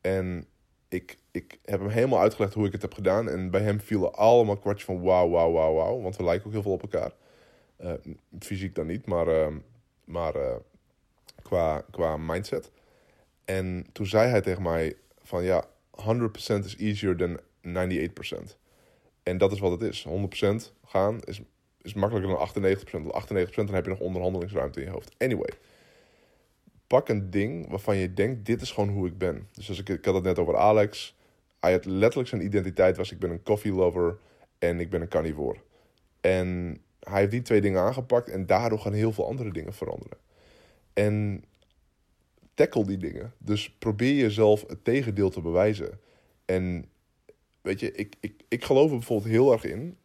En 0.00 0.46
ik, 0.88 1.18
ik 1.30 1.58
heb 1.64 1.80
hem 1.80 1.88
helemaal 1.88 2.20
uitgelegd 2.20 2.54
hoe 2.54 2.66
ik 2.66 2.72
het 2.72 2.82
heb 2.82 2.94
gedaan. 2.94 3.28
En 3.28 3.50
bij 3.50 3.60
hem 3.60 3.80
vielen 3.80 4.14
allemaal 4.14 4.56
kwartjes 4.56 4.84
van 4.84 5.02
wauw, 5.02 5.28
wauw, 5.28 5.52
wauw, 5.52 5.74
wauw. 5.74 6.00
Want 6.00 6.16
we 6.16 6.24
lijken 6.24 6.46
ook 6.46 6.52
heel 6.52 6.62
veel 6.62 6.72
op 6.72 6.82
elkaar. 6.82 7.12
Uh, 7.80 7.92
fysiek 8.38 8.74
dan 8.74 8.86
niet, 8.86 9.06
maar, 9.06 9.28
uh, 9.28 9.46
maar 10.04 10.36
uh, 10.36 10.54
qua, 11.42 11.84
qua 11.90 12.16
mindset. 12.16 12.70
En 13.44 13.86
toen 13.92 14.06
zei 14.06 14.30
hij 14.30 14.40
tegen 14.40 14.62
mij 14.62 14.96
van 15.22 15.44
ja, 15.44 15.64
100% 15.90 16.64
is 16.64 16.76
easier 16.76 17.16
than 17.16 17.40
98%. 17.66 18.56
En 19.22 19.38
dat 19.38 19.52
is 19.52 19.60
wat 19.60 19.80
het 19.80 19.82
is. 19.82 20.06
100% 20.08 20.74
gaan 20.86 21.20
is, 21.20 21.40
is 21.82 21.94
makkelijker 21.94 22.30
dan 22.30 22.76
98%. 22.78 22.90
Want 22.90 23.50
98% 23.50 23.54
dan 23.54 23.74
heb 23.74 23.84
je 23.84 23.90
nog 23.90 24.00
onderhandelingsruimte 24.00 24.80
in 24.80 24.86
je 24.86 24.92
hoofd. 24.92 25.14
Anyway. 25.18 25.50
Pak 26.86 27.08
een 27.08 27.30
ding 27.30 27.68
waarvan 27.68 27.96
je 27.96 28.14
denkt, 28.14 28.46
dit 28.46 28.62
is 28.62 28.70
gewoon 28.70 28.88
hoe 28.88 29.06
ik 29.06 29.18
ben. 29.18 29.48
Dus 29.52 29.68
als 29.68 29.78
ik, 29.78 29.88
ik 29.88 30.04
had 30.04 30.14
het 30.14 30.24
net 30.24 30.38
over 30.38 30.56
Alex. 30.56 31.16
Hij 31.60 31.72
had 31.72 31.84
letterlijk 31.84 32.28
zijn 32.28 32.44
identiteit 32.44 32.96
was, 32.96 33.12
ik 33.12 33.18
ben 33.18 33.30
een 33.30 33.42
coffee 33.42 33.72
lover 33.72 34.18
en 34.58 34.80
ik 34.80 34.90
ben 34.90 35.00
een 35.00 35.08
carnivore. 35.08 35.58
En 36.20 36.78
hij 37.00 37.18
heeft 37.18 37.30
die 37.30 37.42
twee 37.42 37.60
dingen 37.60 37.80
aangepakt 37.80 38.28
en 38.28 38.46
daardoor 38.46 38.78
gaan 38.78 38.92
heel 38.92 39.12
veel 39.12 39.26
andere 39.26 39.52
dingen 39.52 39.72
veranderen. 39.72 40.18
En 40.92 41.44
tackle 42.54 42.84
die 42.84 42.96
dingen. 42.96 43.32
Dus 43.38 43.70
probeer 43.70 44.14
jezelf 44.14 44.64
het 44.66 44.84
tegendeel 44.84 45.30
te 45.30 45.40
bewijzen. 45.40 46.00
En 46.44 46.84
weet 47.62 47.80
je, 47.80 47.92
ik, 47.92 48.14
ik, 48.20 48.42
ik 48.48 48.64
geloof 48.64 48.90
er 48.90 48.96
bijvoorbeeld 48.96 49.30
heel 49.30 49.52
erg 49.52 49.64
in. 49.64 49.98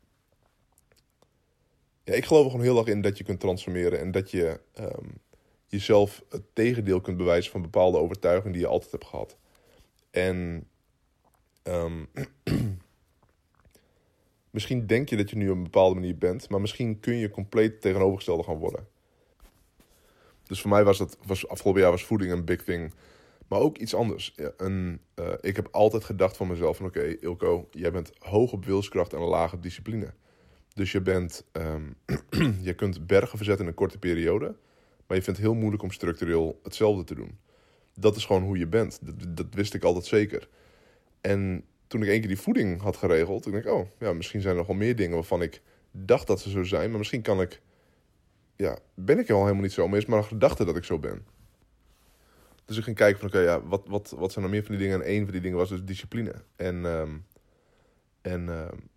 Ja, 2.03 2.13
ik 2.13 2.25
geloof 2.25 2.43
er 2.43 2.49
gewoon 2.49 2.65
heel 2.65 2.77
erg 2.77 2.87
in 2.87 3.01
dat 3.01 3.17
je 3.17 3.23
kunt 3.23 3.39
transformeren 3.39 3.99
en 3.99 4.11
dat 4.11 4.31
je 4.31 4.59
um, 4.79 5.21
jezelf 5.65 6.23
het 6.29 6.43
tegendeel 6.53 7.01
kunt 7.01 7.17
bewijzen 7.17 7.51
van 7.51 7.61
bepaalde 7.61 7.97
overtuigingen 7.97 8.51
die 8.51 8.61
je 8.61 8.67
altijd 8.67 8.91
hebt 8.91 9.05
gehad. 9.05 9.37
En 10.11 10.67
um, 11.63 12.09
misschien 14.55 14.87
denk 14.87 15.09
je 15.09 15.17
dat 15.17 15.29
je 15.29 15.35
nu 15.35 15.49
op 15.49 15.55
een 15.55 15.63
bepaalde 15.63 15.95
manier 15.95 16.17
bent, 16.17 16.49
maar 16.49 16.61
misschien 16.61 16.99
kun 16.99 17.15
je 17.15 17.29
compleet 17.29 17.81
tegenovergestelde 17.81 18.43
gaan 18.43 18.57
worden. 18.57 18.87
Dus 20.47 20.61
voor 20.61 20.69
mij 20.69 20.83
was 20.83 20.99
het 20.99 21.17
was 21.25 21.47
afgelopen 21.47 21.81
jaar 21.81 21.91
was 21.91 22.05
voeding 22.05 22.31
een 22.31 22.45
big 22.45 22.63
thing. 22.63 22.93
Maar 23.47 23.59
ook 23.59 23.77
iets 23.77 23.95
anders. 23.95 24.35
Een, 24.57 24.99
uh, 25.15 25.33
ik 25.41 25.55
heb 25.55 25.67
altijd 25.71 26.03
gedacht 26.03 26.37
van 26.37 26.47
mezelf 26.47 26.77
van 26.77 26.85
oké, 26.85 26.99
okay, 26.99 27.17
Ilko, 27.19 27.67
jij 27.71 27.91
bent 27.91 28.11
hoog 28.19 28.51
op 28.51 28.65
wilskracht 28.65 29.13
en 29.13 29.19
laag 29.19 29.53
op 29.53 29.63
discipline. 29.63 30.13
Dus 30.73 30.91
je 30.91 31.01
bent, 31.01 31.45
um, 31.51 31.95
je 32.67 32.73
kunt 32.73 33.07
bergen 33.07 33.37
verzetten 33.37 33.63
in 33.65 33.71
een 33.71 33.77
korte 33.77 33.97
periode, 33.97 34.55
maar 35.07 35.17
je 35.17 35.23
vindt 35.23 35.39
het 35.39 35.47
heel 35.47 35.53
moeilijk 35.53 35.83
om 35.83 35.91
structureel 35.91 36.59
hetzelfde 36.63 37.03
te 37.03 37.15
doen. 37.15 37.37
Dat 37.93 38.15
is 38.15 38.25
gewoon 38.25 38.43
hoe 38.43 38.57
je 38.57 38.67
bent. 38.67 38.99
Dat, 39.27 39.47
wist 39.51 39.73
ik 39.73 39.83
altijd 39.83 40.05
zeker. 40.05 40.47
En 41.21 41.63
toen 41.87 42.01
ik 42.01 42.09
één 42.09 42.19
keer 42.19 42.27
die 42.27 42.39
voeding 42.39 42.81
had 42.81 42.97
geregeld, 42.97 43.47
ik, 43.47 43.65
oh, 43.65 43.87
ja, 43.99 44.13
misschien 44.13 44.41
zijn 44.41 44.51
er 44.53 44.59
nog 44.59 44.67
wel 44.67 44.75
meer 44.75 44.95
dingen 44.95 45.15
waarvan 45.15 45.41
ik 45.41 45.61
dacht 45.91 46.27
dat 46.27 46.41
ze 46.41 46.49
zo 46.49 46.63
zijn, 46.63 46.89
maar 46.89 46.97
misschien 46.97 47.21
kan 47.21 47.41
ik, 47.41 47.61
ja, 48.55 48.77
ben 48.93 49.19
ik 49.19 49.29
al 49.29 49.41
helemaal 49.41 49.61
niet 49.61 49.71
zo, 49.71 49.87
maar 49.87 49.97
is 49.97 50.05
maar 50.05 50.17
een 50.17 50.23
gedachte 50.23 50.65
dat 50.65 50.75
ik 50.75 50.83
zo 50.83 50.99
ben. 50.99 51.25
Dus 52.65 52.77
ik 52.77 52.83
ging 52.83 52.95
kijken 52.95 53.19
van, 53.19 53.27
oké, 53.27 53.39
ja, 53.39 53.61
wat, 53.61 53.87
wat, 53.87 54.13
wat 54.17 54.31
zijn 54.31 54.45
er 54.45 54.51
meer 54.51 54.63
van 54.63 54.75
die 54.75 54.83
dingen? 54.83 55.01
En 55.01 55.07
één 55.07 55.23
van 55.23 55.31
die 55.31 55.41
dingen 55.41 55.57
was 55.57 55.69
dus 55.69 55.83
discipline. 55.83 56.33
En, 56.55 56.85
um, 56.85 57.25
en, 58.21 58.47
um, 58.47 58.89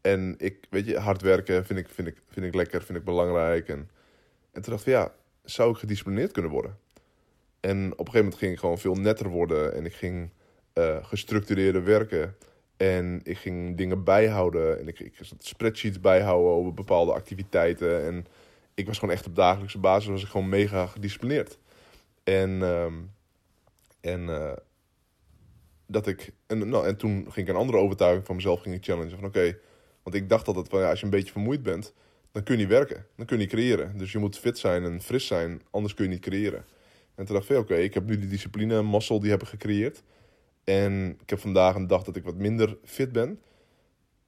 en 0.00 0.34
ik, 0.38 0.66
weet 0.70 0.86
je, 0.86 0.98
hard 0.98 1.22
werken 1.22 1.64
vind 1.66 1.78
ik, 1.78 1.88
vind 1.88 2.08
ik, 2.08 2.16
vind 2.28 2.46
ik 2.46 2.54
lekker, 2.54 2.82
vind 2.82 2.98
ik 2.98 3.04
belangrijk. 3.04 3.68
En, 3.68 3.90
en 4.52 4.62
toen 4.62 4.72
dacht 4.72 4.86
ik, 4.86 4.92
ja, 4.92 5.14
zou 5.44 5.70
ik 5.70 5.76
gedisciplineerd 5.76 6.32
kunnen 6.32 6.50
worden? 6.50 6.78
En 7.60 7.92
op 7.92 7.98
een 7.98 7.98
gegeven 7.98 8.18
moment 8.18 8.38
ging 8.38 8.52
ik 8.52 8.58
gewoon 8.58 8.78
veel 8.78 8.94
netter 8.94 9.28
worden. 9.28 9.74
En 9.74 9.84
ik 9.84 9.94
ging 9.94 10.30
uh, 10.74 11.04
gestructureerde 11.04 11.80
werken. 11.80 12.36
En 12.76 13.20
ik 13.22 13.38
ging 13.38 13.76
dingen 13.76 14.04
bijhouden. 14.04 14.78
En 14.78 14.88
ik, 14.88 15.00
ik 15.00 15.14
spreadsheets 15.38 16.00
bijhouden 16.00 16.52
over 16.52 16.74
bepaalde 16.74 17.12
activiteiten. 17.12 18.04
En 18.04 18.26
ik 18.74 18.86
was 18.86 18.98
gewoon 18.98 19.14
echt 19.14 19.26
op 19.26 19.36
dagelijkse 19.36 19.78
basis 19.78 20.08
was 20.08 20.22
ik 20.22 20.28
gewoon 20.28 20.48
mega 20.48 20.86
gedisciplineerd. 20.86 21.58
En, 22.24 22.62
ehm, 22.62 22.94
en 24.00 24.20
uh, 24.20 24.52
dat 25.86 26.06
ik. 26.06 26.32
En, 26.46 26.68
nou, 26.68 26.86
en 26.86 26.96
toen 26.96 27.22
ging 27.22 27.46
ik 27.46 27.54
een 27.54 27.60
andere 27.60 27.78
overtuiging 27.78 28.26
van 28.26 28.34
mezelf 28.34 28.60
ging 28.60 28.74
ik 28.74 28.84
challengen. 28.84 29.18
Van 29.18 29.24
oké, 29.24 29.58
want 30.02 30.16
ik 30.16 30.28
dacht 30.28 30.46
altijd 30.46 30.68
van 30.68 30.80
ja, 30.80 30.90
als 30.90 30.98
je 30.98 31.04
een 31.04 31.10
beetje 31.10 31.32
vermoeid 31.32 31.62
bent, 31.62 31.94
dan 32.32 32.42
kun 32.42 32.54
je 32.54 32.60
niet 32.60 32.70
werken. 32.70 33.06
Dan 33.16 33.26
kun 33.26 33.36
je 33.36 33.42
niet 33.42 33.52
creëren. 33.52 33.98
Dus 33.98 34.12
je 34.12 34.18
moet 34.18 34.38
fit 34.38 34.58
zijn 34.58 34.84
en 34.84 35.00
fris 35.00 35.26
zijn, 35.26 35.62
anders 35.70 35.94
kun 35.94 36.04
je 36.04 36.10
niet 36.10 36.20
creëren. 36.20 36.64
En 37.14 37.24
toen 37.24 37.34
dacht 37.34 37.50
ik, 37.50 37.56
oké, 37.56 37.74
ik 37.74 37.94
heb 37.94 38.04
nu 38.04 38.18
die 38.18 38.28
discipline 38.28 38.76
en 38.76 38.90
muscle 38.90 39.20
die 39.20 39.30
heb 39.30 39.42
gecreëerd. 39.42 40.02
En 40.64 41.18
ik 41.22 41.30
heb 41.30 41.38
vandaag 41.38 41.74
een 41.74 41.86
dag 41.86 42.02
dat 42.02 42.16
ik 42.16 42.24
wat 42.24 42.34
minder 42.34 42.76
fit 42.84 43.12
ben. 43.12 43.40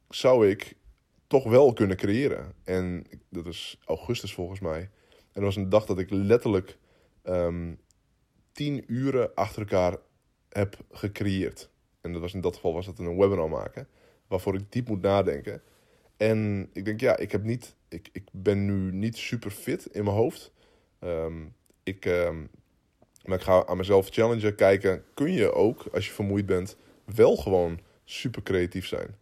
Zou 0.09 0.49
ik 0.49 0.77
toch 1.27 1.45
wel 1.45 1.73
kunnen 1.73 1.97
creëren. 1.97 2.53
En 2.65 3.07
dat 3.29 3.47
is 3.47 3.79
augustus 3.85 4.35
volgens 4.35 4.61
mij. 4.61 4.81
En 5.11 5.43
dat 5.43 5.43
was 5.43 5.57
een 5.57 5.69
dag 5.69 5.85
dat 5.85 5.99
ik 5.99 6.11
letterlijk 6.11 6.79
um, 7.25 7.79
tien 8.57 8.85
uren 8.87 9.35
achter 9.35 9.61
elkaar 9.61 9.97
heb 10.49 10.77
gecreëerd. 10.91 11.71
En 12.01 12.13
dat 12.13 12.21
was 12.21 12.35
in 12.35 12.41
dat 12.41 12.55
geval 12.55 12.73
was 12.73 12.87
dat 12.87 12.99
een 12.99 13.17
webinar 13.17 13.49
maken. 13.49 13.89
Waarvoor 14.27 14.55
ik 14.55 14.73
diep 14.73 14.89
moet 14.89 15.03
nadenken. 15.03 15.63
En 16.17 16.71
ik 16.73 16.85
denk, 16.85 17.01
ja, 17.01 17.17
ik, 17.17 17.33
heb 17.33 17.43
niet, 17.43 17.75
ik, 17.89 18.09
ik 18.13 18.25
ben 18.33 18.65
nu 18.65 18.93
niet 18.93 19.17
super 19.17 19.51
fit 19.51 19.87
in 19.87 20.05
mijn 20.05 20.17
hoofd. 20.17 20.53
Um, 21.01 21.55
ik, 21.83 22.05
um, 22.05 22.51
maar 23.25 23.39
ik 23.39 23.45
ga 23.45 23.67
aan 23.67 23.77
mezelf 23.77 24.09
challengen, 24.09 24.55
kijken, 24.55 25.05
kun 25.15 25.33
je 25.33 25.53
ook, 25.53 25.87
als 25.93 26.07
je 26.07 26.13
vermoeid 26.13 26.47
bent, 26.47 26.77
wel 27.05 27.37
gewoon 27.37 27.81
super 28.05 28.43
creatief 28.43 28.87
zijn. 28.87 29.17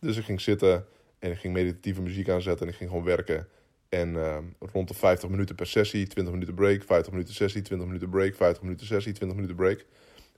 Dus 0.00 0.16
ik 0.16 0.24
ging 0.24 0.40
zitten 0.40 0.86
en 1.18 1.30
ik 1.30 1.38
ging 1.38 1.54
meditatieve 1.54 2.02
muziek 2.02 2.28
aanzetten 2.28 2.66
en 2.66 2.72
ik 2.72 2.78
ging 2.78 2.90
gewoon 2.90 3.04
werken. 3.04 3.48
En 3.88 4.14
uh, 4.14 4.38
rond 4.58 4.88
de 4.88 4.94
50 4.94 5.28
minuten 5.28 5.54
per 5.54 5.66
sessie, 5.66 6.06
20 6.06 6.32
minuten 6.32 6.54
break, 6.54 6.82
50 6.84 7.12
minuten 7.12 7.34
sessie, 7.34 7.62
20 7.62 7.86
minuten 7.86 8.08
break, 8.08 8.34
50 8.34 8.62
minuten 8.62 8.86
sessie, 8.86 9.12
20 9.12 9.36
minuten 9.36 9.56
break. 9.56 9.84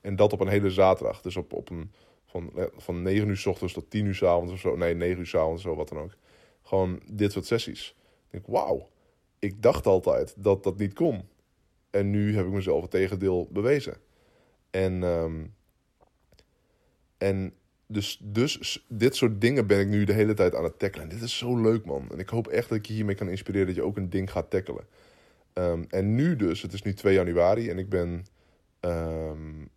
En 0.00 0.16
dat 0.16 0.32
op 0.32 0.40
een 0.40 0.48
hele 0.48 0.70
zaterdag. 0.70 1.20
Dus 1.20 1.36
op, 1.36 1.52
op 1.52 1.70
een, 1.70 1.92
van, 2.26 2.52
van 2.76 3.02
9 3.02 3.28
uur 3.28 3.36
s 3.36 3.46
ochtends 3.46 3.72
tot 3.72 3.90
10 3.90 4.06
uur 4.06 4.14
s 4.14 4.22
avonds 4.22 4.52
of 4.52 4.58
zo. 4.58 4.76
Nee, 4.76 4.94
9 4.94 5.18
uur 5.18 5.26
s 5.26 5.34
avonds 5.34 5.64
of 5.64 5.70
zo, 5.70 5.76
wat 5.76 5.88
dan 5.88 5.98
ook. 5.98 6.16
Gewoon 6.62 7.00
dit 7.10 7.32
soort 7.32 7.46
sessies. 7.46 7.94
Ik 7.98 8.30
denk, 8.30 8.46
wauw. 8.46 8.88
Ik 9.38 9.62
dacht 9.62 9.86
altijd 9.86 10.34
dat 10.36 10.62
dat 10.62 10.78
niet 10.78 10.94
kon. 10.94 11.28
En 11.90 12.10
nu 12.10 12.36
heb 12.36 12.46
ik 12.46 12.52
mezelf 12.52 12.82
het 12.82 12.90
tegendeel 12.90 13.48
bewezen. 13.50 13.96
En, 14.70 15.02
um, 15.02 15.54
en 17.18 17.54
dus, 17.92 18.20
dus 18.22 18.84
dit 18.88 19.16
soort 19.16 19.40
dingen 19.40 19.66
ben 19.66 19.80
ik 19.80 19.88
nu 19.88 20.04
de 20.04 20.12
hele 20.12 20.34
tijd 20.34 20.54
aan 20.54 20.64
het 20.64 20.78
tackelen. 20.78 21.08
En 21.08 21.14
dit 21.14 21.22
is 21.22 21.38
zo 21.38 21.60
leuk, 21.60 21.84
man. 21.84 22.08
En 22.10 22.18
ik 22.18 22.28
hoop 22.28 22.48
echt 22.48 22.68
dat 22.68 22.78
ik 22.78 22.86
je 22.86 22.92
hiermee 22.92 23.14
kan 23.14 23.28
inspireren 23.28 23.66
dat 23.66 23.76
je 23.76 23.82
ook 23.82 23.96
een 23.96 24.10
ding 24.10 24.30
gaat 24.30 24.50
tackelen. 24.50 24.84
Um, 25.54 25.86
en 25.88 26.14
nu 26.14 26.36
dus, 26.36 26.62
het 26.62 26.72
is 26.72 26.82
nu 26.82 26.94
2 26.94 27.14
januari 27.14 27.70
en 27.70 27.78
ik 27.78 27.88
ben 27.88 28.26
um, 28.80 29.68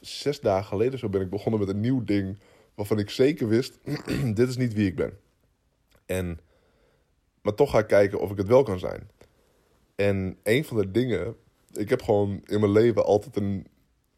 zes 0.00 0.40
dagen 0.40 0.66
geleden 0.66 0.98
zo 0.98 1.08
ben 1.08 1.20
ik 1.20 1.30
begonnen 1.30 1.60
met 1.60 1.68
een 1.68 1.80
nieuw 1.80 2.04
ding 2.04 2.38
waarvan 2.74 2.98
ik 2.98 3.10
zeker 3.10 3.48
wist, 3.48 3.78
dit 4.34 4.48
is 4.48 4.56
niet 4.56 4.74
wie 4.74 4.86
ik 4.86 4.96
ben. 4.96 5.18
En, 6.06 6.40
maar 7.42 7.54
toch 7.54 7.70
ga 7.70 7.78
ik 7.78 7.86
kijken 7.86 8.20
of 8.20 8.30
ik 8.30 8.36
het 8.36 8.48
wel 8.48 8.62
kan 8.62 8.78
zijn. 8.78 9.10
En 9.94 10.38
een 10.42 10.64
van 10.64 10.76
de 10.76 10.90
dingen, 10.90 11.36
ik 11.72 11.88
heb 11.88 12.02
gewoon 12.02 12.42
in 12.44 12.60
mijn 12.60 12.72
leven 12.72 13.04
altijd 13.04 13.36
een 13.36 13.66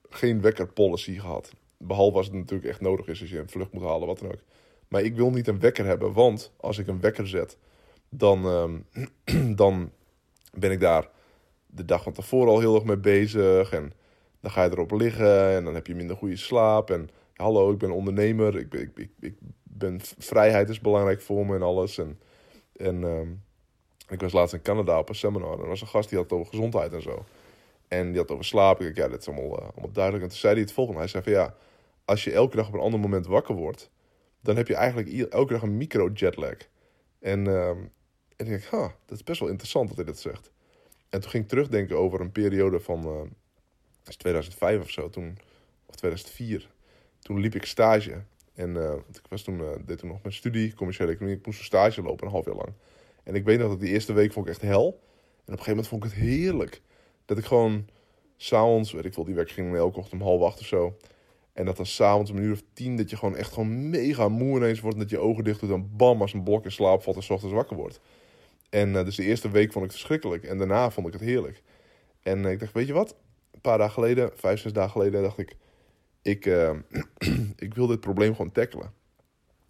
geen 0.08 0.40
wekker 0.40 0.66
policy 0.66 1.18
gehad. 1.18 1.52
Behalve 1.82 2.16
als 2.16 2.26
het 2.26 2.34
natuurlijk 2.34 2.68
echt 2.68 2.80
nodig 2.80 3.06
is, 3.06 3.20
als 3.20 3.30
je 3.30 3.38
een 3.38 3.48
vlucht 3.48 3.72
moet 3.72 3.82
halen, 3.82 4.06
wat 4.06 4.18
dan 4.18 4.28
ook. 4.32 4.42
Maar 4.88 5.02
ik 5.02 5.16
wil 5.16 5.30
niet 5.30 5.48
een 5.48 5.60
wekker 5.60 5.84
hebben, 5.84 6.12
want 6.12 6.52
als 6.56 6.78
ik 6.78 6.86
een 6.86 7.00
wekker 7.00 7.28
zet, 7.28 7.56
dan, 8.08 8.46
um, 8.46 8.86
dan 9.62 9.90
ben 10.52 10.70
ik 10.70 10.80
daar 10.80 11.08
de 11.66 11.84
dag 11.84 12.02
van 12.02 12.12
tevoren 12.12 12.52
al 12.52 12.60
heel 12.60 12.74
erg 12.74 12.84
mee 12.84 12.96
bezig. 12.96 13.72
En 13.72 13.92
dan 14.40 14.50
ga 14.50 14.64
je 14.64 14.70
erop 14.70 14.90
liggen 14.90 15.50
en 15.50 15.64
dan 15.64 15.74
heb 15.74 15.86
je 15.86 15.94
minder 15.94 16.16
goede 16.16 16.36
slaap. 16.36 16.90
En 16.90 17.10
hallo, 17.34 17.70
ik 17.70 17.78
ben 17.78 17.90
ondernemer, 17.90 18.56
ik, 18.56 18.74
ik, 18.74 18.90
ik, 18.98 19.10
ik 19.20 19.34
ben, 19.62 20.00
vrijheid 20.18 20.68
is 20.68 20.80
belangrijk 20.80 21.20
voor 21.20 21.46
me 21.46 21.54
en 21.54 21.62
alles. 21.62 21.98
En, 21.98 22.20
en 22.76 23.02
um, 23.02 23.42
ik 24.08 24.20
was 24.20 24.32
laatst 24.32 24.54
in 24.54 24.62
Canada 24.62 24.98
op 24.98 25.08
een 25.08 25.14
seminar 25.14 25.52
en 25.52 25.62
er 25.62 25.68
was 25.68 25.80
een 25.80 25.86
gast 25.86 26.08
die 26.08 26.18
had 26.18 26.30
het 26.30 26.38
over 26.38 26.50
gezondheid 26.50 26.92
en 26.92 27.02
zo. 27.02 27.24
En 27.88 28.10
die 28.10 28.20
had 28.20 28.30
over 28.30 28.44
slaap. 28.44 28.80
Ik 28.80 28.86
dacht, 28.86 28.96
ja, 28.96 29.08
dit 29.08 29.20
is 29.20 29.28
allemaal, 29.28 29.60
uh, 29.60 29.68
allemaal 29.68 29.92
duidelijk. 29.92 30.24
En 30.24 30.30
toen 30.30 30.38
zei 30.38 30.52
hij 30.52 30.62
het 30.62 30.72
volgende. 30.72 30.98
Hij 30.98 31.08
zei 31.08 31.22
van 31.22 31.32
ja, 31.32 31.54
als 32.10 32.24
je 32.24 32.32
elke 32.32 32.56
dag 32.56 32.68
op 32.68 32.74
een 32.74 32.80
ander 32.80 33.00
moment 33.00 33.26
wakker 33.26 33.54
wordt, 33.54 33.90
dan 34.40 34.56
heb 34.56 34.68
je 34.68 34.74
eigenlijk 34.74 35.32
elke 35.32 35.52
dag 35.52 35.62
een 35.62 35.76
micro-jetlag. 35.76 36.56
En, 37.18 37.44
uh, 37.44 37.68
en 37.68 37.92
ik 38.36 38.46
denk, 38.46 38.62
ha, 38.62 38.94
dat 39.06 39.16
is 39.16 39.24
best 39.24 39.40
wel 39.40 39.48
interessant 39.48 39.88
dat 39.88 39.96
hij 39.96 40.06
dat 40.06 40.18
zegt. 40.18 40.50
En 41.08 41.20
toen 41.20 41.30
ging 41.30 41.42
ik 41.42 41.48
terugdenken 41.48 41.96
over 41.96 42.20
een 42.20 42.32
periode 42.32 42.80
van 42.80 43.06
uh, 43.06 43.20
2005 44.16 44.80
of 44.80 44.90
zo, 44.90 45.10
toen, 45.10 45.38
of 45.86 45.94
2004. 45.94 46.70
Toen 47.18 47.40
liep 47.40 47.54
ik 47.54 47.64
stage. 47.64 48.22
En 48.54 48.70
uh, 48.74 48.92
ik 48.92 49.26
was 49.28 49.42
toen, 49.42 49.60
uh, 49.60 49.68
deed 49.86 49.98
toen 49.98 50.08
nog 50.08 50.22
mijn 50.22 50.34
studie, 50.34 50.74
commerciële 50.74 51.10
economie. 51.10 51.36
Ik 51.36 51.46
moest 51.46 51.58
een 51.58 51.64
stage 51.64 52.02
lopen, 52.02 52.26
een 52.26 52.32
half 52.32 52.44
jaar 52.44 52.54
lang. 52.54 52.72
En 53.22 53.34
ik 53.34 53.44
weet 53.44 53.58
nog 53.58 53.68
dat 53.68 53.80
die 53.80 53.92
eerste 53.92 54.12
week 54.12 54.32
vond 54.32 54.46
ik 54.46 54.52
echt 54.52 54.62
hel. 54.62 54.86
En 54.86 54.90
op 54.90 55.58
een 55.58 55.64
gegeven 55.64 55.70
moment 55.70 55.88
vond 55.88 56.04
ik 56.04 56.10
het 56.10 56.20
heerlijk. 56.20 56.82
Dat 57.24 57.38
ik 57.38 57.44
gewoon 57.44 57.88
s'avonds, 58.36 58.92
weet 58.92 59.04
ik 59.04 59.14
veel, 59.14 59.24
die 59.24 59.34
werk 59.34 59.50
ging 59.50 59.76
elke 59.76 59.98
ochtend 59.98 60.20
om 60.20 60.26
half 60.26 60.42
acht 60.42 60.60
of 60.60 60.66
zo. 60.66 60.96
En 61.60 61.66
dat 61.66 61.76
dan 61.76 61.86
s'avonds 61.86 62.30
om 62.30 62.36
een 62.36 62.42
uur 62.42 62.52
of 62.52 62.62
tien, 62.72 62.96
dat 62.96 63.10
je 63.10 63.16
gewoon 63.16 63.36
echt 63.36 63.52
gewoon 63.52 63.90
mega 63.90 64.28
moe 64.28 64.56
ineens 64.56 64.80
wordt. 64.80 64.96
En 64.96 65.02
dat 65.02 65.10
je 65.10 65.18
ogen 65.18 65.44
dicht 65.44 65.60
doet 65.60 65.70
en 65.70 65.96
bam, 65.96 66.20
als 66.20 66.32
een 66.32 66.42
blok 66.42 66.64
in 66.64 66.72
slaap 66.72 67.02
valt 67.02 67.16
en 67.16 67.22
s 67.22 67.30
ochtends 67.30 67.54
wakker 67.54 67.76
wordt. 67.76 68.00
En 68.70 68.88
uh, 68.88 69.04
dus 69.04 69.16
de 69.16 69.24
eerste 69.24 69.50
week 69.50 69.72
vond 69.72 69.84
ik 69.84 69.90
het 69.90 70.00
verschrikkelijk. 70.00 70.44
En 70.44 70.58
daarna 70.58 70.90
vond 70.90 71.06
ik 71.06 71.12
het 71.12 71.22
heerlijk. 71.22 71.62
En 72.22 72.44
uh, 72.44 72.50
ik 72.50 72.58
dacht, 72.58 72.72
weet 72.72 72.86
je 72.86 72.92
wat? 72.92 73.16
Een 73.50 73.60
paar 73.60 73.78
dagen 73.78 73.92
geleden, 73.92 74.30
vijf, 74.34 74.60
zes 74.60 74.72
dagen 74.72 74.90
geleden, 74.90 75.22
dacht 75.22 75.38
ik... 75.38 75.56
Ik, 76.22 76.46
uh, 76.46 76.70
ik 77.56 77.74
wil 77.74 77.86
dit 77.86 78.00
probleem 78.00 78.34
gewoon 78.34 78.52
tackelen. 78.52 78.92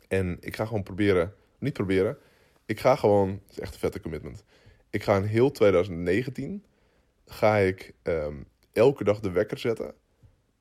En 0.09 0.37
ik 0.41 0.57
ga 0.57 0.65
gewoon 0.65 0.83
proberen, 0.83 1.35
niet 1.59 1.73
proberen... 1.73 2.19
Ik 2.67 2.81
ga 2.81 2.97
gewoon, 2.97 3.29
het 3.29 3.51
is 3.51 3.61
echt 3.61 3.73
een 3.73 3.79
vette 3.79 4.01
commitment. 4.01 4.45
Ik 4.91 5.03
ga 5.03 5.17
in 5.17 5.23
heel 5.23 5.51
2019 5.51 6.65
ga 7.27 7.57
ik 7.57 7.95
um, 8.03 8.47
elke 8.73 9.05
dag 9.05 9.21
de 9.21 9.31
wekker 9.31 9.59
zetten. 9.59 9.95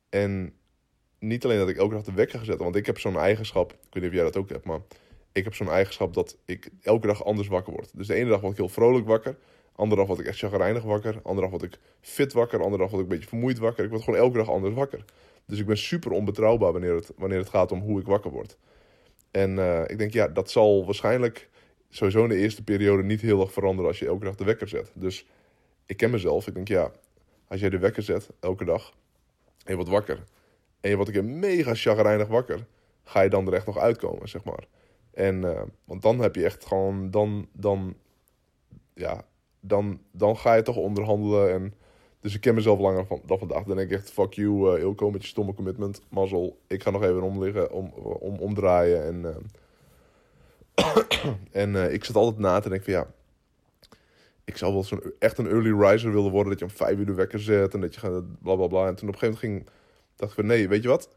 En 0.09 0.53
niet 1.19 1.45
alleen 1.45 1.57
dat 1.57 1.69
ik 1.69 1.77
elke 1.77 1.93
dag 1.93 2.03
de 2.03 2.13
wekker 2.13 2.39
ga 2.39 2.45
zetten, 2.45 2.63
want 2.63 2.75
ik 2.75 2.85
heb 2.85 2.99
zo'n 2.99 3.17
eigenschap. 3.17 3.71
Ik 3.71 3.77
weet 3.81 4.03
niet 4.03 4.11
of 4.11 4.17
jij 4.17 4.23
dat 4.23 4.37
ook 4.37 4.49
hebt, 4.49 4.65
maar 4.65 4.79
ik 5.31 5.43
heb 5.43 5.53
zo'n 5.53 5.69
eigenschap 5.69 6.13
dat 6.13 6.37
ik 6.45 6.69
elke 6.81 7.07
dag 7.07 7.25
anders 7.25 7.47
wakker 7.47 7.73
word. 7.73 7.89
Dus 7.93 8.07
de 8.07 8.13
ene 8.13 8.29
dag 8.29 8.39
word 8.39 8.51
ik 8.51 8.57
heel 8.57 8.69
vrolijk 8.69 9.07
wakker. 9.07 9.37
Andere 9.75 9.99
dag 9.99 10.07
word 10.07 10.19
ik 10.19 10.25
echt 10.25 10.37
chagrijnig 10.37 10.83
wakker. 10.83 11.19
Andere 11.23 11.41
dag 11.41 11.59
word 11.59 11.73
ik 11.73 11.79
fit 12.01 12.33
wakker. 12.33 12.63
Andere 12.63 12.81
dag 12.81 12.91
word 12.91 13.03
ik 13.03 13.09
een 13.09 13.15
beetje 13.15 13.29
vermoeid 13.29 13.57
wakker. 13.57 13.83
Ik 13.83 13.89
word 13.89 14.03
gewoon 14.03 14.19
elke 14.19 14.37
dag 14.37 14.49
anders 14.49 14.75
wakker. 14.75 15.05
Dus 15.45 15.59
ik 15.59 15.65
ben 15.65 15.77
super 15.77 16.11
onbetrouwbaar 16.11 16.71
wanneer 16.71 16.95
het, 16.95 17.11
wanneer 17.17 17.37
het 17.37 17.49
gaat 17.49 17.71
om 17.71 17.79
hoe 17.79 17.99
ik 17.99 18.05
wakker 18.05 18.31
word. 18.31 18.57
En 19.31 19.55
uh, 19.55 19.81
ik 19.87 19.97
denk, 19.97 20.13
ja, 20.13 20.27
dat 20.27 20.51
zal 20.51 20.85
waarschijnlijk 20.85 21.49
sowieso 21.89 22.23
in 22.23 22.29
de 22.29 22.35
eerste 22.35 22.63
periode 22.63 23.03
niet 23.03 23.21
heel 23.21 23.41
erg 23.41 23.53
veranderen 23.53 23.89
als 23.89 23.99
je 23.99 24.05
elke 24.05 24.25
dag 24.25 24.35
de 24.35 24.43
wekker 24.43 24.67
zet. 24.67 24.91
Dus 24.93 25.25
ik 25.85 25.97
ken 25.97 26.09
mezelf. 26.09 26.47
Ik 26.47 26.53
denk, 26.53 26.67
ja, 26.67 26.91
als 27.47 27.59
jij 27.59 27.69
de 27.69 27.77
wekker 27.77 28.03
zet 28.03 28.29
elke 28.39 28.65
dag 28.65 28.93
en 29.63 29.71
je 29.71 29.75
wordt 29.75 29.89
wakker 29.89 30.23
en 30.81 30.89
je 30.89 30.95
wordt 30.95 31.15
een 31.15 31.21
keer 31.21 31.33
mega 31.33 31.73
chagrijnig 31.73 32.27
wakker, 32.27 32.65
ga 33.03 33.21
je 33.21 33.29
dan 33.29 33.47
er 33.47 33.53
echt 33.53 33.65
nog 33.65 33.77
uitkomen, 33.77 34.29
zeg 34.29 34.43
maar. 34.43 34.67
En, 35.13 35.43
uh, 35.43 35.61
want 35.83 36.01
dan 36.01 36.19
heb 36.19 36.35
je 36.35 36.43
echt 36.43 36.65
gewoon, 36.65 37.11
dan, 37.11 37.47
dan, 37.53 37.95
ja, 38.93 39.21
dan, 39.59 40.01
dan 40.11 40.37
ga 40.37 40.53
je 40.53 40.61
toch 40.61 40.75
onderhandelen. 40.75 41.51
En, 41.51 41.73
dus 42.19 42.35
ik 42.35 42.41
ken 42.41 42.55
mezelf 42.55 42.79
langer 42.79 43.05
van, 43.05 43.21
dan 43.25 43.39
vandaag. 43.39 43.63
Dan 43.63 43.75
denk 43.75 43.89
ik 43.89 43.97
echt, 43.97 44.11
fuck 44.11 44.33
you, 44.33 44.75
uh, 44.75 44.81
Ilko, 44.81 45.11
met 45.11 45.21
je 45.21 45.27
stomme 45.27 45.53
commitment. 45.53 46.01
Mazzel, 46.09 46.59
ik 46.67 46.83
ga 46.83 46.89
nog 46.89 47.03
even 47.03 47.21
omliggen, 47.21 47.71
om, 47.71 47.87
om, 48.19 48.35
omdraaien. 48.37 49.05
En, 49.05 49.43
uh, 50.75 51.33
en 51.63 51.93
ik 51.93 52.05
zat 52.05 52.15
altijd 52.15 52.37
na 52.37 52.59
te 52.59 52.69
denken 52.69 52.93
van 52.93 53.01
ja, 53.01 53.07
ik 54.49 54.57
zou 54.57 54.73
wel 54.73 54.83
zo'n 54.83 55.13
echt 55.19 55.37
een 55.37 55.47
early 55.47 55.79
riser 55.79 56.13
willen 56.13 56.31
worden. 56.31 56.49
Dat 56.49 56.59
je 56.59 56.65
om 56.65 56.71
vijf 56.71 56.97
uur 56.97 57.05
de 57.05 57.13
wekker 57.13 57.39
zet 57.39 57.73
en 57.73 57.81
dat 57.81 57.93
je 57.93 57.99
gaat 57.99 58.41
bla 58.41 58.55
bla 58.55 58.67
bla. 58.67 58.87
En 58.87 58.95
toen 58.95 59.07
op 59.07 59.13
een 59.13 59.19
gegeven 59.19 59.41
moment 59.41 59.67
ging, 59.67 59.78
dacht 60.19 60.33
van 60.33 60.45
nee, 60.45 60.67
weet 60.67 60.81
je 60.81 60.87
wat? 60.87 61.09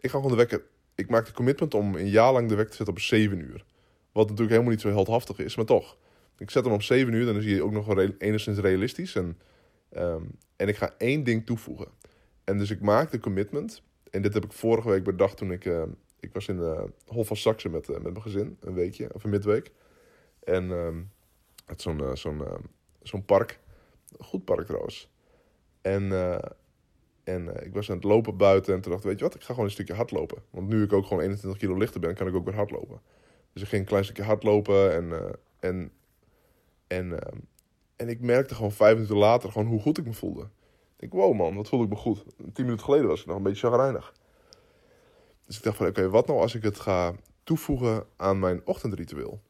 Ik 0.00 0.10
ga 0.10 0.16
gewoon 0.16 0.30
de 0.30 0.36
wekker. 0.36 0.62
Ik 0.94 1.08
maak 1.08 1.26
de 1.26 1.32
commitment 1.32 1.74
om 1.74 1.94
een 1.94 2.08
jaar 2.08 2.32
lang 2.32 2.48
de 2.48 2.54
wekker 2.54 2.70
te 2.70 2.76
zetten 2.76 2.94
op 2.94 3.00
7 3.00 3.38
uur. 3.38 3.64
Wat 4.12 4.24
natuurlijk 4.24 4.50
helemaal 4.50 4.70
niet 4.70 4.80
zo 4.80 4.88
heldhaftig 4.88 5.38
is, 5.38 5.56
maar 5.56 5.64
toch. 5.64 5.96
Ik 6.38 6.50
zet 6.50 6.64
hem 6.64 6.72
op 6.72 6.82
7 6.82 7.12
uur, 7.12 7.26
dan 7.26 7.36
is 7.36 7.44
hij 7.44 7.60
ook 7.60 7.72
nog 7.72 7.86
wel 7.86 7.98
enigszins 7.98 8.58
realistisch. 8.58 9.14
En, 9.14 9.38
um, 9.96 10.30
en 10.56 10.68
ik 10.68 10.76
ga 10.76 10.94
één 10.98 11.24
ding 11.24 11.46
toevoegen. 11.46 11.88
En 12.44 12.58
dus 12.58 12.70
ik 12.70 12.80
maak 12.80 13.10
de 13.10 13.20
commitment. 13.20 13.82
En 14.10 14.22
dit 14.22 14.34
heb 14.34 14.44
ik 14.44 14.52
vorige 14.52 14.88
week 14.88 15.04
bedacht 15.04 15.36
toen 15.36 15.52
ik. 15.52 15.64
Uh, 15.64 15.82
ik 16.20 16.32
was 16.32 16.48
in 16.48 16.56
uh, 16.56 16.82
Hof 17.06 17.26
van 17.26 17.36
Saxe 17.36 17.68
met, 17.68 17.88
uh, 17.88 17.94
met 17.94 18.12
mijn 18.12 18.22
gezin, 18.22 18.56
een 18.60 18.74
weekje, 18.74 19.14
of 19.14 19.24
een 19.24 19.30
midweek. 19.30 19.72
En 20.44 20.70
um, 20.70 21.10
het 21.66 21.82
zo'n 21.82 22.16
zo'n 22.16 22.42
zo'n 23.02 23.24
park. 23.24 23.58
Goed 24.18 24.44
park 24.44 24.66
trouwens. 24.66 25.10
En, 25.80 26.12
En 27.28 27.54
eh, 27.54 27.66
ik 27.66 27.74
was 27.74 27.90
aan 27.90 27.96
het 27.96 28.04
lopen 28.04 28.36
buiten 28.36 28.74
en 28.74 28.80
toen 28.80 28.90
dacht 28.90 29.04
ik, 29.04 29.10
weet 29.10 29.18
je 29.18 29.24
wat, 29.24 29.34
ik 29.34 29.40
ga 29.40 29.46
gewoon 29.46 29.64
een 29.64 29.70
stukje 29.70 29.94
hardlopen. 29.94 30.42
Want 30.50 30.68
nu 30.68 30.82
ik 30.82 30.92
ook 30.92 31.06
gewoon 31.06 31.22
21 31.22 31.60
kilo 31.60 31.76
lichter 31.76 32.00
ben, 32.00 32.14
kan 32.14 32.26
ik 32.26 32.34
ook 32.34 32.44
weer 32.44 32.54
hardlopen. 32.54 33.00
Dus 33.52 33.62
ik 33.62 33.68
ging 33.68 33.82
een 33.82 33.88
klein 33.88 34.04
stukje 34.04 34.22
hardlopen 34.22 34.94
en, 34.94 35.04
uh, 35.04 35.20
en, 35.60 35.92
en, 36.86 37.06
uh, 37.06 37.18
en 37.96 38.08
ik 38.08 38.20
merkte 38.20 38.54
gewoon 38.54 38.72
vijf 38.72 38.94
minuten 38.94 39.16
later 39.16 39.52
gewoon 39.52 39.66
hoe 39.66 39.80
goed 39.80 39.98
ik 39.98 40.06
me 40.06 40.12
voelde. 40.12 40.42
Ik 40.42 41.10
denk, 41.10 41.12
wow 41.12 41.34
man, 41.34 41.54
wat 41.54 41.68
voelde 41.68 41.84
ik 41.84 41.90
me 41.90 41.96
goed. 41.96 42.24
Tien 42.36 42.64
minuten 42.64 42.84
geleden 42.84 43.06
was 43.06 43.20
ik 43.20 43.26
nog 43.26 43.36
een 43.36 43.42
beetje 43.42 43.68
chagrijnig. 43.68 44.14
Dus 45.46 45.56
ik 45.56 45.62
dacht 45.62 45.76
van, 45.76 45.86
oké, 45.86 46.08
wat 46.08 46.26
nou 46.26 46.40
als 46.40 46.54
ik 46.54 46.62
het 46.62 46.80
ga 46.80 47.14
toevoegen 47.44 48.06
aan 48.16 48.38
mijn 48.38 48.60
ochtendritueel? 48.64 49.40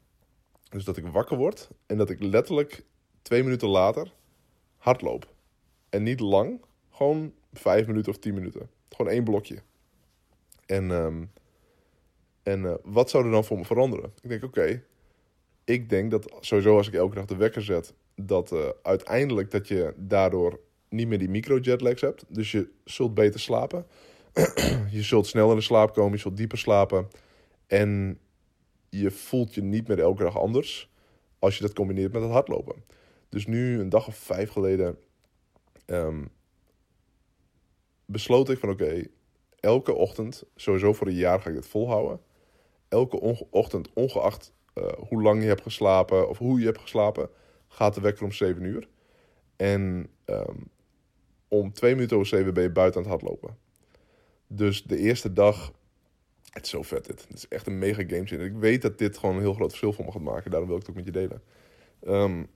Dus 0.69 0.85
dat 0.85 0.97
ik 0.97 1.07
wakker 1.07 1.37
word 1.37 1.71
en 1.87 1.97
dat 1.97 2.11
ik 2.11 2.23
letterlijk 2.23 2.85
twee 3.23 3.43
minuten 3.43 3.69
later 3.69 4.12
hardloop. 4.77 5.27
En 5.88 6.03
niet 6.03 6.21
lang, 6.21 6.61
gewoon 6.91 7.33
vijf 7.59 7.87
minuten 7.87 8.12
of 8.12 8.18
tien 8.18 8.35
minuten. 8.35 8.71
Gewoon 8.88 9.12
één 9.12 9.25
blokje. 9.25 9.59
En, 10.66 10.90
um, 10.90 11.31
en 12.42 12.62
uh, 12.62 12.75
wat 12.85 13.11
zou 13.11 13.25
er 13.25 13.31
dan 13.31 13.44
voor 13.44 13.59
me 13.59 13.64
veranderen? 13.64 14.12
Ik 14.23 14.29
denk, 14.29 14.44
oké, 14.44 14.83
ik 15.64 15.88
denk 15.88 16.11
dat 16.11 16.37
sowieso 16.40 16.77
als 16.77 16.88
ik 16.88 16.94
elke 16.94 17.14
dag 17.14 17.25
de 17.25 17.37
wekker 17.37 17.62
zet, 17.62 17.94
dat 18.14 18.53
uh, 18.53 18.68
uiteindelijk 18.83 19.51
dat 19.51 19.68
je 19.68 19.94
daardoor 19.97 20.61
niet 20.88 21.09
meer 21.09 21.18
die 21.18 21.29
micro-jetlags 21.29 22.01
hebt. 22.01 22.25
Dus 22.29 22.51
je 22.51 22.68
zult 22.85 23.14
beter 23.14 23.40
slapen. 23.40 23.87
je 24.90 25.03
zult 25.03 25.27
sneller 25.27 25.57
in 25.57 25.62
slaap 25.62 25.92
komen, 25.92 26.12
je 26.12 26.18
zult 26.18 26.37
dieper 26.37 26.59
slapen. 26.59 27.09
En 27.66 28.18
je 28.88 29.11
voelt 29.11 29.55
je 29.55 29.62
niet 29.62 29.88
meer 29.88 29.99
elke 29.99 30.23
dag 30.23 30.38
anders 30.38 30.90
als 31.38 31.57
je 31.57 31.62
dat 31.62 31.73
combineert 31.73 32.12
met 32.12 32.23
het 32.23 32.31
hardlopen. 32.31 32.85
Dus 33.29 33.47
nu, 33.47 33.81
een 33.81 33.88
dag 33.88 34.07
of 34.07 34.16
vijf 34.16 34.51
geleden, 34.51 34.99
um, 35.87 36.29
besloot 38.11 38.49
ik 38.49 38.59
van 38.59 38.71
oké, 38.71 39.03
elke 39.61 39.94
ochtend, 39.94 40.44
sowieso 40.55 40.92
voor 40.92 41.07
een 41.07 41.14
jaar 41.14 41.40
ga 41.40 41.49
ik 41.49 41.55
dit 41.55 41.66
volhouden. 41.66 42.21
Elke 42.88 43.21
ochtend, 43.51 43.90
ongeacht 43.94 44.53
uh, 44.75 44.85
hoe 45.09 45.23
lang 45.23 45.42
je 45.42 45.49
hebt 45.49 45.62
geslapen 45.62 46.29
of 46.29 46.38
hoe 46.38 46.59
je 46.59 46.66
hebt 46.66 46.81
geslapen, 46.81 47.31
gaat 47.68 47.94
de 47.94 48.01
wekker 48.01 48.25
om 48.25 48.33
7 48.33 48.64
uur. 48.64 48.88
En 49.57 50.09
um, 50.25 50.71
om 51.49 51.73
twee 51.73 51.94
minuten 51.94 52.16
over 52.16 52.29
7 52.29 52.55
ben 52.55 52.62
je 52.62 52.71
buiten 52.71 53.05
aan 53.05 53.11
het 53.11 53.21
hardlopen. 53.21 53.57
Dus 54.47 54.83
de 54.83 54.97
eerste 54.97 55.33
dag, 55.33 55.73
het 56.51 56.64
is 56.64 56.71
zo 56.71 56.83
vet 56.83 57.07
dit. 57.07 57.27
Het 57.29 57.37
is 57.37 57.49
echt 57.49 57.66
een 57.66 57.79
mega 57.79 58.03
game 58.07 58.27
changer. 58.27 58.44
Ik 58.44 58.57
weet 58.57 58.83
dat 58.83 58.99
dit 58.99 59.18
gewoon 59.18 59.35
een 59.35 59.42
heel 59.42 59.55
groot 59.55 59.68
verschil 59.68 59.92
voor 59.92 60.05
me 60.05 60.12
gaat 60.12 60.23
maken. 60.23 60.51
Daarom 60.51 60.68
wil 60.68 60.79
ik 60.79 60.87
het 60.87 60.97
ook 60.97 61.05
met 61.05 61.14
je 61.14 61.21
delen. 61.21 61.42
Um, 62.07 62.49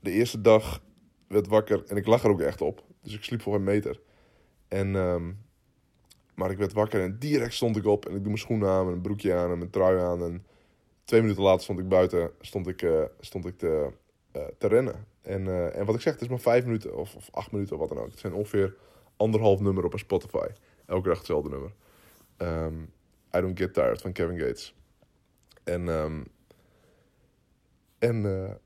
de 0.00 0.10
eerste 0.10 0.40
dag 0.40 0.82
werd 1.28 1.46
wakker 1.46 1.84
en 1.86 1.96
ik 1.96 2.06
lag 2.06 2.24
er 2.24 2.30
ook 2.30 2.40
echt 2.40 2.60
op. 2.60 2.84
Dus 3.02 3.14
ik 3.14 3.24
sliep 3.24 3.42
voor 3.42 3.54
een 3.54 3.64
meter. 3.64 4.00
En, 4.68 4.94
um, 4.94 5.38
maar 6.34 6.50
ik 6.50 6.58
werd 6.58 6.72
wakker 6.72 7.02
en 7.02 7.18
direct 7.18 7.54
stond 7.54 7.76
ik 7.76 7.84
op 7.84 8.06
en 8.06 8.10
ik 8.10 8.18
doe 8.18 8.26
mijn 8.26 8.38
schoenen 8.38 8.68
aan, 8.68 8.86
mijn 8.86 9.00
broekje 9.00 9.34
aan 9.34 9.50
en 9.50 9.58
mijn 9.58 9.70
trui 9.70 9.98
aan. 9.98 10.22
En 10.22 10.46
twee 11.04 11.20
minuten 11.20 11.42
later 11.42 11.62
stond 11.62 11.78
ik 11.78 11.88
buiten, 11.88 12.30
stond 12.40 12.66
ik, 12.66 12.82
uh, 12.82 13.04
stond 13.20 13.46
ik 13.46 13.58
te, 13.58 13.92
uh, 14.36 14.42
te 14.58 14.66
rennen. 14.66 15.06
En, 15.22 15.46
uh, 15.46 15.76
en 15.76 15.84
wat 15.86 15.94
ik 15.94 16.00
zeg, 16.00 16.12
het 16.12 16.22
is 16.22 16.28
maar 16.28 16.38
vijf 16.38 16.64
minuten 16.64 16.96
of, 16.96 17.14
of 17.14 17.28
acht 17.32 17.52
minuten 17.52 17.74
of 17.74 17.80
wat 17.80 17.88
dan 17.88 17.98
ook. 17.98 18.10
Het 18.10 18.18
zijn 18.18 18.32
ongeveer 18.32 18.76
anderhalf 19.16 19.60
nummer 19.60 19.84
op 19.84 19.92
een 19.92 19.98
Spotify. 19.98 20.46
Elke 20.86 21.08
dag 21.08 21.18
hetzelfde 21.18 21.48
nummer. 21.48 21.72
Um, 22.36 22.92
I 23.36 23.40
Don't 23.40 23.58
Get 23.58 23.74
Tired 23.74 24.00
van 24.00 24.12
Kevin 24.12 24.38
Gates. 24.38 24.74
En, 25.64 25.88
um, 25.88 26.26
en 27.98 28.58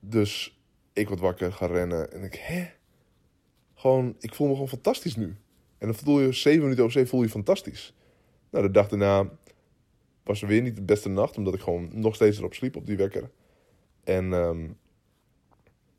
dus 0.00 0.60
ik 0.92 1.08
word 1.08 1.20
wakker, 1.20 1.52
ga 1.52 1.66
rennen 1.66 2.12
en 2.12 2.22
ik, 2.22 2.34
hè? 2.34 2.66
Gewoon, 3.80 4.14
ik 4.18 4.34
voel 4.34 4.46
me 4.46 4.52
gewoon 4.52 4.68
fantastisch 4.68 5.16
nu. 5.16 5.36
En 5.78 5.86
dan 5.86 5.94
voel 5.94 6.20
je 6.20 6.32
zeven 6.32 6.62
minuten 6.62 6.82
over 6.82 6.94
zeven 6.94 7.10
voel 7.10 7.22
je 7.22 7.28
fantastisch. 7.28 7.94
Nou, 8.50 8.66
de 8.66 8.70
dag 8.70 8.88
daarna 8.88 9.30
was 10.24 10.42
er 10.42 10.48
weer 10.48 10.62
niet 10.62 10.76
de 10.76 10.82
beste 10.82 11.08
nacht, 11.08 11.36
omdat 11.36 11.54
ik 11.54 11.60
gewoon 11.60 11.88
nog 11.92 12.14
steeds 12.14 12.38
erop 12.38 12.54
sliep 12.54 12.76
op 12.76 12.86
die 12.86 12.96
wekker. 12.96 13.30
En 14.04 14.32
um, 14.32 14.76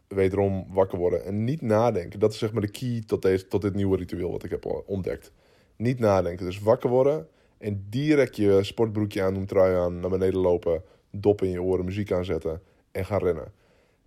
wederom 0.08 0.66
wakker 0.70 0.98
worden 0.98 1.26
en 1.26 1.44
niet 1.44 1.62
nadenken. 1.62 2.20
Dat 2.20 2.32
is 2.32 2.40
zeg 2.40 2.52
maar 2.52 2.62
de 2.62 2.72
key 2.72 3.04
tot, 3.06 3.22
deze, 3.22 3.48
tot 3.48 3.62
dit 3.62 3.76
nieuwe 3.76 3.98
ritueel 3.98 4.32
wat 4.32 4.44
ik 4.44 4.50
heb 4.50 4.84
ontdekt. 4.86 5.32
Niet 5.76 6.00
nadenken, 6.00 6.46
dus 6.46 6.60
wakker 6.60 6.90
worden 6.90 7.28
en 7.58 7.86
direct 7.90 8.36
je 8.36 8.64
sportbroekje 8.64 9.22
aan 9.22 9.34
doen, 9.34 9.46
trui 9.46 9.76
aan, 9.76 10.00
naar 10.00 10.10
beneden 10.10 10.40
lopen, 10.40 10.84
dop 11.12 11.42
in 11.42 11.50
je 11.50 11.62
oren, 11.62 11.86
muziek 11.86 12.12
aanzetten 12.12 12.62
en 12.92 13.06
gaan 13.06 13.20
rennen. 13.20 13.52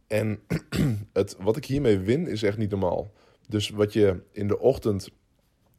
En 0.06 0.40
het, 1.12 1.36
wat 1.40 1.56
ik 1.56 1.64
hiermee 1.64 1.98
win 1.98 2.26
is 2.26 2.42
echt 2.42 2.58
niet 2.58 2.70
normaal. 2.70 3.10
Dus 3.48 3.70
wat 3.70 3.92
je 3.92 4.20
in 4.32 4.48
de 4.48 4.58
ochtend, 4.58 5.10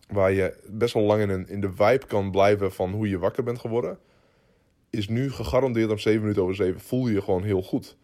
waar 0.07 0.31
je 0.31 0.57
best 0.69 0.93
wel 0.93 1.03
lang 1.03 1.21
in, 1.21 1.29
een, 1.29 1.47
in 1.47 1.61
de 1.61 1.71
vibe 1.71 2.05
kan 2.07 2.31
blijven 2.31 2.71
van 2.71 2.91
hoe 2.91 3.09
je 3.09 3.19
wakker 3.19 3.43
bent 3.43 3.59
geworden, 3.59 3.99
is 4.89 5.07
nu 5.07 5.31
gegarandeerd 5.31 5.89
om 5.89 5.97
7 5.97 6.21
minuten 6.21 6.41
over 6.41 6.55
7 6.55 6.81
voel 6.81 7.07
je 7.07 7.13
je 7.13 7.21
gewoon 7.21 7.43
heel 7.43 7.61
goed. 7.61 7.97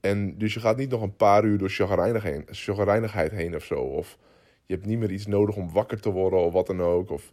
En 0.00 0.38
dus 0.38 0.54
je 0.54 0.60
gaat 0.60 0.76
niet 0.76 0.90
nog 0.90 1.02
een 1.02 1.16
paar 1.16 1.44
uur 1.44 1.58
door 1.58 1.68
chagrijnigheid 1.68 3.30
heen 3.30 3.54
of 3.54 3.64
zo. 3.64 3.74
Of 3.74 4.18
je 4.66 4.74
hebt 4.74 4.86
niet 4.86 4.98
meer 4.98 5.10
iets 5.10 5.26
nodig 5.26 5.56
om 5.56 5.72
wakker 5.72 6.00
te 6.00 6.10
worden 6.10 6.38
of 6.38 6.52
wat 6.52 6.66
dan 6.66 6.82
ook. 6.82 7.10
Of 7.10 7.32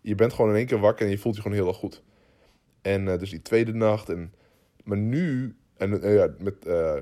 je 0.00 0.14
bent 0.14 0.32
gewoon 0.32 0.50
in 0.50 0.56
één 0.56 0.66
keer 0.66 0.78
wakker 0.78 1.04
en 1.04 1.10
je 1.10 1.18
voelt 1.18 1.36
je 1.36 1.42
gewoon 1.42 1.56
heel 1.56 1.68
erg 1.68 1.76
goed. 1.76 2.02
En 2.82 3.06
uh, 3.06 3.18
dus 3.18 3.30
die 3.30 3.42
tweede 3.42 3.72
nacht. 3.72 4.08
En, 4.08 4.32
maar 4.84 4.98
nu, 4.98 5.56
en 5.76 6.04
uh, 6.04 6.14
ja, 6.14 6.34
met 6.38 6.66
uh, 6.66 6.94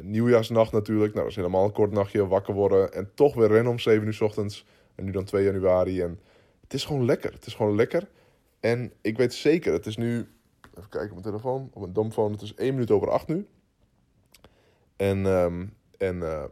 nieuwjaarsnacht 0.00 0.72
natuurlijk. 0.72 1.12
Nou, 1.12 1.22
dat 1.22 1.30
is 1.30 1.36
helemaal 1.36 1.64
een 1.64 1.72
kort 1.72 1.92
nachtje 1.92 2.26
wakker 2.26 2.54
worden. 2.54 2.92
En 2.92 3.10
toch 3.14 3.34
weer 3.34 3.48
rennen 3.48 3.72
om 3.72 3.78
7 3.78 4.06
uur 4.06 4.18
ochtends. 4.22 4.66
En 4.94 5.04
nu 5.04 5.10
dan 5.10 5.24
2 5.24 5.44
januari. 5.44 6.02
En 6.02 6.20
het 6.60 6.74
is 6.74 6.84
gewoon 6.84 7.04
lekker. 7.04 7.32
Het 7.32 7.46
is 7.46 7.54
gewoon 7.54 7.74
lekker. 7.74 8.08
En 8.60 8.92
ik 9.00 9.16
weet 9.16 9.34
zeker, 9.34 9.72
het 9.72 9.86
is 9.86 9.96
nu. 9.96 10.28
Even 10.78 10.90
kijken 10.90 11.16
op 11.16 11.22
mijn 11.22 11.34
telefoon. 11.34 11.70
Op 11.72 11.80
mijn 11.80 11.92
domfoon. 11.92 12.32
Het 12.32 12.42
is 12.42 12.54
1 12.54 12.72
minuut 12.74 12.90
over 12.90 13.10
8 13.10 13.28
nu. 13.28 13.46
En, 14.96 15.26
um, 15.26 15.74
en 15.98 16.16
uh, 16.16 16.44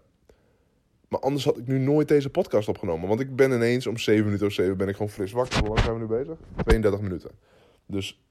maar 1.09 1.21
anders 1.21 1.45
had 1.45 1.59
ik 1.59 1.67
nu 1.67 1.79
nooit 1.79 2.09
deze 2.09 2.31
podcast 2.31 2.69
opgenomen. 2.69 3.09
Want 3.09 3.21
ik 3.21 3.37
ben 3.37 3.53
ineens 3.53 3.87
om 3.87 3.99
7 3.99 4.25
minuten 4.25 4.47
of 4.47 4.53
7 4.53 4.77
ben 4.77 4.89
ik 4.89 4.95
gewoon 4.97 5.11
fris 5.11 5.33
wakker. 5.33 5.59
Hoe 5.59 5.69
lang 5.69 5.81
zijn 5.81 5.95
we 5.95 6.01
nu 6.01 6.07
bezig? 6.07 6.37
32 6.65 7.01
minuten. 7.01 7.31
Dus 7.87 8.23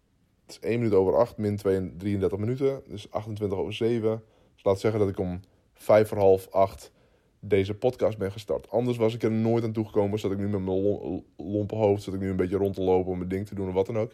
het 0.46 0.52
is 0.52 0.60
1 0.70 0.80
minuut 0.80 0.94
over 0.94 1.16
8 1.16 1.38
min 1.38 1.56
33 1.56 2.38
minuten. 2.38 2.82
Dus 2.88 3.12
28 3.12 3.58
over 3.58 3.74
7. 3.74 4.24
Laat 4.64 4.80
zeggen 4.80 5.00
dat 5.00 5.10
ik 5.10 5.20
om 5.20 5.40
5 5.74 6.08
voor 6.08 6.18
half 6.18 6.48
8 6.52 6.92
deze 7.40 7.74
podcast 7.74 8.18
ben 8.18 8.32
gestart. 8.32 8.70
Anders 8.70 8.98
was 8.98 9.14
ik 9.14 9.24
er 9.24 9.32
nooit 9.32 9.64
aan 9.64 9.72
toegekomen. 9.72 10.20
Zat 10.20 10.32
ik 10.32 10.38
nu 10.38 10.48
met 10.48 10.62
mijn 10.62 11.24
lompe 11.38 11.76
hoofd. 11.76 12.04
Zat 12.04 12.14
ik 12.14 12.20
nu 12.20 12.30
een 12.30 12.36
beetje 12.36 12.58
rond 12.58 12.76
te 12.76 12.82
lopen 12.82 13.12
om 13.12 13.18
mijn 13.18 13.30
ding 13.30 13.48
te 13.48 13.56
doen 13.56 13.68
of 13.68 13.74
wat 13.74 13.86
dan 13.86 13.98
ook. 13.98 14.12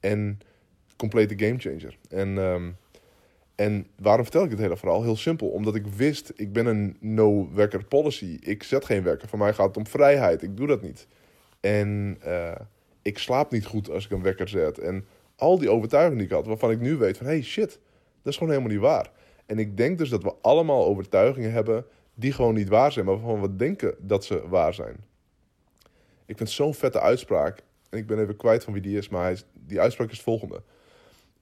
En 0.00 0.38
complete 0.96 1.38
gamechanger. 1.38 1.98
En... 2.08 2.36
Um, 2.36 2.76
en 3.58 3.86
waarom 3.96 4.22
vertel 4.22 4.44
ik 4.44 4.50
het 4.50 4.58
hele 4.58 4.76
verhaal? 4.76 5.02
Heel 5.02 5.16
simpel, 5.16 5.48
omdat 5.48 5.74
ik 5.74 5.86
wist, 5.86 6.32
ik 6.36 6.52
ben 6.52 6.66
een 6.66 6.96
no-wekker 7.00 7.84
policy. 7.84 8.38
Ik 8.40 8.62
zet 8.62 8.84
geen 8.84 9.02
wekker. 9.02 9.28
Voor 9.28 9.38
mij 9.38 9.52
gaat 9.52 9.66
het 9.66 9.76
om 9.76 9.86
vrijheid. 9.86 10.42
Ik 10.42 10.56
doe 10.56 10.66
dat 10.66 10.82
niet. 10.82 11.06
En 11.60 12.18
uh, 12.26 12.54
ik 13.02 13.18
slaap 13.18 13.50
niet 13.50 13.66
goed 13.66 13.90
als 13.90 14.04
ik 14.04 14.10
een 14.10 14.22
wekker 14.22 14.48
zet. 14.48 14.78
En 14.78 15.06
al 15.36 15.58
die 15.58 15.70
overtuigingen 15.70 16.18
die 16.18 16.26
ik 16.26 16.32
had, 16.32 16.46
waarvan 16.46 16.70
ik 16.70 16.80
nu 16.80 16.96
weet 16.96 17.16
van... 17.16 17.26
hey, 17.26 17.42
shit, 17.42 17.78
dat 18.22 18.32
is 18.32 18.38
gewoon 18.38 18.52
helemaal 18.52 18.72
niet 18.72 18.82
waar. 18.82 19.10
En 19.48 19.58
ik 19.58 19.76
denk 19.76 19.98
dus 19.98 20.08
dat 20.08 20.22
we 20.22 20.34
allemaal 20.40 20.84
overtuigingen 20.84 21.52
hebben 21.52 21.84
die 22.14 22.32
gewoon 22.32 22.54
niet 22.54 22.68
waar 22.68 22.92
zijn. 22.92 23.04
Maar 23.04 23.20
waarvan 23.20 23.40
we 23.40 23.56
denken 23.56 23.94
dat 23.98 24.24
ze 24.24 24.48
waar 24.48 24.74
zijn. 24.74 24.96
Ik 26.26 26.36
vind 26.36 26.50
zo'n 26.50 26.74
vette 26.74 27.00
uitspraak. 27.00 27.62
En 27.90 27.98
ik 27.98 28.06
ben 28.06 28.18
even 28.18 28.36
kwijt 28.36 28.64
van 28.64 28.72
wie 28.72 28.82
die 28.82 28.96
is, 28.96 29.08
maar 29.08 29.22
hij 29.22 29.38
die 29.52 29.80
uitspraak 29.80 30.08
is 30.10 30.16
het 30.16 30.24
volgende. 30.24 30.62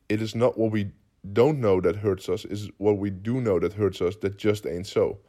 It 0.07 0.21
is 0.21 0.35
not 0.35 0.55
what 0.55 0.71
we 0.71 0.91
don't 1.21 1.59
know 1.59 1.83
that 1.83 1.97
hurts 1.97 2.29
us 2.29 2.45
is 2.45 2.71
what 2.77 2.99
we 2.99 3.21
do 3.21 3.41
know 3.41 3.61
that 3.61 3.75
hurts 3.75 4.01
us 4.01 4.19
that 4.19 4.41
just 4.41 4.67
ain't 4.67 4.87
so. 4.87 5.21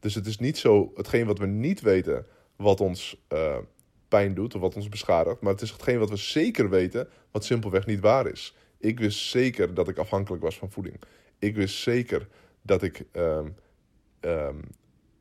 Dus 0.00 0.14
het 0.14 0.26
is 0.26 0.38
niet 0.38 0.58
zo, 0.58 0.92
hetgeen 0.94 1.26
wat 1.26 1.38
we 1.38 1.46
niet 1.46 1.80
weten 1.80 2.26
wat 2.56 2.80
ons 2.80 3.24
uh, 3.32 3.56
pijn 4.08 4.34
doet 4.34 4.54
of 4.54 4.60
wat 4.60 4.76
ons 4.76 4.88
beschadigt, 4.88 5.40
maar 5.40 5.52
het 5.52 5.62
is 5.62 5.70
hetgeen 5.70 5.98
wat 5.98 6.10
we 6.10 6.16
zeker 6.16 6.70
weten 6.70 7.08
wat 7.30 7.44
simpelweg 7.44 7.86
niet 7.86 8.00
waar 8.00 8.26
is. 8.26 8.56
Ik 8.78 8.98
wist 8.98 9.18
zeker 9.18 9.74
dat 9.74 9.88
ik 9.88 9.98
afhankelijk 9.98 10.42
was 10.42 10.58
van 10.58 10.70
voeding. 10.70 10.96
Ik 11.38 11.54
wist 11.54 11.76
zeker 11.76 12.28
dat 12.62 12.82
ik 12.82 13.04
um, 13.12 13.54
um, 14.20 14.60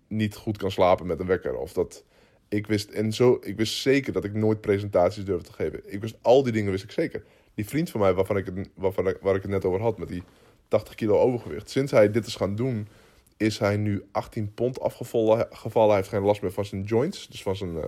niet 0.07 0.35
goed 0.35 0.57
kan 0.57 0.71
slapen 0.71 1.05
met 1.05 1.19
een 1.19 1.27
wekker 1.27 1.57
of 1.57 1.73
dat 1.73 2.03
ik 2.49 2.67
wist 2.67 2.89
en 2.89 3.13
zo 3.13 3.39
ik 3.41 3.57
wist 3.57 3.73
zeker 3.73 4.13
dat 4.13 4.23
ik 4.23 4.33
nooit 4.33 4.61
presentaties 4.61 5.25
durfde 5.25 5.47
te 5.47 5.53
geven. 5.53 5.93
Ik 5.93 6.01
wist 6.01 6.15
al 6.21 6.43
die 6.43 6.53
dingen 6.53 6.71
wist 6.71 6.83
ik 6.83 6.91
zeker 6.91 7.23
die 7.55 7.67
vriend 7.67 7.89
van 7.89 7.99
mij, 7.99 8.13
waarvan 8.13 8.37
ik 8.37 8.45
het, 8.45 8.69
waarvan 8.75 9.15
waar 9.21 9.35
ik 9.35 9.41
het 9.41 9.51
net 9.51 9.65
over 9.65 9.81
had, 9.81 9.97
met 9.97 10.07
die 10.07 10.23
80 10.67 10.95
kilo 10.95 11.19
overgewicht. 11.19 11.69
Sinds 11.69 11.91
hij 11.91 12.11
dit 12.11 12.25
is 12.25 12.35
gaan 12.35 12.55
doen, 12.55 12.87
is 13.37 13.59
hij 13.59 13.77
nu 13.77 14.03
18 14.11 14.53
pond 14.53 14.79
afgevallen. 14.79 15.47
Gevallen. 15.51 15.89
Hij 15.89 15.97
heeft 15.97 16.09
geen 16.09 16.21
last 16.21 16.41
meer 16.41 16.51
van 16.51 16.65
zijn 16.65 16.83
joints. 16.83 17.27
Dus 17.27 17.43
van 17.43 17.55
zijn, 17.55 17.75
uh, 17.75 17.83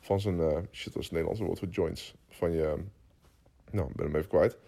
van 0.00 0.20
zijn 0.20 0.36
uh, 0.36 0.58
shit, 0.72 0.92
dat 0.92 1.02
is 1.02 1.08
het 1.08 1.10
Nederlandse 1.10 1.44
woord 1.44 1.58
voor 1.58 1.68
joints. 1.68 2.14
Van 2.28 2.52
je, 2.52 2.74
nou, 3.70 3.88
ik 3.88 3.96
ben 3.96 4.06
hem 4.06 4.16
even 4.16 4.28
kwijt. 4.28 4.58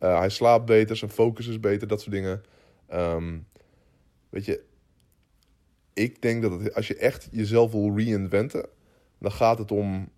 Uh, 0.00 0.18
hij 0.18 0.28
slaapt 0.28 0.64
beter, 0.66 0.96
zijn 0.96 1.10
focus 1.10 1.46
is 1.46 1.60
beter, 1.60 1.88
dat 1.88 2.00
soort 2.00 2.14
dingen. 2.14 2.42
Um, 2.92 3.46
weet 4.28 4.44
je, 4.44 4.62
ik 5.92 6.22
denk 6.22 6.42
dat 6.42 6.74
als 6.74 6.86
je 6.86 6.96
echt 6.96 7.28
jezelf 7.30 7.72
wil 7.72 7.96
reinventen, 7.96 8.68
dan 9.18 9.32
gaat 9.32 9.58
het 9.58 9.70
om 9.70 10.08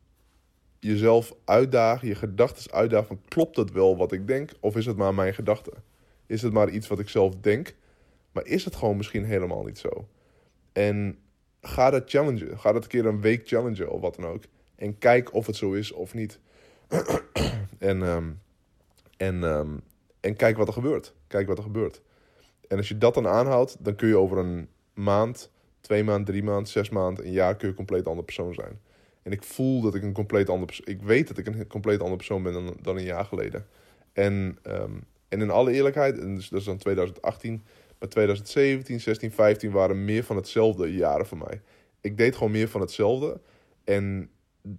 jezelf 0.79 1.35
uitdagen, 1.45 2.09
je 2.09 2.15
gedachten 2.15 2.73
uitdagen 2.73 3.07
van 3.07 3.21
klopt 3.29 3.57
het 3.57 3.73
wel 3.73 3.97
wat 3.97 4.13
ik 4.13 4.27
denk 4.27 4.51
of 4.61 4.77
is 4.77 4.87
het 4.87 4.97
maar 4.97 5.15
mijn 5.15 5.35
gedachte? 5.35 5.73
Is 6.27 6.43
het 6.43 6.53
maar 6.53 6.69
iets 6.69 6.89
wat 6.89 6.99
ik 6.99 7.09
zelf 7.09 7.35
denk, 7.35 7.75
maar 8.33 8.47
is 8.47 8.65
het 8.65 8.77
gewoon 8.77 8.97
misschien 8.97 9.25
helemaal 9.25 9.65
niet 9.65 9.79
zo? 9.79 10.09
En 10.73 11.19
ga 11.61 11.91
dat 11.91 12.11
challengen, 12.11 12.59
ga 12.59 12.73
dat 12.73 12.83
een 12.83 12.89
keer 12.89 13.07
een 13.07 13.21
week 13.21 13.49
challengen 13.49 13.91
of 13.91 14.01
wat 14.01 14.17
dan 14.17 14.27
ook 14.27 14.43
en 14.77 14.99
kijk 14.99 15.35
of 15.35 15.47
het 15.47 15.57
zo 15.57 15.73
is 15.73 15.93
of 15.93 16.15
niet. 16.15 16.39
en, 17.79 18.03
ehm, 18.03 18.31
en, 19.21 19.45
ehm, 19.45 19.77
en 20.21 20.37
kijk 20.37 20.57
wat 20.57 20.67
er 20.67 20.73
gebeurt. 20.73 21.15
Kijk 21.27 21.47
wat 21.47 21.57
er 21.57 21.63
gebeurt. 21.63 22.03
En 22.69 22.77
als 22.77 22.89
je 22.89 22.99
dat 22.99 23.15
dan 23.15 23.27
aanhoudt, 23.27 23.77
dan 23.85 23.95
kun 23.95 24.09
je 24.09 24.17
over 24.17 24.39
een 24.39 24.69
maand, 24.95 25.51
twee 25.81 26.05
maanden, 26.05 26.25
drie 26.25 26.43
maanden, 26.43 26.67
zes 26.67 26.89
maanden, 26.89 27.27
een 27.27 27.33
jaar 27.33 27.53
kun 27.57 27.61
je 27.63 27.69
een 27.69 27.75
compleet 27.75 28.07
andere 28.07 28.25
persoon 28.25 28.55
zijn. 28.55 28.81
En 29.23 29.33
ik 29.33 29.43
voel 29.43 29.81
dat 29.81 29.95
ik 29.95 30.03
een 30.03 30.13
compleet 30.13 30.49
andere 30.49 30.67
persoon... 30.67 30.87
Ik 30.87 31.03
weet 31.03 31.29
dat 31.29 31.39
ik 31.39 31.47
een 31.47 31.67
compleet 31.67 31.99
andere 31.99 32.17
persoon 32.17 32.43
ben 32.43 32.53
dan, 32.53 32.77
dan 32.83 32.97
een 32.97 33.05
jaar 33.05 33.25
geleden. 33.25 33.67
En, 34.13 34.59
ehm, 34.63 34.93
en 35.29 35.41
in 35.41 35.51
alle 35.51 35.73
eerlijkheid, 35.73 36.19
en 36.19 36.35
dus, 36.35 36.49
dat 36.49 36.61
is 36.61 36.67
dan 36.67 36.79
2018... 36.79 37.65
Maar 37.99 38.09
2017, 38.09 39.01
16, 39.01 39.33
15 39.33 39.71
waren 39.71 40.05
meer 40.05 40.25
van 40.25 40.37
hetzelfde 40.37 40.95
jaren 40.95 41.27
voor 41.27 41.39
mij. 41.39 41.61
Ik 42.01 42.17
deed 42.19 42.37
gewoon 42.37 42.53
meer 42.53 42.69
van 42.69 42.81
hetzelfde. 42.81 43.41
En 43.85 44.31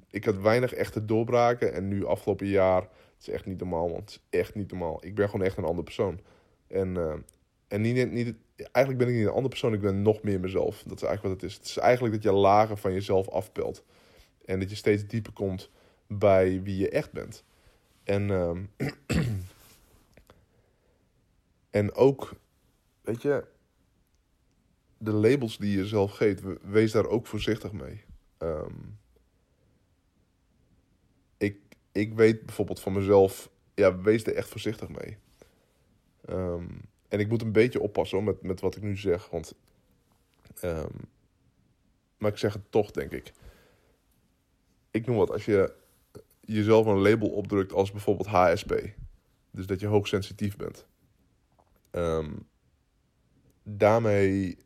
ik 0.10 0.26
had 0.26 0.38
weinig 0.38 0.74
echte 0.74 1.06
doorbraken. 1.06 1.74
En 1.74 1.88
nu 1.88 2.06
afgelopen 2.06 2.48
jaar, 2.48 2.88
het 3.22 3.30
is 3.30 3.36
echt 3.36 3.46
niet 3.46 3.60
normaal, 3.60 3.92
want 3.92 4.00
het 4.02 4.10
is 4.30 4.40
echt 4.40 4.56
niet 4.56 4.72
normaal. 4.72 5.06
Ik 5.06 5.16
ben 5.16 5.30
gewoon 5.30 5.46
echt 5.46 5.58
een 5.58 5.64
andere 5.64 5.84
persoon. 5.84 6.20
En, 6.68 6.96
uh, 6.96 7.14
en 7.68 7.82
niet, 7.82 8.12
niet, 8.12 8.36
eigenlijk 8.56 8.98
ben 8.98 9.08
ik 9.08 9.20
niet 9.20 9.26
een 9.26 9.32
andere 9.32 9.48
persoon, 9.48 9.74
ik 9.74 9.82
ben 9.82 10.02
nog 10.02 10.22
meer 10.22 10.40
mezelf. 10.40 10.84
Dat 10.84 11.02
is 11.02 11.04
eigenlijk 11.08 11.22
wat 11.22 11.42
het 11.42 11.52
is. 11.52 11.58
Het 11.58 11.66
is 11.66 11.78
eigenlijk 11.78 12.14
dat 12.14 12.24
je 12.24 12.32
lagen 12.32 12.78
van 12.78 12.94
jezelf 12.94 13.30
afpelt. 13.30 13.84
En 14.46 14.60
dat 14.60 14.70
je 14.70 14.76
steeds 14.76 15.08
dieper 15.08 15.34
komt 15.34 15.70
bij 16.08 16.62
wie 16.64 16.78
je 16.78 16.90
echt 16.90 17.12
bent. 17.12 17.44
En, 18.04 18.30
uh, 18.30 18.58
en 21.70 21.94
ook, 21.94 22.34
weet 23.02 23.22
je, 23.22 23.46
de 24.98 25.12
labels 25.12 25.58
die 25.58 25.78
je 25.78 25.86
zelf 25.86 26.12
geeft, 26.12 26.42
wees 26.62 26.92
daar 26.92 27.08
ook 27.08 27.28
voorzichtig 27.28 27.72
mee. 27.72 28.04
Um, 28.38 29.00
ik, 31.92 32.14
weet 32.14 32.46
bijvoorbeeld 32.46 32.80
van 32.80 32.94
mezelf, 32.94 33.50
ja, 33.74 34.02
wees 34.02 34.24
er 34.24 34.36
echt 34.36 34.50
voorzichtig 34.50 34.90
mee. 34.90 35.18
Um, 36.30 36.82
en 37.08 37.20
ik 37.20 37.30
moet 37.30 37.42
een 37.42 37.52
beetje 37.52 37.80
oppassen 37.80 38.24
met, 38.24 38.42
met 38.42 38.62
wat 38.62 38.76
ik 38.76 38.82
nu 38.82 38.98
zeg, 38.98 39.30
want. 39.30 39.54
Um, 40.64 41.10
maar 42.18 42.32
ik 42.32 42.38
zeg 42.38 42.54
het 42.54 42.72
toch, 42.72 42.92
denk 42.92 43.12
ik 43.12 43.34
ik 44.92 45.06
noem 45.06 45.16
wat, 45.16 45.32
als 45.32 45.46
je 45.46 45.74
jezelf 46.40 46.86
een 46.86 47.02
label 47.02 47.30
opdrukt 47.30 47.74
als 47.74 47.92
bijvoorbeeld 47.92 48.28
HSP, 48.28 48.74
dus 49.52 49.66
dat 49.66 49.80
je 49.80 49.88
hoogsensitief 49.88 50.56
bent, 50.56 50.86
um, 51.92 52.48
daarmee 53.64 54.58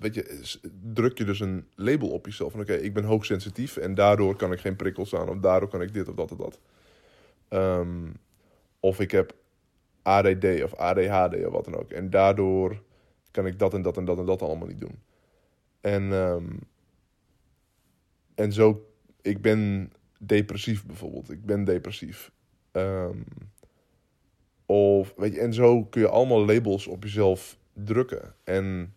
weet 0.00 0.14
je, 0.14 0.58
druk 0.92 1.18
je 1.18 1.24
dus 1.24 1.40
een 1.40 1.66
label 1.74 2.08
op 2.08 2.26
jezelf 2.26 2.52
van 2.52 2.60
oké, 2.60 2.74
ik 2.74 2.94
ben 2.94 3.04
hoogsensitief 3.04 3.76
en 3.76 3.94
daardoor 3.94 4.36
kan 4.36 4.52
ik 4.52 4.60
geen 4.60 4.76
prikkels 4.76 5.14
aan 5.14 5.28
of 5.28 5.38
daardoor 5.38 5.68
kan 5.68 5.82
ik 5.82 5.94
dit 5.94 6.08
of 6.08 6.14
dat 6.14 6.32
of 6.32 6.38
dat. 6.38 6.60
Um, 7.48 8.16
of 8.80 9.00
ik 9.00 9.10
heb 9.10 9.34
ADD 10.02 10.62
of 10.62 10.74
ADHD 10.74 11.46
of 11.46 11.52
wat 11.52 11.64
dan 11.64 11.76
ook 11.76 11.90
en 11.90 12.10
daardoor 12.10 12.82
kan 13.30 13.46
ik 13.46 13.58
dat 13.58 13.74
en 13.74 13.82
dat 13.82 13.96
en 13.96 14.04
dat 14.04 14.18
en 14.18 14.26
dat 14.26 14.42
allemaal 14.42 14.68
niet 14.68 14.80
doen. 14.80 14.98
En 15.80 16.02
um, 16.12 16.58
en 18.38 18.52
zo, 18.52 18.86
ik 19.22 19.42
ben 19.42 19.92
depressief 20.18 20.86
bijvoorbeeld. 20.86 21.30
Ik 21.30 21.46
ben 21.46 21.64
depressief. 21.64 22.30
Um, 22.72 23.24
of, 24.66 25.14
weet 25.16 25.34
je, 25.34 25.40
en 25.40 25.54
zo 25.54 25.84
kun 25.84 26.00
je 26.00 26.08
allemaal 26.08 26.44
labels 26.44 26.86
op 26.86 27.02
jezelf 27.02 27.58
drukken. 27.72 28.34
En 28.44 28.94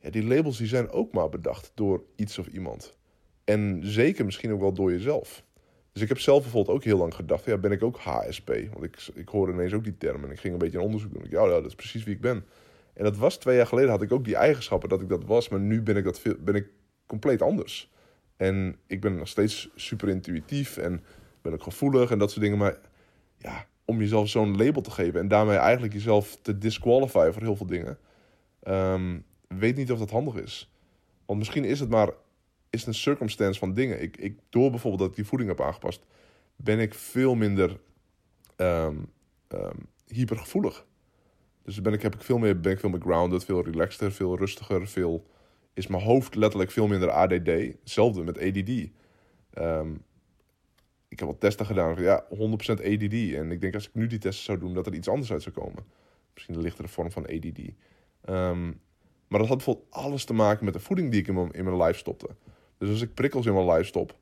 ja, 0.00 0.10
die 0.10 0.24
labels 0.24 0.58
die 0.58 0.66
zijn 0.66 0.90
ook 0.90 1.12
maar 1.12 1.28
bedacht 1.28 1.72
door 1.74 2.02
iets 2.16 2.38
of 2.38 2.46
iemand. 2.46 2.96
En 3.44 3.80
zeker 3.82 4.24
misschien 4.24 4.52
ook 4.52 4.60
wel 4.60 4.72
door 4.72 4.92
jezelf. 4.92 5.44
Dus 5.92 6.02
ik 6.02 6.08
heb 6.08 6.18
zelf 6.18 6.42
bijvoorbeeld 6.42 6.76
ook 6.76 6.84
heel 6.84 6.98
lang 6.98 7.14
gedacht, 7.14 7.44
ja, 7.44 7.58
ben 7.58 7.72
ik 7.72 7.82
ook 7.82 7.98
HSP? 7.98 8.48
Want 8.72 8.84
ik, 8.84 9.08
ik 9.14 9.28
hoorde 9.28 9.52
ineens 9.52 9.72
ook 9.72 9.84
die 9.84 9.98
term 9.98 10.24
en 10.24 10.30
ik 10.30 10.40
ging 10.40 10.52
een 10.52 10.58
beetje 10.58 10.78
een 10.78 10.84
onderzoek 10.84 11.12
doen. 11.12 11.24
Ik, 11.24 11.30
ja, 11.30 11.46
dat 11.46 11.64
is 11.64 11.74
precies 11.74 12.04
wie 12.04 12.14
ik 12.14 12.20
ben. 12.20 12.44
En 12.94 13.04
dat 13.04 13.16
was 13.16 13.36
twee 13.36 13.56
jaar 13.56 13.66
geleden, 13.66 13.90
had 13.90 14.02
ik 14.02 14.12
ook 14.12 14.24
die 14.24 14.36
eigenschappen 14.36 14.88
dat 14.88 15.00
ik 15.00 15.08
dat 15.08 15.24
was. 15.24 15.48
Maar 15.48 15.60
nu 15.60 15.82
ben 15.82 15.96
ik, 15.96 16.04
dat 16.04 16.22
ben 16.44 16.54
ik 16.54 16.68
compleet 17.06 17.42
anders. 17.42 17.92
En 18.36 18.76
ik 18.86 19.00
ben 19.00 19.16
nog 19.16 19.28
steeds 19.28 19.70
super 19.74 20.08
intuïtief 20.08 20.76
en 20.76 21.04
ben 21.42 21.52
ook 21.52 21.62
gevoelig 21.62 22.10
en 22.10 22.18
dat 22.18 22.30
soort 22.30 22.42
dingen. 22.42 22.58
Maar 22.58 22.78
ja, 23.38 23.66
om 23.84 23.98
jezelf 23.98 24.28
zo'n 24.28 24.56
label 24.56 24.82
te 24.82 24.90
geven 24.90 25.20
en 25.20 25.28
daarmee 25.28 25.56
eigenlijk 25.56 25.92
jezelf 25.92 26.38
te 26.42 26.58
disqualifyen 26.58 27.32
voor 27.32 27.42
heel 27.42 27.56
veel 27.56 27.66
dingen. 27.66 27.98
Um, 28.68 29.24
weet 29.48 29.76
niet 29.76 29.92
of 29.92 29.98
dat 29.98 30.10
handig 30.10 30.34
is. 30.34 30.72
Want 31.26 31.38
misschien 31.38 31.64
is 31.64 31.80
het 31.80 31.88
maar 31.88 32.10
is 32.70 32.86
een 32.86 32.94
circumstance 32.94 33.58
van 33.58 33.74
dingen. 33.74 34.02
Ik, 34.02 34.16
ik, 34.16 34.38
door 34.48 34.70
bijvoorbeeld 34.70 35.00
dat 35.00 35.10
ik 35.10 35.16
die 35.16 35.26
voeding 35.26 35.50
heb 35.50 35.60
aangepast, 35.60 36.04
ben 36.56 36.78
ik 36.78 36.94
veel 36.94 37.34
minder 37.34 37.80
um, 38.56 39.12
um, 39.48 39.88
hypergevoelig. 40.06 40.86
Dus 41.62 41.80
ben 41.80 41.92
ik, 41.92 42.02
heb 42.02 42.14
ik 42.14 42.22
veel 42.22 42.38
meer, 42.38 42.60
ben 42.60 42.72
ik 42.72 42.80
veel 42.80 42.90
meer 42.90 43.00
grounded, 43.00 43.44
veel 43.44 43.64
relaxter, 43.64 44.12
veel 44.12 44.36
rustiger, 44.36 44.88
veel 44.88 45.26
is 45.78 45.86
mijn 45.86 46.02
hoofd 46.02 46.34
letterlijk 46.34 46.70
veel 46.70 46.86
minder 46.86 47.10
ADD. 47.10 47.46
Hetzelfde 47.80 48.24
met 48.24 48.38
ADD. 48.38 48.88
Ehm, 49.50 49.94
ik 51.08 51.18
heb 51.18 51.28
wat 51.28 51.40
testen 51.40 51.66
gedaan. 51.66 52.02
Ja, 52.02 52.26
100% 52.30 52.80
ADD. 52.80 53.34
En 53.34 53.50
ik 53.50 53.60
denk 53.60 53.74
als 53.74 53.88
ik 53.88 53.94
nu 53.94 54.06
die 54.06 54.18
testen 54.18 54.44
zou 54.44 54.58
doen, 54.58 54.74
dat 54.74 54.86
er 54.86 54.94
iets 54.94 55.08
anders 55.08 55.32
uit 55.32 55.42
zou 55.42 55.54
komen. 55.54 55.84
Misschien 56.34 56.54
een 56.54 56.62
lichtere 56.62 56.88
vorm 56.88 57.10
van 57.10 57.26
ADD. 57.26 57.58
Um, 57.58 57.74
ehm, 58.22 58.72
maar 59.28 59.38
dat 59.38 59.48
had 59.48 59.56
bijvoorbeeld 59.56 59.86
alles 59.90 60.24
te 60.24 60.32
maken 60.32 60.64
met 60.64 60.74
de 60.74 60.80
voeding 60.80 61.10
die 61.10 61.20
ik 61.20 61.26
in 61.26 61.34
mijn, 61.34 61.50
in 61.50 61.76
lijf 61.76 61.98
stopte. 61.98 62.28
Dus 62.78 62.88
als 62.88 63.02
ik 63.02 63.14
prikkels 63.14 63.46
in 63.46 63.54
mijn 63.54 63.66
lijf 63.66 63.86
stop 63.86 64.16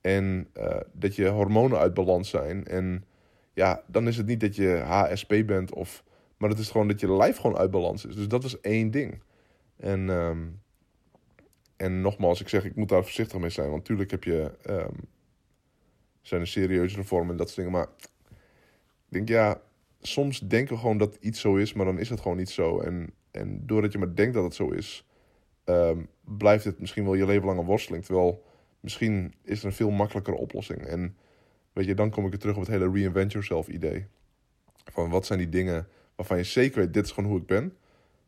en 0.00 0.48
uh, 0.58 0.76
dat 0.92 1.16
je 1.16 1.28
hormonen 1.28 1.78
uit 1.78 1.94
balans 1.94 2.28
zijn. 2.28 2.66
En 2.66 3.04
ja, 3.52 3.82
dan 3.86 4.08
is 4.08 4.16
het 4.16 4.26
niet 4.26 4.40
dat 4.40 4.56
je 4.56 4.68
HSP 4.68 5.42
bent 5.46 5.72
of... 5.72 6.04
Maar 6.36 6.50
het 6.50 6.58
is 6.58 6.70
gewoon 6.70 6.88
dat 6.88 7.00
je 7.00 7.12
lijf 7.12 7.36
gewoon 7.36 7.56
uit 7.56 7.70
balans 7.70 8.04
is. 8.04 8.14
Dus 8.14 8.28
dat 8.28 8.42
was 8.42 8.60
één 8.60 8.90
ding. 8.90 9.22
En 9.76 10.08
um, 10.08 10.62
en 11.76 12.00
nogmaals, 12.00 12.40
ik 12.40 12.48
zeg, 12.48 12.64
ik 12.64 12.76
moet 12.76 12.88
daar 12.88 13.02
voorzichtig 13.02 13.40
mee 13.40 13.50
zijn. 13.50 13.70
Want 13.70 13.78
natuurlijk 13.78 14.10
heb 14.10 14.24
je. 14.24 14.52
Um, 14.68 15.08
zijn 16.22 16.40
er 16.40 16.46
serieuze 16.46 17.04
vormen 17.04 17.30
en 17.30 17.36
dat 17.36 17.50
soort 17.50 17.66
dingen. 17.66 17.72
Maar 17.72 17.88
ik 19.08 19.08
denk, 19.08 19.28
ja, 19.28 19.60
soms 20.00 20.40
denken 20.40 20.74
we 20.74 20.80
gewoon 20.80 20.98
dat 20.98 21.16
iets 21.20 21.40
zo 21.40 21.56
is, 21.56 21.72
maar 21.72 21.86
dan 21.86 21.98
is 21.98 22.08
het 22.08 22.20
gewoon 22.20 22.36
niet 22.36 22.50
zo. 22.50 22.80
En, 22.80 23.12
en 23.34 23.66
doordat 23.66 23.92
je 23.92 23.98
maar 23.98 24.14
denkt 24.14 24.34
dat 24.34 24.44
het 24.44 24.54
zo 24.54 24.68
is, 24.68 25.06
um, 25.64 26.08
blijft 26.20 26.64
het 26.64 26.80
misschien 26.80 27.04
wel 27.04 27.14
je 27.14 27.26
leven 27.26 27.46
lang 27.46 27.66
worsteling. 27.66 28.04
Terwijl 28.04 28.44
misschien 28.80 29.34
is 29.42 29.60
er 29.60 29.66
een 29.66 29.72
veel 29.72 29.90
makkelijkere 29.90 30.36
oplossing. 30.36 30.82
En 30.82 31.16
weet 31.72 31.86
je, 31.86 31.94
dan 31.94 32.10
kom 32.10 32.24
ik 32.24 32.30
weer 32.30 32.40
terug 32.40 32.56
op 32.56 32.60
het 32.62 32.70
hele 32.70 32.90
reinvent 32.90 33.32
yourself 33.32 33.68
idee. 33.68 34.06
Van 34.84 35.10
wat 35.10 35.26
zijn 35.26 35.38
die 35.38 35.48
dingen 35.48 35.88
waarvan 36.16 36.36
je 36.36 36.44
zeker 36.44 36.78
weet, 36.80 36.94
dit 36.94 37.04
is 37.04 37.10
gewoon 37.12 37.30
hoe 37.30 37.38
ik 37.38 37.46
ben. 37.46 37.76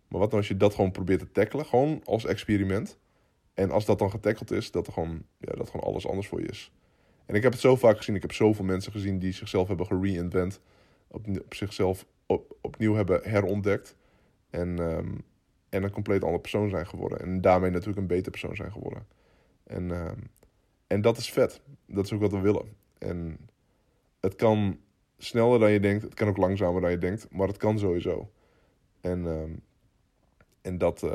Maar 0.08 0.20
wat 0.20 0.30
dan 0.30 0.38
als 0.38 0.48
je 0.48 0.56
dat 0.56 0.74
gewoon 0.74 0.90
probeert 0.90 1.20
te 1.20 1.32
tackelen, 1.32 1.66
gewoon 1.66 2.00
als 2.04 2.24
experiment. 2.24 2.98
En 3.54 3.70
als 3.70 3.84
dat 3.84 3.98
dan 3.98 4.10
getackeld 4.10 4.50
is, 4.50 4.70
dat, 4.70 4.86
er 4.86 4.92
gewoon, 4.92 5.22
ja, 5.38 5.52
dat 5.52 5.70
gewoon 5.70 5.86
alles 5.86 6.06
anders 6.06 6.28
voor 6.28 6.40
je 6.40 6.46
is. 6.46 6.72
En 7.26 7.34
ik 7.34 7.42
heb 7.42 7.52
het 7.52 7.60
zo 7.60 7.76
vaak 7.76 7.96
gezien. 7.96 8.14
Ik 8.14 8.22
heb 8.22 8.32
zoveel 8.32 8.64
mensen 8.64 8.92
gezien 8.92 9.18
die 9.18 9.32
zichzelf 9.32 9.68
hebben 9.68 9.86
gereinvent. 9.86 10.60
Op, 11.08 11.26
op 11.28 11.54
zichzelf 11.54 12.06
op, 12.26 12.56
opnieuw 12.60 12.94
hebben 12.94 13.20
herontdekt. 13.22 13.95
En, 14.56 14.78
um, 14.78 15.22
en 15.68 15.82
een 15.82 15.90
compleet 15.90 16.22
andere 16.22 16.40
persoon 16.40 16.68
zijn 16.68 16.86
geworden. 16.86 17.20
En 17.20 17.40
daarmee 17.40 17.70
natuurlijk 17.70 17.98
een 17.98 18.06
beter 18.06 18.30
persoon 18.30 18.56
zijn 18.56 18.72
geworden. 18.72 19.06
En, 19.64 19.90
um, 19.90 20.30
en 20.86 21.00
dat 21.00 21.16
is 21.16 21.32
vet. 21.32 21.60
Dat 21.86 22.04
is 22.04 22.12
ook 22.12 22.20
wat 22.20 22.32
we 22.32 22.40
willen. 22.40 22.76
En 22.98 23.38
het 24.20 24.34
kan 24.34 24.80
sneller 25.18 25.58
dan 25.58 25.72
je 25.72 25.80
denkt. 25.80 26.02
Het 26.02 26.14
kan 26.14 26.28
ook 26.28 26.36
langzamer 26.36 26.80
dan 26.80 26.90
je 26.90 26.98
denkt. 26.98 27.30
Maar 27.30 27.48
het 27.48 27.56
kan 27.56 27.78
sowieso. 27.78 28.30
En, 29.00 29.24
um, 29.24 29.62
en 30.62 30.78
dat, 30.78 31.06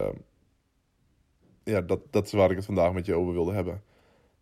ja, 1.64 1.82
dat, 1.82 2.00
dat 2.10 2.26
is 2.26 2.32
waar 2.32 2.50
ik 2.50 2.56
het 2.56 2.66
vandaag 2.66 2.94
met 2.94 3.06
je 3.06 3.16
over 3.16 3.34
wilde 3.34 3.54
hebben. 3.54 3.84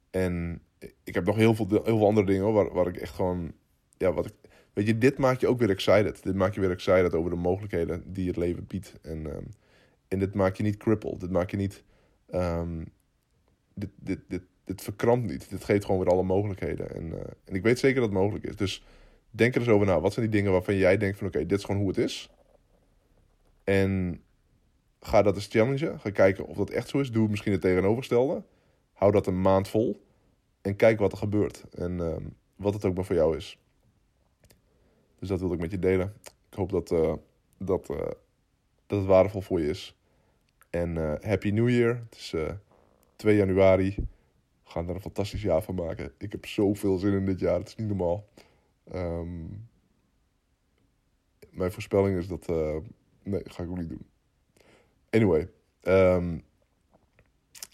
En 0.10 0.62
ik 1.04 1.14
heb 1.14 1.26
nog 1.26 1.36
heel 1.36 1.56
veel, 1.56 1.68
heel 1.70 1.98
veel 1.98 2.06
andere 2.06 2.26
dingen 2.26 2.54
waar, 2.54 2.74
waar 2.74 2.88
ik 2.88 2.98
echt 2.98 3.16
gewoon. 3.16 3.52
Ja, 3.98 4.14
wat 4.14 4.26
ik, 4.26 4.34
weet 4.80 4.88
je, 4.88 4.98
dit 4.98 5.18
maakt 5.18 5.42
je 5.42 5.48
ook 5.48 5.60
weer 5.60 5.70
excited. 5.70 6.24
Dit 6.24 6.36
maakt 6.36 6.56
je 6.56 6.62
weer 6.62 6.72
excited 6.72 7.14
over 7.14 7.30
de 7.30 7.36
mogelijkheden 7.36 8.04
die 8.14 8.28
het 8.28 8.38
leven 8.38 8.66
biedt. 8.68 8.94
En, 9.02 9.26
um, 9.26 9.48
en 10.08 10.20
dit 10.20 10.36
maakt 10.36 10.58
je 10.58 10.64
niet 10.64 10.78
crippled. 10.78 11.20
Dit 11.20 11.30
maakt 11.30 11.52
je 11.52 11.58
niet. 11.58 11.84
Um, 12.34 12.86
dit, 13.74 13.90
dit, 14.28 14.42
dit, 14.64 14.82
verkrampt 14.82 15.28
niet. 15.32 15.50
Dit 15.50 15.64
geeft 15.64 15.86
gewoon 15.86 16.00
weer 16.00 16.10
alle 16.10 16.24
mogelijkheden. 16.24 16.96
En, 16.96 17.06
uh, 17.06 17.20
en 17.46 17.56
ik 17.56 17.64
weet 17.64 17.80
zeker 17.80 18.00
dat 18.00 18.10
het 18.10 18.20
mogelijk 18.20 18.46
is. 18.46 18.56
Dus 18.56 18.86
denk 19.30 19.56
er 19.56 19.62
eens 19.62 19.70
over 19.70 19.88
na. 19.88 20.00
Wat 20.00 20.14
zijn 20.14 20.26
die 20.30 20.36
dingen 20.36 20.52
waarvan 20.52 20.76
jij 20.76 20.98
denkt 20.98 21.18
van 21.18 21.28
oké, 21.28 21.46
dit 21.46 21.58
is 21.58 21.64
gewoon 21.64 21.82
hoe 21.82 21.90
het 21.90 21.98
is. 21.98 22.30
En 23.64 24.22
ga 25.00 25.22
dat 25.22 25.36
eens 25.36 25.48
challengen. 25.48 26.00
Ga 26.00 26.10
kijken 26.10 26.46
of 26.46 26.58
dat 26.58 26.70
echt 26.70 26.90
zo 26.90 27.00
is. 27.00 27.12
Doe 27.12 27.30
misschien 27.30 27.52
het 27.52 27.62
tegenovergestelde. 27.62 28.44
Hou 28.94 29.12
dat 29.12 29.28
een 29.28 29.42
maand 29.42 29.68
vol. 29.68 30.06
En 30.62 30.76
kijk 30.76 31.00
wat 31.00 31.12
er 31.12 31.18
gebeurt. 31.18 31.64
En 31.72 32.00
ehm, 32.00 32.24
wat 32.56 32.74
het 32.74 32.86
ook 32.86 32.96
maar 32.96 33.06
voor 33.06 33.16
jou 33.16 33.38
is. 33.38 33.60
Dus 35.20 35.28
dat 35.28 35.40
wilde 35.40 35.56
ik 35.56 35.62
met 35.62 35.72
je 35.72 35.80
delen. 35.80 36.14
Ik 36.50 36.58
hoop 36.58 36.70
dat, 36.70 36.92
eh, 36.92 37.14
dat, 37.58 37.90
eh, 37.90 37.98
dat 38.86 39.00
het 39.00 39.06
waardevol 39.06 39.42
voor 39.42 39.62
je 39.62 39.68
is. 39.68 39.96
En 40.70 40.98
eh, 40.98 41.30
Happy 41.30 41.50
New 41.50 41.70
Year. 41.70 41.96
Het 42.10 42.16
is 42.16 42.36
2 43.16 43.36
januari. 43.36 43.96
We 44.64 44.76
gaan 44.76 44.90
er 44.90 44.96
een 44.96 45.02
fantastisch 45.02 45.42
jaar 45.42 45.64
van 45.64 45.76
maken. 45.76 46.12
Ik 46.18 46.32
heb 46.32 46.46
zoveel 46.46 46.98
zin 46.98 47.14
in 47.14 47.26
dit 47.26 47.40
jaar. 47.40 47.60
Het 47.60 47.68
is 47.68 47.76
niet 47.76 47.88
normaal. 47.88 48.28
Ehm, 48.92 49.46
mijn 51.50 51.72
voorspelling 51.72 52.18
is 52.18 52.28
dat... 52.28 52.48
nee, 53.24 53.42
ga 53.44 53.64
ik 53.64 53.70
ook 53.70 53.78
niet 53.78 53.90
doen. 53.90 54.06
Anyway. 55.10 55.50
Um, 55.84 56.44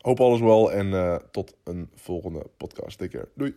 hoop 0.02 0.20
alles 0.20 0.40
wel 0.40 0.72
en 0.72 1.22
tot 1.32 1.56
een 1.64 1.90
volgende 1.94 2.46
podcast. 2.58 2.98
Take 2.98 3.12
care. 3.12 3.30
Doei. 3.34 3.54